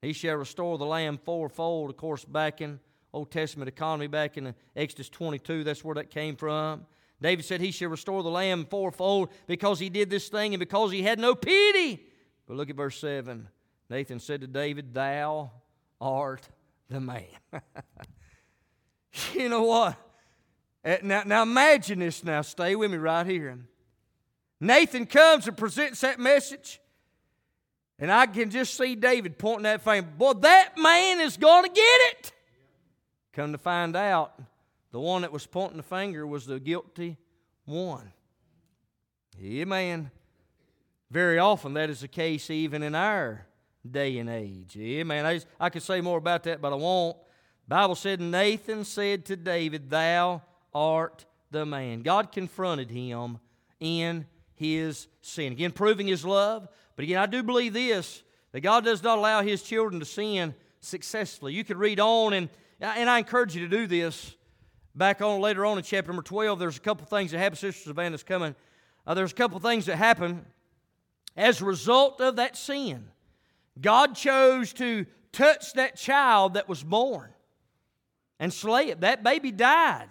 He 0.00 0.12
shall 0.12 0.36
restore 0.36 0.78
the 0.78 0.86
lamb 0.86 1.18
fourfold. 1.18 1.90
Of 1.90 1.96
course, 1.96 2.24
back 2.24 2.60
in 2.60 2.78
Old 3.12 3.32
Testament 3.32 3.68
economy, 3.68 4.06
back 4.06 4.36
in 4.36 4.54
Exodus 4.76 5.08
22, 5.08 5.64
that's 5.64 5.84
where 5.84 5.96
that 5.96 6.10
came 6.10 6.36
from. 6.36 6.86
David 7.20 7.44
said 7.44 7.60
he 7.60 7.70
shall 7.70 7.90
restore 7.90 8.22
the 8.22 8.30
lamb 8.30 8.64
fourfold 8.64 9.30
because 9.46 9.78
he 9.78 9.90
did 9.90 10.08
this 10.08 10.28
thing 10.28 10.54
and 10.54 10.58
because 10.58 10.90
he 10.90 11.02
had 11.02 11.18
no 11.18 11.34
pity. 11.34 12.06
But 12.46 12.56
look 12.56 12.70
at 12.70 12.76
verse 12.76 12.98
7. 12.98 13.48
Nathan 13.90 14.20
said 14.20 14.40
to 14.40 14.46
David, 14.46 14.94
Thou 14.94 15.50
art 16.00 16.48
the 16.88 17.00
man. 17.00 17.26
you 19.34 19.48
know 19.48 19.64
what? 19.64 19.96
Eh, 20.84 20.98
now, 21.02 21.22
now 21.26 21.42
imagine 21.42 21.98
this 21.98 22.24
now. 22.24 22.40
Stay 22.42 22.74
with 22.74 22.90
me 22.90 22.96
right 22.96 23.26
here. 23.26 23.58
Nathan 24.60 25.06
comes 25.06 25.46
and 25.46 25.56
presents 25.56 26.00
that 26.00 26.18
message. 26.18 26.80
And 27.98 28.10
I 28.10 28.26
can 28.26 28.48
just 28.48 28.78
see 28.78 28.94
David 28.94 29.38
pointing 29.38 29.64
that 29.64 29.82
finger. 29.82 30.08
Boy, 30.16 30.32
that 30.34 30.78
man 30.78 31.20
is 31.20 31.36
going 31.36 31.64
to 31.64 31.70
get 31.70 32.00
it. 32.10 32.32
Come 33.34 33.52
to 33.52 33.58
find 33.58 33.94
out, 33.94 34.40
the 34.92 35.00
one 35.00 35.22
that 35.22 35.32
was 35.32 35.46
pointing 35.46 35.76
the 35.76 35.82
finger 35.82 36.26
was 36.26 36.46
the 36.46 36.60
guilty 36.60 37.16
one. 37.64 38.12
Amen. 39.42 40.10
Very 41.10 41.38
often 41.38 41.74
that 41.74 41.90
is 41.90 42.00
the 42.00 42.08
case 42.08 42.50
even 42.50 42.82
in 42.82 42.94
our 42.94 43.46
day 43.88 44.18
and 44.18 44.28
age. 44.28 44.76
Amen. 44.78 45.26
I, 45.26 45.40
I 45.58 45.70
could 45.70 45.82
say 45.82 46.00
more 46.00 46.18
about 46.18 46.44
that, 46.44 46.60
but 46.60 46.72
I 46.72 46.76
won't. 46.76 47.16
Bible 47.66 47.94
said, 47.94 48.20
Nathan 48.20 48.84
said 48.84 49.24
to 49.26 49.36
David, 49.36 49.90
Thou 49.90 50.42
art 50.74 51.24
the 51.50 51.64
man. 51.64 52.02
God 52.02 52.32
confronted 52.32 52.90
him 52.90 53.38
in 53.78 54.26
his 54.54 55.06
sin. 55.22 55.52
Again, 55.52 55.72
proving 55.72 56.06
his 56.06 56.24
love. 56.24 56.68
But 56.96 57.04
again, 57.04 57.18
I 57.18 57.26
do 57.26 57.42
believe 57.42 57.72
this 57.72 58.22
that 58.52 58.60
God 58.60 58.84
does 58.84 59.02
not 59.02 59.18
allow 59.18 59.42
his 59.42 59.62
children 59.62 60.00
to 60.00 60.06
sin 60.06 60.54
successfully. 60.80 61.54
You 61.54 61.62
could 61.62 61.76
read 61.76 62.00
on, 62.00 62.32
and, 62.32 62.48
and 62.80 63.08
I 63.08 63.18
encourage 63.18 63.54
you 63.54 63.68
to 63.68 63.68
do 63.68 63.86
this. 63.86 64.34
Back 64.94 65.22
on 65.22 65.40
later 65.40 65.64
on 65.64 65.78
in 65.78 65.84
chapter 65.84 66.10
number 66.10 66.22
12, 66.22 66.58
there's 66.58 66.76
a 66.76 66.80
couple 66.80 67.06
things 67.06 67.30
that 67.30 67.38
happen. 67.38 67.56
Sister 67.56 67.90
Savannah's 67.90 68.22
coming. 68.22 68.54
Uh, 69.06 69.14
there's 69.14 69.32
a 69.32 69.36
couple 69.36 69.58
things 69.60 69.86
that 69.86 69.96
happen 69.96 70.44
as 71.36 71.60
a 71.60 71.64
result 71.64 72.20
of 72.20 72.36
that 72.36 72.56
sin. 72.56 73.04
God 73.80 74.14
chose 74.14 74.72
to 74.74 75.06
touch 75.32 75.74
that 75.74 75.96
child 75.96 76.54
that 76.54 76.68
was 76.68 76.82
born 76.82 77.30
and 78.40 78.52
slay 78.52 78.88
it. 78.88 79.02
That 79.02 79.22
baby 79.22 79.52
died. 79.52 80.08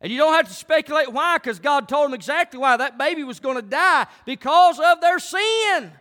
And 0.00 0.10
you 0.10 0.18
don't 0.18 0.34
have 0.34 0.48
to 0.48 0.54
speculate 0.54 1.12
why, 1.12 1.38
because 1.38 1.58
God 1.58 1.88
told 1.88 2.06
them 2.06 2.14
exactly 2.14 2.58
why. 2.58 2.76
That 2.76 2.98
baby 2.98 3.24
was 3.24 3.40
going 3.40 3.56
to 3.56 3.62
die 3.62 4.06
because 4.26 4.80
of 4.80 5.00
their 5.00 5.18
sin. 5.18 5.92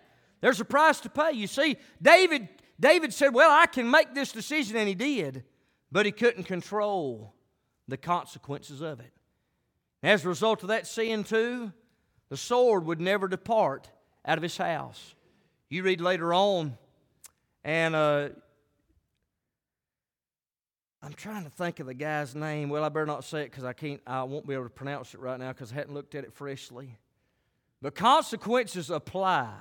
There's 0.41 0.59
a 0.59 0.65
price 0.65 0.99
to 1.01 1.09
pay. 1.09 1.33
You 1.33 1.47
see, 1.47 1.77
David, 2.01 2.49
David 2.79 3.13
said, 3.13 3.33
Well, 3.33 3.51
I 3.51 3.67
can 3.67 3.89
make 3.89 4.15
this 4.15 4.31
decision, 4.31 4.75
and 4.77 4.87
he 4.87 4.95
did, 4.95 5.43
but 5.91 6.07
he 6.07 6.11
couldn't 6.11 6.45
control 6.45 7.35
the 7.91 7.97
consequences 7.97 8.81
of 8.81 8.99
it. 8.99 9.11
As 10.01 10.25
a 10.25 10.29
result 10.29 10.63
of 10.63 10.69
that 10.69 10.87
sin, 10.87 11.23
too, 11.23 11.71
the 12.29 12.37
sword 12.37 12.85
would 12.85 12.99
never 12.99 13.27
depart 13.27 13.89
out 14.25 14.37
of 14.37 14.41
his 14.41 14.57
house. 14.57 15.13
You 15.69 15.83
read 15.83 16.01
later 16.01 16.33
on, 16.33 16.77
and 17.63 17.95
uh, 17.95 18.29
I'm 21.03 21.13
trying 21.13 21.43
to 21.43 21.49
think 21.49 21.79
of 21.79 21.87
the 21.87 21.93
guy's 21.93 22.33
name. 22.33 22.69
Well, 22.69 22.83
I 22.83 22.89
better 22.89 23.05
not 23.05 23.23
say 23.23 23.41
it 23.41 23.51
because 23.51 23.63
I 23.63 23.73
can't. 23.73 24.01
I 24.07 24.23
won't 24.23 24.47
be 24.47 24.53
able 24.53 24.63
to 24.63 24.69
pronounce 24.69 25.13
it 25.13 25.19
right 25.19 25.39
now 25.39 25.49
because 25.49 25.71
I 25.71 25.75
hadn't 25.75 25.93
looked 25.93 26.15
at 26.15 26.23
it 26.23 26.33
freshly. 26.33 26.97
But 27.81 27.95
consequences 27.95 28.89
apply 28.89 29.51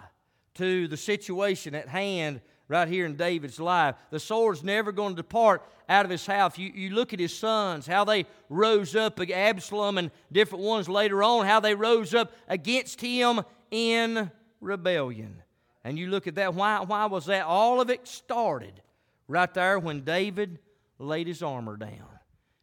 to 0.54 0.88
the 0.88 0.96
situation 0.96 1.74
at 1.74 1.88
hand 1.88 2.40
right 2.70 2.86
here 2.86 3.04
in 3.04 3.16
David's 3.16 3.58
life. 3.58 3.96
The 4.10 4.20
sword's 4.20 4.62
never 4.62 4.92
going 4.92 5.10
to 5.10 5.16
depart 5.16 5.66
out 5.88 6.04
of 6.04 6.10
his 6.10 6.24
house. 6.24 6.56
You, 6.56 6.70
you 6.72 6.90
look 6.90 7.12
at 7.12 7.18
his 7.18 7.36
sons, 7.36 7.84
how 7.84 8.04
they 8.04 8.26
rose 8.48 8.94
up, 8.94 9.18
against 9.18 9.36
Absalom 9.36 9.98
and 9.98 10.12
different 10.30 10.64
ones 10.64 10.88
later 10.88 11.20
on, 11.24 11.46
how 11.46 11.58
they 11.58 11.74
rose 11.74 12.14
up 12.14 12.32
against 12.46 13.00
him 13.00 13.40
in 13.72 14.30
rebellion. 14.60 15.42
And 15.82 15.98
you 15.98 16.10
look 16.10 16.28
at 16.28 16.36
that, 16.36 16.54
why, 16.54 16.80
why 16.82 17.06
was 17.06 17.26
that? 17.26 17.44
All 17.44 17.80
of 17.80 17.90
it 17.90 18.06
started 18.06 18.80
right 19.26 19.52
there 19.52 19.80
when 19.80 20.02
David 20.02 20.60
laid 21.00 21.26
his 21.26 21.42
armor 21.42 21.76
down. 21.76 22.06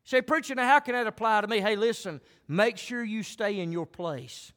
Say, 0.06 0.22
Preacher, 0.22 0.56
now 0.56 0.70
how 0.70 0.80
can 0.80 0.94
that 0.94 1.06
apply 1.06 1.42
to 1.42 1.48
me? 1.48 1.60
Hey, 1.60 1.76
listen, 1.76 2.22
make 2.48 2.78
sure 2.78 3.04
you 3.04 3.24
stay 3.24 3.60
in 3.60 3.74
your 3.74 3.86
place. 3.86 4.54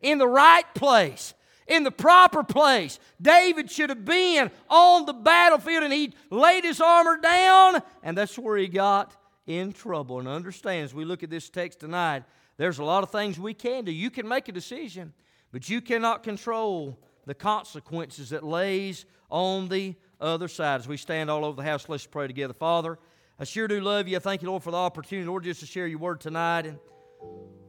In 0.00 0.18
the 0.18 0.28
right 0.28 0.72
place 0.74 1.34
in 1.66 1.82
the 1.82 1.90
proper 1.90 2.42
place. 2.42 2.98
David 3.20 3.70
should 3.70 3.90
have 3.90 4.04
been 4.04 4.50
on 4.68 5.06
the 5.06 5.12
battlefield 5.12 5.84
and 5.84 5.92
he 5.92 6.12
laid 6.30 6.64
his 6.64 6.80
armor 6.80 7.18
down, 7.20 7.82
and 8.02 8.16
that's 8.16 8.38
where 8.38 8.56
he 8.56 8.68
got 8.68 9.16
in 9.46 9.72
trouble. 9.72 10.18
And 10.18 10.28
understand, 10.28 10.84
as 10.84 10.94
we 10.94 11.04
look 11.04 11.22
at 11.22 11.30
this 11.30 11.48
text 11.48 11.80
tonight, 11.80 12.24
there's 12.56 12.78
a 12.78 12.84
lot 12.84 13.02
of 13.02 13.10
things 13.10 13.38
we 13.38 13.54
can 13.54 13.84
do. 13.84 13.92
You 13.92 14.10
can 14.10 14.28
make 14.28 14.48
a 14.48 14.52
decision, 14.52 15.12
but 15.52 15.68
you 15.68 15.80
cannot 15.80 16.22
control 16.22 16.98
the 17.26 17.34
consequences 17.34 18.30
that 18.30 18.44
lays 18.44 19.06
on 19.30 19.68
the 19.68 19.94
other 20.20 20.48
side. 20.48 20.80
As 20.80 20.88
we 20.88 20.96
stand 20.96 21.30
all 21.30 21.44
over 21.44 21.56
the 21.56 21.68
house, 21.68 21.88
let's 21.88 22.06
pray 22.06 22.26
together. 22.26 22.54
Father, 22.54 22.98
I 23.38 23.44
sure 23.44 23.66
do 23.66 23.80
love 23.80 24.06
you. 24.06 24.16
I 24.16 24.20
thank 24.20 24.42
you, 24.42 24.48
Lord, 24.48 24.62
for 24.62 24.70
the 24.70 24.76
opportunity, 24.76 25.26
Lord, 25.26 25.44
just 25.44 25.60
to 25.60 25.66
share 25.66 25.86
your 25.86 25.98
word 25.98 26.20
tonight. 26.20 26.66
And 26.66 26.78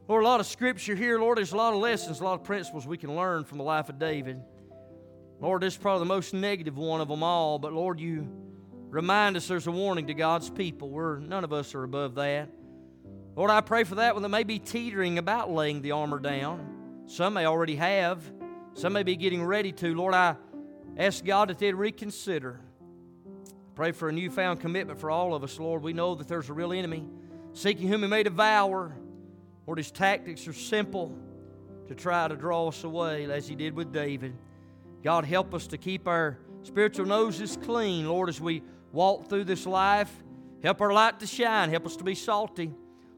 Lord, 0.08 0.22
a 0.22 0.26
lot 0.26 0.38
of 0.38 0.46
scripture 0.46 0.94
here. 0.94 1.18
Lord, 1.18 1.38
there's 1.38 1.52
a 1.52 1.56
lot 1.56 1.74
of 1.74 1.80
lessons, 1.80 2.20
a 2.20 2.24
lot 2.24 2.34
of 2.34 2.44
principles 2.44 2.86
we 2.86 2.96
can 2.96 3.16
learn 3.16 3.44
from 3.44 3.58
the 3.58 3.64
life 3.64 3.88
of 3.88 3.98
David. 3.98 4.40
Lord, 5.40 5.62
this 5.62 5.74
is 5.74 5.78
probably 5.78 6.00
the 6.00 6.14
most 6.14 6.32
negative 6.32 6.76
one 6.76 7.00
of 7.00 7.08
them 7.08 7.24
all, 7.24 7.58
but 7.58 7.72
Lord, 7.72 7.98
you 7.98 8.28
remind 8.88 9.36
us 9.36 9.48
there's 9.48 9.66
a 9.66 9.72
warning 9.72 10.06
to 10.06 10.14
God's 10.14 10.48
people. 10.48 10.90
We're, 10.90 11.18
none 11.18 11.42
of 11.42 11.52
us 11.52 11.74
are 11.74 11.82
above 11.82 12.14
that. 12.14 12.48
Lord, 13.34 13.50
I 13.50 13.60
pray 13.60 13.82
for 13.82 13.96
that 13.96 14.14
one 14.14 14.22
that 14.22 14.28
may 14.28 14.44
be 14.44 14.60
teetering 14.60 15.18
about 15.18 15.50
laying 15.50 15.82
the 15.82 15.90
armor 15.90 16.20
down. 16.20 17.04
Some 17.06 17.34
may 17.34 17.44
already 17.44 17.76
have, 17.76 18.22
some 18.74 18.92
may 18.92 19.02
be 19.02 19.16
getting 19.16 19.44
ready 19.44 19.72
to. 19.72 19.92
Lord, 19.92 20.14
I 20.14 20.36
ask 20.96 21.24
God 21.24 21.50
that 21.50 21.58
they'd 21.58 21.74
reconsider. 21.74 22.60
Pray 23.74 23.90
for 23.90 24.08
a 24.08 24.12
newfound 24.12 24.60
commitment 24.60 25.00
for 25.00 25.10
all 25.10 25.34
of 25.34 25.42
us, 25.42 25.58
Lord. 25.58 25.82
We 25.82 25.92
know 25.92 26.14
that 26.14 26.28
there's 26.28 26.48
a 26.48 26.52
real 26.52 26.72
enemy 26.72 27.04
seeking 27.52 27.88
whom 27.88 28.02
he 28.02 28.08
may 28.08 28.22
devour. 28.22 28.96
Lord, 29.66 29.78
his 29.78 29.90
tactics 29.90 30.46
are 30.46 30.52
simple 30.52 31.16
to 31.88 31.94
try 31.94 32.28
to 32.28 32.36
draw 32.36 32.68
us 32.68 32.84
away, 32.84 33.30
as 33.30 33.48
he 33.48 33.54
did 33.54 33.74
with 33.74 33.92
David. 33.92 34.34
God, 35.02 35.24
help 35.24 35.54
us 35.54 35.66
to 35.68 35.78
keep 35.78 36.08
our 36.08 36.38
spiritual 36.62 37.06
noses 37.06 37.58
clean, 37.62 38.08
Lord, 38.08 38.28
as 38.28 38.40
we 38.40 38.62
walk 38.92 39.28
through 39.28 39.44
this 39.44 39.66
life. 39.66 40.12
Help 40.62 40.80
our 40.80 40.92
light 40.92 41.20
to 41.20 41.26
shine. 41.26 41.70
Help 41.70 41.86
us 41.86 41.96
to 41.96 42.04
be 42.04 42.14
salty. 42.14 42.72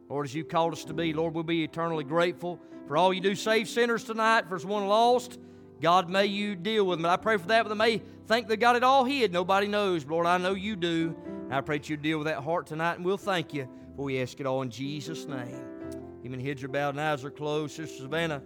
Lord, 0.08 0.26
as 0.26 0.34
you 0.34 0.44
called 0.44 0.72
us 0.72 0.84
to 0.84 0.94
be, 0.94 1.12
Lord, 1.12 1.34
we'll 1.34 1.44
be 1.44 1.64
eternally 1.64 2.04
grateful 2.04 2.60
for 2.86 2.96
all 2.96 3.12
you 3.12 3.20
do. 3.20 3.34
Save 3.34 3.68
sinners 3.68 4.04
tonight. 4.04 4.48
For 4.48 4.58
one 4.58 4.86
lost, 4.86 5.38
God, 5.80 6.10
may 6.10 6.26
you 6.26 6.56
deal 6.56 6.84
with 6.84 6.98
them. 6.98 7.06
I 7.06 7.16
pray 7.16 7.36
for 7.36 7.48
that, 7.48 7.62
but 7.62 7.68
they 7.68 7.74
may 7.74 8.02
think 8.26 8.48
they 8.48 8.56
got 8.56 8.76
it 8.76 8.82
all 8.82 9.04
hid. 9.04 9.32
Nobody 9.32 9.66
knows. 9.66 10.04
Lord, 10.06 10.26
I 10.26 10.38
know 10.38 10.54
you 10.54 10.76
do. 10.76 11.14
I 11.50 11.60
pray 11.60 11.78
that 11.78 11.88
you 11.88 11.96
deal 11.96 12.18
with 12.18 12.26
that 12.26 12.42
heart 12.42 12.66
tonight, 12.66 12.96
and 12.96 13.04
we'll 13.04 13.16
thank 13.16 13.54
you 13.54 13.68
for 13.96 14.02
we 14.02 14.20
ask 14.20 14.40
it 14.40 14.46
all 14.46 14.62
in 14.62 14.70
Jesus' 14.70 15.26
name. 15.26 15.77
Even 16.24 16.40
heads 16.40 16.64
are 16.64 16.68
bowed 16.68 16.90
and 16.90 17.00
eyes 17.00 17.24
are 17.24 17.30
closed. 17.30 17.76
Sister 17.76 18.02
Savannah. 18.02 18.42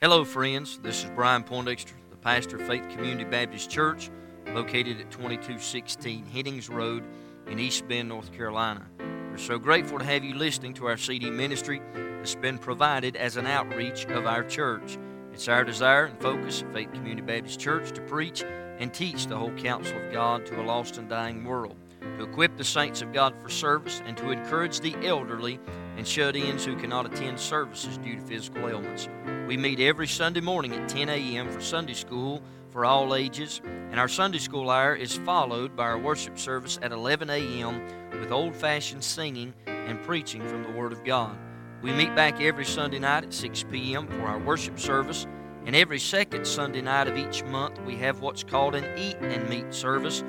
Hello, 0.00 0.24
friends. 0.24 0.78
This 0.78 1.04
is 1.04 1.10
Brian 1.10 1.42
Poindexter, 1.42 1.94
the 2.10 2.16
pastor 2.16 2.56
of 2.56 2.66
Faith 2.66 2.88
Community 2.90 3.24
Baptist 3.24 3.70
Church, 3.70 4.10
located 4.48 5.00
at 5.00 5.10
2216 5.10 6.24
Headings 6.26 6.68
Road 6.68 7.02
in 7.46 7.58
East 7.58 7.88
Bend, 7.88 8.08
North 8.08 8.32
Carolina. 8.32 8.86
We're 8.98 9.38
so 9.38 9.58
grateful 9.58 9.98
to 9.98 10.04
have 10.04 10.22
you 10.22 10.34
listening 10.34 10.74
to 10.74 10.86
our 10.86 10.96
CD 10.96 11.30
ministry 11.30 11.80
that's 11.94 12.34
been 12.34 12.58
provided 12.58 13.16
as 13.16 13.36
an 13.36 13.46
outreach 13.46 14.04
of 14.06 14.26
our 14.26 14.44
church. 14.44 14.98
It's 15.32 15.48
our 15.48 15.64
desire 15.64 16.04
and 16.06 16.20
focus 16.20 16.62
at 16.62 16.72
Faith 16.72 16.92
Community 16.92 17.22
Baptist 17.22 17.58
Church 17.58 17.90
to 17.92 18.00
preach 18.02 18.44
and 18.78 18.92
teach 18.92 19.26
the 19.26 19.36
whole 19.36 19.52
counsel 19.52 19.96
of 19.96 20.12
God 20.12 20.46
to 20.46 20.60
a 20.60 20.62
lost 20.62 20.98
and 20.98 21.08
dying 21.08 21.42
world, 21.44 21.76
to 22.18 22.24
equip 22.24 22.56
the 22.56 22.64
saints 22.64 23.00
of 23.00 23.12
God 23.12 23.34
for 23.40 23.48
service, 23.48 24.02
and 24.06 24.16
to 24.18 24.30
encourage 24.30 24.80
the 24.80 24.94
elderly 25.06 25.58
and 25.96 26.06
shut 26.06 26.36
ins 26.36 26.64
who 26.64 26.76
cannot 26.76 27.06
attend 27.06 27.40
services 27.40 27.98
due 27.98 28.16
to 28.16 28.20
physical 28.20 28.68
ailments. 28.68 29.08
We 29.46 29.56
meet 29.56 29.80
every 29.80 30.06
Sunday 30.06 30.40
morning 30.40 30.74
at 30.74 30.88
10 30.88 31.08
a.m. 31.08 31.50
for 31.50 31.60
Sunday 31.60 31.94
school 31.94 32.42
for 32.70 32.84
all 32.84 33.14
ages, 33.14 33.60
and 33.64 33.98
our 33.98 34.08
Sunday 34.08 34.38
school 34.38 34.70
hour 34.70 34.94
is 34.94 35.16
followed 35.18 35.74
by 35.74 35.84
our 35.84 35.98
worship 35.98 36.38
service 36.38 36.78
at 36.82 36.92
11 36.92 37.30
a.m. 37.30 37.82
with 38.20 38.30
old 38.30 38.54
fashioned 38.54 39.02
singing 39.02 39.54
and 39.66 40.02
preaching 40.02 40.46
from 40.46 40.62
the 40.62 40.72
Word 40.72 40.92
of 40.92 41.04
God. 41.04 41.36
We 41.80 41.92
meet 41.92 42.14
back 42.14 42.40
every 42.40 42.64
Sunday 42.64 42.98
night 42.98 43.24
at 43.24 43.32
6 43.32 43.64
p.m. 43.70 44.06
for 44.08 44.22
our 44.22 44.38
worship 44.38 44.78
service 44.78 45.26
and 45.68 45.76
every 45.76 45.98
second 45.98 46.46
Sunday 46.46 46.80
night 46.80 47.08
of 47.08 47.18
each 47.18 47.44
month, 47.44 47.78
we 47.82 47.94
have 47.96 48.22
what's 48.22 48.42
called 48.42 48.74
an 48.74 48.86
Eat 48.98 49.16
and 49.20 49.46
Meet 49.50 49.74
service. 49.74 50.24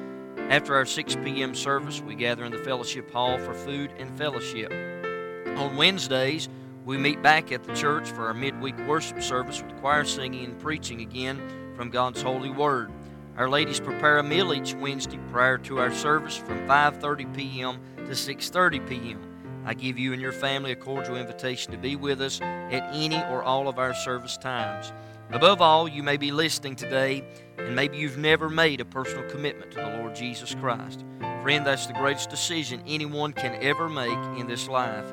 After 0.50 0.74
our 0.74 0.86
6 0.86 1.16
p.m. 1.18 1.54
service, 1.54 2.02
we 2.02 2.16
gather 2.16 2.44
in 2.44 2.52
the 2.52 2.58
fellowship 2.58 3.12
hall 3.12 3.38
for 3.38 3.54
food 3.54 3.92
and 4.00 4.18
fellowship. 4.18 4.72
On 5.60 5.76
Wednesdays, 5.76 6.50
we 6.86 6.98
meet 6.98 7.22
back 7.22 7.52
at 7.52 7.64
the 7.64 7.76
church 7.76 8.10
for 8.10 8.26
our 8.26 8.34
midweek 8.34 8.76
worship 8.88 9.22
service 9.22 9.62
with 9.62 9.80
choir 9.80 10.04
singing 10.04 10.46
and 10.46 10.60
preaching 10.60 11.02
again 11.02 11.40
from 11.76 11.92
God's 11.92 12.24
holy 12.24 12.50
word. 12.50 12.92
Our 13.38 13.48
ladies 13.48 13.80
prepare 13.80 14.18
a 14.18 14.24
meal 14.24 14.52
each 14.52 14.74
Wednesday 14.74 15.20
prior 15.32 15.60
to 15.60 15.78
our 15.80 15.94
service 15.94 16.36
from 16.36 16.68
5:30 16.68 17.36
p.m. 17.36 17.80
to 17.98 18.14
6:30 18.14 18.90
p.m. 18.90 19.22
I 19.66 19.76
give 19.76 20.00
you 20.00 20.14
and 20.14 20.22
your 20.22 20.32
family 20.32 20.72
a 20.72 20.76
cordial 20.76 21.16
invitation 21.18 21.72
to 21.74 21.78
be 21.78 21.96
with 21.96 22.22
us 22.22 22.42
at 22.42 22.90
any 22.92 23.22
or 23.26 23.44
all 23.44 23.68
of 23.68 23.78
our 23.78 23.94
service 23.94 24.36
times. 24.36 24.92
Above 25.32 25.62
all, 25.62 25.88
you 25.88 26.02
may 26.02 26.18
be 26.18 26.32
listening 26.32 26.76
today, 26.76 27.24
and 27.60 27.76
maybe 27.76 27.98
you've 27.98 28.18
never 28.18 28.50
made 28.50 28.82
a 28.82 28.86
personal 28.86 29.30
commitment 29.30 29.72
to 29.72 29.78
the 29.78 29.98
Lord 29.98 30.16
Jesus 30.16 30.56
Christ. 30.56 31.04
Friend, 31.42 31.66
that's 31.66 31.88
the 31.88 31.94
greatest 31.94 32.30
decision 32.30 32.82
anyone 32.88 33.34
can 33.34 33.62
ever 33.62 33.90
make 33.90 34.18
in 34.40 34.48
this 34.48 34.68
life. 34.68 35.06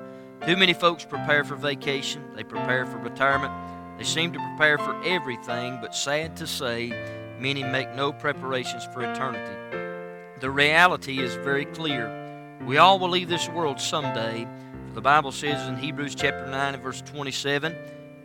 Too 0.46 0.56
many 0.56 0.72
folks 0.72 1.04
prepare 1.04 1.44
for 1.44 1.56
vacation, 1.56 2.22
they 2.34 2.44
prepare 2.44 2.86
for 2.86 2.98
retirement, 2.98 3.52
they 3.98 4.04
seem 4.04 4.32
to 4.32 4.38
prepare 4.38 4.78
for 4.78 5.00
everything, 5.04 5.78
but 5.80 5.94
sad 5.94 6.36
to 6.36 6.46
say, 6.46 6.88
many 7.40 7.62
make 7.62 7.94
no 7.94 8.12
preparations 8.12 8.84
for 8.92 9.02
eternity. 9.02 9.56
The 10.40 10.50
reality 10.50 11.18
is 11.20 11.34
very 11.36 11.64
clear. 11.64 12.58
We 12.66 12.78
all 12.78 12.98
will 12.98 13.10
leave 13.10 13.28
this 13.28 13.48
world 13.48 13.80
someday. 13.80 14.46
For 14.88 14.94
the 14.94 15.00
Bible 15.00 15.32
says 15.32 15.68
in 15.68 15.76
Hebrews 15.76 16.14
chapter 16.14 16.46
9 16.46 16.74
and 16.74 16.82
verse 16.82 17.02
27 17.02 17.74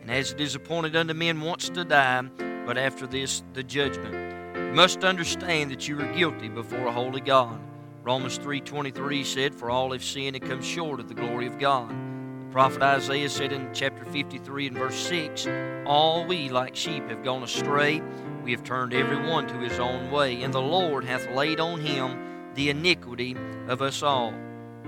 and 0.02 0.10
as 0.10 0.32
it 0.32 0.42
is 0.42 0.56
appointed 0.56 0.96
unto 0.96 1.14
men 1.14 1.42
once 1.42 1.70
to 1.70 1.86
die, 1.86 2.24
but 2.66 2.78
after 2.78 3.08
this 3.08 3.44
the 3.54 3.64
judgment. 3.64 4.32
You 4.56 4.74
must 4.74 5.04
understand 5.04 5.72
that 5.72 5.88
you 5.88 6.00
are 6.00 6.14
guilty 6.14 6.48
before 6.50 6.88
a 6.88 6.92
holy 6.92 7.22
God. 7.22 7.60
Romans 8.04 8.40
3.23 8.40 9.26
said, 9.26 9.54
For 9.54 9.70
all 9.70 9.92
have 9.92 10.04
sinned 10.04 10.36
and 10.36 10.46
come 10.46 10.62
short 10.62 11.00
of 11.00 11.08
the 11.08 11.14
glory 11.14 11.46
of 11.46 11.60
God. 11.60 11.90
The 11.90 12.52
prophet 12.52 12.82
Isaiah 12.82 13.30
said 13.30 13.52
in 13.52 13.70
chapter 13.74 14.06
53 14.06 14.68
and 14.68 14.78
verse 14.78 14.96
6, 14.96 15.48
All 15.86 16.26
we 16.26 16.50
like 16.50 16.76
sheep 16.76 17.08
have 17.10 17.24
gone 17.24 17.44
astray, 17.44 18.02
we 18.44 18.52
have 18.52 18.64
turned 18.64 18.94
every 18.94 19.18
one 19.30 19.48
to 19.48 19.58
his 19.60 19.80
own 19.80 20.10
way, 20.10 20.42
and 20.42 20.54
the 20.54 20.62
Lord 20.62 21.04
hath 21.04 21.30
laid 21.32 21.60
on 21.60 21.80
him 21.80 22.54
the 22.56 22.70
iniquity 22.70 23.36
of 23.68 23.82
us 23.82 24.02
all. 24.02 24.34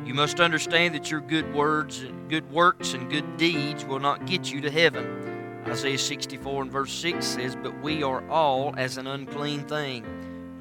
You 0.05 0.13
must 0.13 0.39
understand 0.39 0.95
that 0.95 1.11
your 1.11 1.21
good 1.21 1.53
words, 1.53 2.01
and 2.01 2.29
good 2.29 2.49
works, 2.51 2.93
and 2.93 3.09
good 3.09 3.37
deeds 3.37 3.85
will 3.85 3.99
not 3.99 4.25
get 4.25 4.51
you 4.51 4.59
to 4.61 4.71
heaven. 4.71 5.22
Isaiah 5.67 5.97
64 5.97 6.63
and 6.63 6.71
verse 6.71 6.91
6 6.93 7.25
says, 7.25 7.55
But 7.55 7.81
we 7.81 8.03
are 8.03 8.27
all 8.29 8.73
as 8.77 8.97
an 8.97 9.07
unclean 9.07 9.61
thing. 9.61 10.05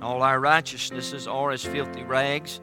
All 0.01 0.23
our 0.23 0.41
righteousnesses 0.41 1.27
are 1.27 1.51
as 1.51 1.65
filthy 1.65 2.03
rags, 2.03 2.61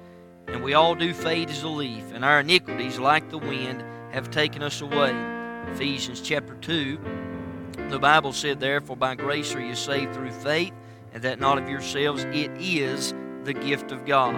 and 0.48 0.64
we 0.64 0.74
all 0.74 0.96
do 0.96 1.14
fade 1.14 1.50
as 1.50 1.64
a 1.64 1.68
leaf, 1.68 2.12
and 2.14 2.26
our 2.26 2.40
iniquities, 2.40 3.00
like 3.00 3.30
the 3.30 3.38
wind, 3.38 3.84
have 4.12 4.32
taken 4.32 4.64
us 4.64 4.82
away. 4.82 5.14
Ephesians 5.74 6.22
chapter 6.22 6.56
2, 6.56 7.00
the 7.90 8.00
Bible 8.00 8.34
said, 8.34 8.60
Therefore 8.60 8.98
by 8.98 9.16
grace 9.16 9.54
are 9.56 9.62
you 9.62 9.76
saved 9.76 10.14
through 10.14 10.32
faith, 10.32 10.74
and 11.14 11.24
that 11.24 11.40
not 11.40 11.58
of 11.58 11.70
yourselves, 11.70 12.24
it 12.26 12.52
is 12.58 13.14
the 13.44 13.54
gift 13.54 13.92
of 13.92 14.06
God. 14.06 14.36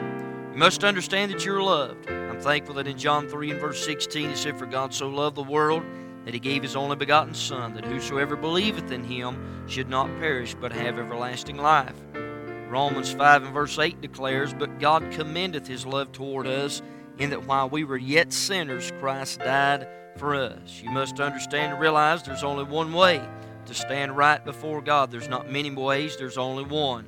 You 0.52 0.58
must 0.58 0.84
understand 0.84 1.32
that 1.32 1.46
you're 1.46 1.64
loved 1.64 2.10
I'm 2.32 2.40
thankful 2.40 2.76
that 2.76 2.88
in 2.88 2.98
John 2.98 3.28
3 3.28 3.52
and 3.52 3.60
verse 3.60 3.86
16 3.86 4.30
it 4.30 4.38
said, 4.38 4.58
For 4.58 4.66
God 4.66 4.94
so 4.94 5.10
loved 5.10 5.36
the 5.36 5.44
world 5.44 5.84
that 6.26 6.34
he 6.34 6.40
gave 6.40 6.64
his 6.64 6.76
only 6.76 6.96
begotten 6.96 7.34
Son, 7.34 7.74
that 7.74 7.86
whosoever 7.86 8.36
believeth 8.36 8.92
in 8.92 9.04
him 9.04 9.66
should 9.68 9.90
not 9.90 10.08
perish 10.20 10.56
but 10.60 10.72
have 10.72 11.00
everlasting 11.00 11.58
life. 11.58 11.96
Romans 12.70 13.12
5 13.12 13.44
and 13.44 13.54
verse 13.54 13.78
8 13.78 14.00
declares, 14.02 14.54
But 14.54 14.80
God 14.80 15.12
commendeth 15.12 15.68
his 15.68 15.86
love 15.86 16.12
toward 16.12 16.48
us, 16.48 16.82
in 17.18 17.30
that 17.32 17.46
while 17.46 17.70
we 17.70 17.84
were 17.84 17.98
yet 17.98 18.32
sinners, 18.32 18.92
Christ 19.00 19.40
died 19.40 19.88
for 20.18 20.36
us. 20.36 20.82
You 20.82 20.90
must 20.92 21.20
understand 21.20 21.74
and 21.74 21.82
realize 21.82 22.24
there's 22.24 22.44
only 22.44 22.64
one 22.64 22.94
way 22.94 23.22
to 23.66 23.74
stand 23.74 24.16
right 24.16 24.44
before 24.44 24.82
God. 24.82 25.12
There's 25.12 25.28
not 25.28 25.52
many 25.52 25.70
ways, 25.72 26.18
there's 26.18 26.38
only 26.38 26.64
one. 26.64 27.06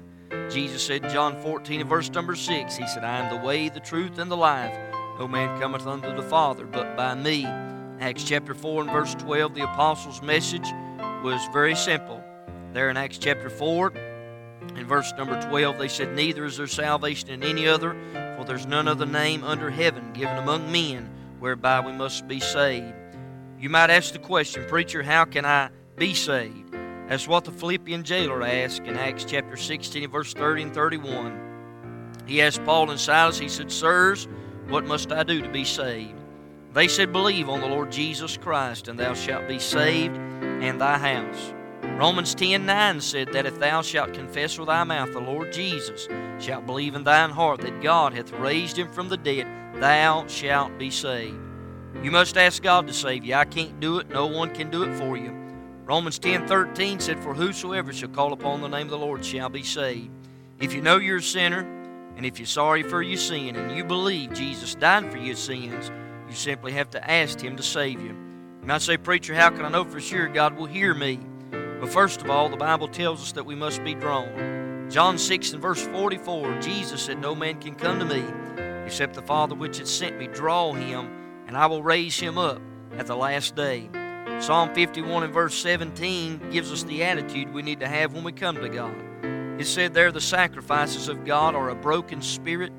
Jesus 0.50 0.86
said 0.86 1.06
in 1.06 1.12
John 1.12 1.42
14 1.42 1.82
and 1.82 1.90
verse 1.90 2.10
number 2.10 2.36
6, 2.36 2.76
He 2.76 2.88
said, 2.88 3.04
I 3.04 3.20
am 3.20 3.34
the 3.34 3.46
way, 3.46 3.70
the 3.70 3.80
truth, 3.80 4.18
and 4.18 4.30
the 4.30 4.38
life. 4.38 4.76
No 5.20 5.28
man 5.28 5.60
cometh 5.60 5.86
unto 5.86 6.14
the 6.16 6.24
Father 6.24 6.66
but 6.66 6.98
by 6.98 7.14
me. 7.16 7.46
Acts 8.04 8.26
chapter 8.26 8.54
4 8.54 8.82
and 8.82 8.92
verse 8.92 9.16
12, 9.16 9.56
the 9.56 9.64
apostles' 9.64 10.22
message 10.22 10.68
was 11.24 11.40
very 11.54 11.74
simple. 11.74 12.22
There 12.74 12.90
in 12.90 12.98
Acts 12.98 13.18
chapter 13.18 13.50
4 13.50 13.94
in 14.76 14.86
verse 14.86 15.14
number 15.18 15.42
12, 15.44 15.78
they 15.78 15.88
said, 15.88 16.14
Neither 16.14 16.44
is 16.44 16.58
there 16.58 16.68
salvation 16.68 17.30
in 17.30 17.44
any 17.44 17.66
other, 17.66 17.96
for 18.38 18.44
there's 18.44 18.66
none 18.66 18.90
other 18.90 19.06
name 19.06 19.46
under 19.46 19.70
heaven 19.70 20.12
given 20.12 20.36
among 20.36 20.70
men 20.70 21.10
whereby 21.40 21.80
we 21.80 21.94
must 21.94 22.28
be 22.28 22.42
saved. 22.42 22.94
You 23.58 23.70
might 23.70 23.90
ask 23.90 24.12
the 24.12 24.20
question, 24.20 24.66
Preacher, 24.68 25.02
how 25.02 25.24
can 25.24 25.46
I 25.46 25.70
be 25.96 26.14
saved? 26.14 26.74
That's 27.08 27.26
what 27.26 27.46
the 27.46 27.54
Philippian 27.54 28.04
jailer 28.04 28.44
asked 28.44 28.82
in 28.82 28.98
Acts 28.98 29.24
chapter 29.24 29.56
16, 29.56 30.10
verse 30.10 30.34
30 30.34 30.64
and 30.64 30.74
31. 30.74 32.18
He 32.26 32.42
asked 32.42 32.66
Paul 32.66 32.92
and 32.92 33.00
Silas, 33.00 33.40
he 33.40 33.48
said, 33.48 33.72
Sirs, 33.72 34.28
what 34.68 34.84
must 34.84 35.14
I 35.14 35.24
do 35.24 35.42
to 35.42 35.48
be 35.48 35.64
saved? 35.64 36.20
They 36.74 36.88
said, 36.88 37.14
Believe 37.14 37.50
on 37.50 37.62
the 37.62 37.68
Lord 37.68 37.92
Jesus 37.92 38.36
Christ, 38.36 38.88
and 38.88 39.00
thou 39.00 39.14
shalt 39.14 39.48
be 39.48 39.60
saved 39.60 40.18
and 40.18 40.82
thy 40.82 40.98
house. 40.98 41.54
Romans 41.84 42.34
10 42.34 42.66
9 42.66 43.00
said 43.02 43.32
that 43.34 43.46
if 43.46 43.60
thou 43.60 43.84
shalt 43.84 44.14
confess 44.14 44.58
with 44.58 44.68
thy 44.68 44.84
mouth 44.84 45.14
the 45.14 45.20
Lord 45.20 45.54
Jesus, 45.54 46.08
shalt 46.40 46.66
believe 46.66 46.96
in 46.96 47.04
thine 47.04 47.30
heart 47.30 47.62
that 47.62 47.82
God 47.82 48.14
hath 48.14 48.32
raised 48.32 48.78
him 48.78 48.90
from 48.90 49.10
the 49.10 49.18
dead, 49.18 49.48
thou 49.76 50.26
shalt 50.26 50.76
be 50.80 50.90
saved. 50.90 51.38
You 52.02 52.10
must 52.10 52.38
ask 52.38 52.64
God 52.64 52.88
to 52.88 52.94
save 52.94 53.24
you. 53.24 53.36
I 53.36 53.46
can't 53.46 53.80
do 53.80 54.00
it, 54.00 54.10
no 54.10 54.26
one 54.26 54.54
can 54.54 54.72
do 54.72 54.84
it 54.84 54.98
for 54.98 55.16
you. 55.16 55.32
Romans 55.86 56.18
10 56.18 56.48
13 56.48 57.00
said, 57.00 57.22
For 57.22 57.36
whosoever 57.36 57.94
shall 57.94 58.10
call 58.10 58.34
upon 58.34 58.62
the 58.62 58.68
name 58.68 58.88
of 58.88 58.92
the 58.92 58.98
Lord 58.98 59.24
shall 59.24 59.50
be 59.50 59.64
saved. 59.64 60.10
If 60.60 60.74
you 60.74 60.82
know 60.82 60.98
you're 60.98 61.18
a 61.18 61.22
sinner, 61.22 61.68
and 62.16 62.26
if 62.26 62.40
you're 62.40 62.46
sorry 62.48 62.82
for 62.82 63.04
your 63.04 63.18
sin 63.18 63.56
and 63.56 63.76
you 63.76 63.84
believe 63.84 64.34
Jesus 64.34 64.76
died 64.76 65.12
for 65.12 65.18
your 65.18 65.36
sins, 65.36 65.92
you 66.34 66.38
simply 66.38 66.72
have 66.72 66.90
to 66.90 67.12
ask 67.12 67.40
Him 67.40 67.56
to 67.58 67.62
save 67.62 68.02
you. 68.02 68.10
And 68.64 68.72
I 68.72 68.80
say, 68.80 68.98
Preacher, 68.98 69.36
how 69.36 69.52
can 69.52 69.66
I 69.66 69.70
know 69.70 69.84
for 69.84 70.02
sure 70.02 70.28
God 70.28 70.58
will 70.58 70.66
hear 70.66 70.96
me? 70.96 71.20
Well, 71.52 71.86
first 71.86 72.24
of 72.24 72.30
all, 72.32 72.50
the 72.50 72.58
Bible 72.58 72.88
tells 72.88 73.22
us 73.22 73.34
that 73.34 73.46
we 73.46 73.54
must 73.54 73.84
be 73.84 73.94
drawn. 73.94 74.90
John 74.90 75.20
6 75.20 75.54
and 75.54 75.62
verse 75.62 75.86
44, 75.86 76.60
Jesus 76.60 77.04
said, 77.04 77.22
No 77.22 77.36
man 77.36 77.62
can 77.62 77.76
come 77.76 78.00
to 78.00 78.06
me 78.06 78.26
except 78.84 79.14
the 79.14 79.22
Father 79.22 79.54
which 79.54 79.78
hath 79.78 79.88
sent 79.88 80.18
me 80.18 80.26
draw 80.26 80.74
him, 80.74 81.08
and 81.46 81.56
I 81.56 81.68
will 81.68 81.84
raise 81.84 82.20
him 82.20 82.40
up 82.40 82.60
at 82.98 83.06
the 83.06 83.16
last 83.16 83.56
day. 83.56 83.88
Psalm 84.40 84.74
51 84.74 85.26
and 85.26 85.34
verse 85.34 85.56
17 85.56 86.50
gives 86.50 86.72
us 86.72 86.82
the 86.82 87.04
attitude 87.04 87.54
we 87.54 87.62
need 87.62 87.80
to 87.82 87.88
have 87.88 88.14
when 88.14 88.24
we 88.24 88.32
come 88.32 88.56
to 88.56 88.70
God. 88.70 88.96
It 89.62 89.68
said 89.68 89.94
there, 89.94 90.12
the 90.12 90.20
sacrifices 90.20 91.10
of 91.10 91.26
God 91.26 91.54
are 91.54 91.70
a 91.70 91.76
broken 91.76 92.24
spirit, 92.24 92.74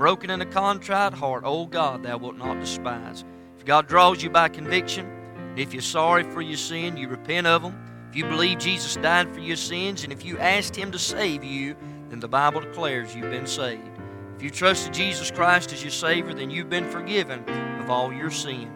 broken 0.00 0.30
and 0.30 0.40
a 0.40 0.46
contrite 0.46 1.12
heart. 1.12 1.42
O 1.44 1.66
God, 1.66 2.02
thou 2.02 2.16
wilt 2.16 2.38
not 2.38 2.58
despise. 2.58 3.22
If 3.58 3.66
God 3.66 3.86
draws 3.86 4.22
you 4.22 4.30
by 4.30 4.48
conviction, 4.48 5.04
and 5.36 5.58
if 5.58 5.74
you're 5.74 5.82
sorry 5.82 6.22
for 6.22 6.40
your 6.40 6.56
sin, 6.56 6.96
you 6.96 7.06
repent 7.06 7.46
of 7.46 7.60
them. 7.60 7.78
If 8.08 8.16
you 8.16 8.24
believe 8.24 8.56
Jesus 8.56 8.96
died 8.96 9.30
for 9.30 9.40
your 9.40 9.58
sins, 9.58 10.02
and 10.02 10.10
if 10.10 10.24
you 10.24 10.38
asked 10.38 10.74
Him 10.74 10.90
to 10.92 10.98
save 10.98 11.44
you, 11.44 11.76
then 12.08 12.18
the 12.18 12.28
Bible 12.28 12.62
declares 12.62 13.14
you've 13.14 13.30
been 13.30 13.46
saved. 13.46 13.82
If 14.36 14.42
you 14.42 14.48
trusted 14.48 14.94
Jesus 14.94 15.30
Christ 15.30 15.70
as 15.74 15.82
your 15.82 15.90
Savior, 15.90 16.32
then 16.32 16.48
you've 16.48 16.70
been 16.70 16.88
forgiven 16.88 17.46
of 17.78 17.90
all 17.90 18.10
your 18.10 18.30
sin. 18.30 18.72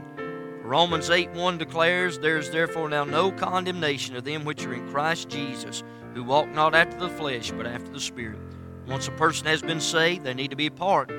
Romans 0.62 1.08
8 1.08 1.30
1 1.30 1.56
declares, 1.56 2.18
There 2.18 2.36
is 2.36 2.50
therefore 2.50 2.90
now 2.90 3.04
no 3.04 3.32
condemnation 3.32 4.14
of 4.14 4.24
them 4.24 4.44
which 4.44 4.66
are 4.66 4.74
in 4.74 4.86
Christ 4.90 5.30
Jesus, 5.30 5.82
who 6.12 6.22
walk 6.22 6.50
not 6.50 6.74
after 6.74 6.98
the 6.98 7.08
flesh, 7.08 7.50
but 7.50 7.66
after 7.66 7.90
the 7.90 7.98
Spirit. 7.98 8.43
Once 8.86 9.08
a 9.08 9.12
person 9.12 9.46
has 9.46 9.62
been 9.62 9.80
saved, 9.80 10.24
they 10.24 10.34
need 10.34 10.50
to 10.50 10.56
be 10.56 10.68
part 10.68 11.10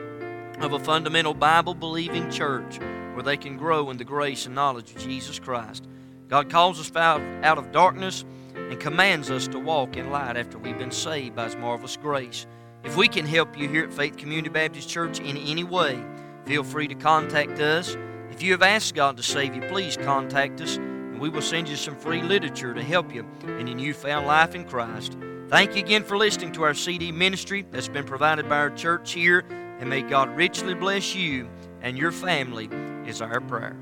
of 0.59 0.74
a 0.74 0.80
fundamental 0.80 1.34
Bible 1.34 1.74
believing 1.74 2.30
church 2.30 2.80
where 3.13 3.24
they 3.24 3.38
can 3.38 3.57
grow 3.57 3.89
in 3.89 3.97
the 3.97 4.03
grace 4.03 4.45
and 4.45 4.53
knowledge 4.53 4.91
of 4.91 5.01
Jesus 5.01 5.39
Christ. 5.39 5.88
God 6.28 6.49
calls 6.49 6.80
us 6.80 6.95
out, 6.95 7.57
of 7.57 7.72
darkness 7.72 8.24
and 8.55 8.80
commands 8.80 9.32
us 9.32 9.47
to 9.47 9.59
walk 9.59 9.97
in 9.97 10.11
light 10.11 10.38
after 10.38 10.57
we've 10.57 10.78
been 10.78 10.91
saved 10.91 11.36
by 11.36 11.45
His 11.45 11.55
marvelous 11.55 11.97
grace. 11.97 12.45
If 12.84 12.95
we 12.95 13.07
can 13.07 13.26
help 13.26 13.57
you 13.57 13.68
here 13.68 13.86
at 13.86 13.93
Faith 13.93 14.18
Community 14.18 14.49
Baptist 14.49 14.88
Church 14.88 15.20
in 15.20 15.38
any 15.38 15.63
way, 15.63 15.99
feel 16.45 16.63
free 16.63 16.88
to 16.88 16.95
contact 16.95 17.59
us. 17.59 17.97
If 18.32 18.43
you 18.43 18.51
have 18.51 18.61
asked 18.61 18.93
God 18.93 19.18
to 19.18 19.24
save 19.24 19.55
you, 19.55 19.61
please 19.63 19.97
contact 19.97 20.61
us, 20.61 20.78
and 20.78 21.20
we 21.20 21.30
will 21.30 21.41
send 21.41 21.68
you 21.68 21.76
some 21.76 21.95
free 21.95 22.22
literature 22.22 22.74
to 22.74 22.84
help 22.84 23.13
you 23.13 23.26
in 23.43 23.66
your 23.66 23.78
newfound 23.78 24.28
life 24.28 24.53
in 24.53 24.66
Christ. 24.66 25.18
Thank 25.48 25.76
you 25.76 25.84
again 25.84 26.04
for 26.04 26.18
listening 26.18 26.54
to 26.54 26.64
our 26.64 26.74
CD 26.74 27.12
ministry 27.12 27.68
that's 27.70 27.88
been 27.88 28.04
provided 28.04 28.50
by 28.50 28.58
our 28.58 28.72
church 28.72 29.12
here, 29.12 29.46
and 29.80 29.88
may 29.88 30.02
God 30.02 30.36
richly 30.36 30.74
bless 30.74 31.14
you 31.14 31.48
and 31.82 31.96
your 31.96 32.12
family, 32.12 32.68
is 33.06 33.22
our 33.22 33.39
prayer. 33.41 33.78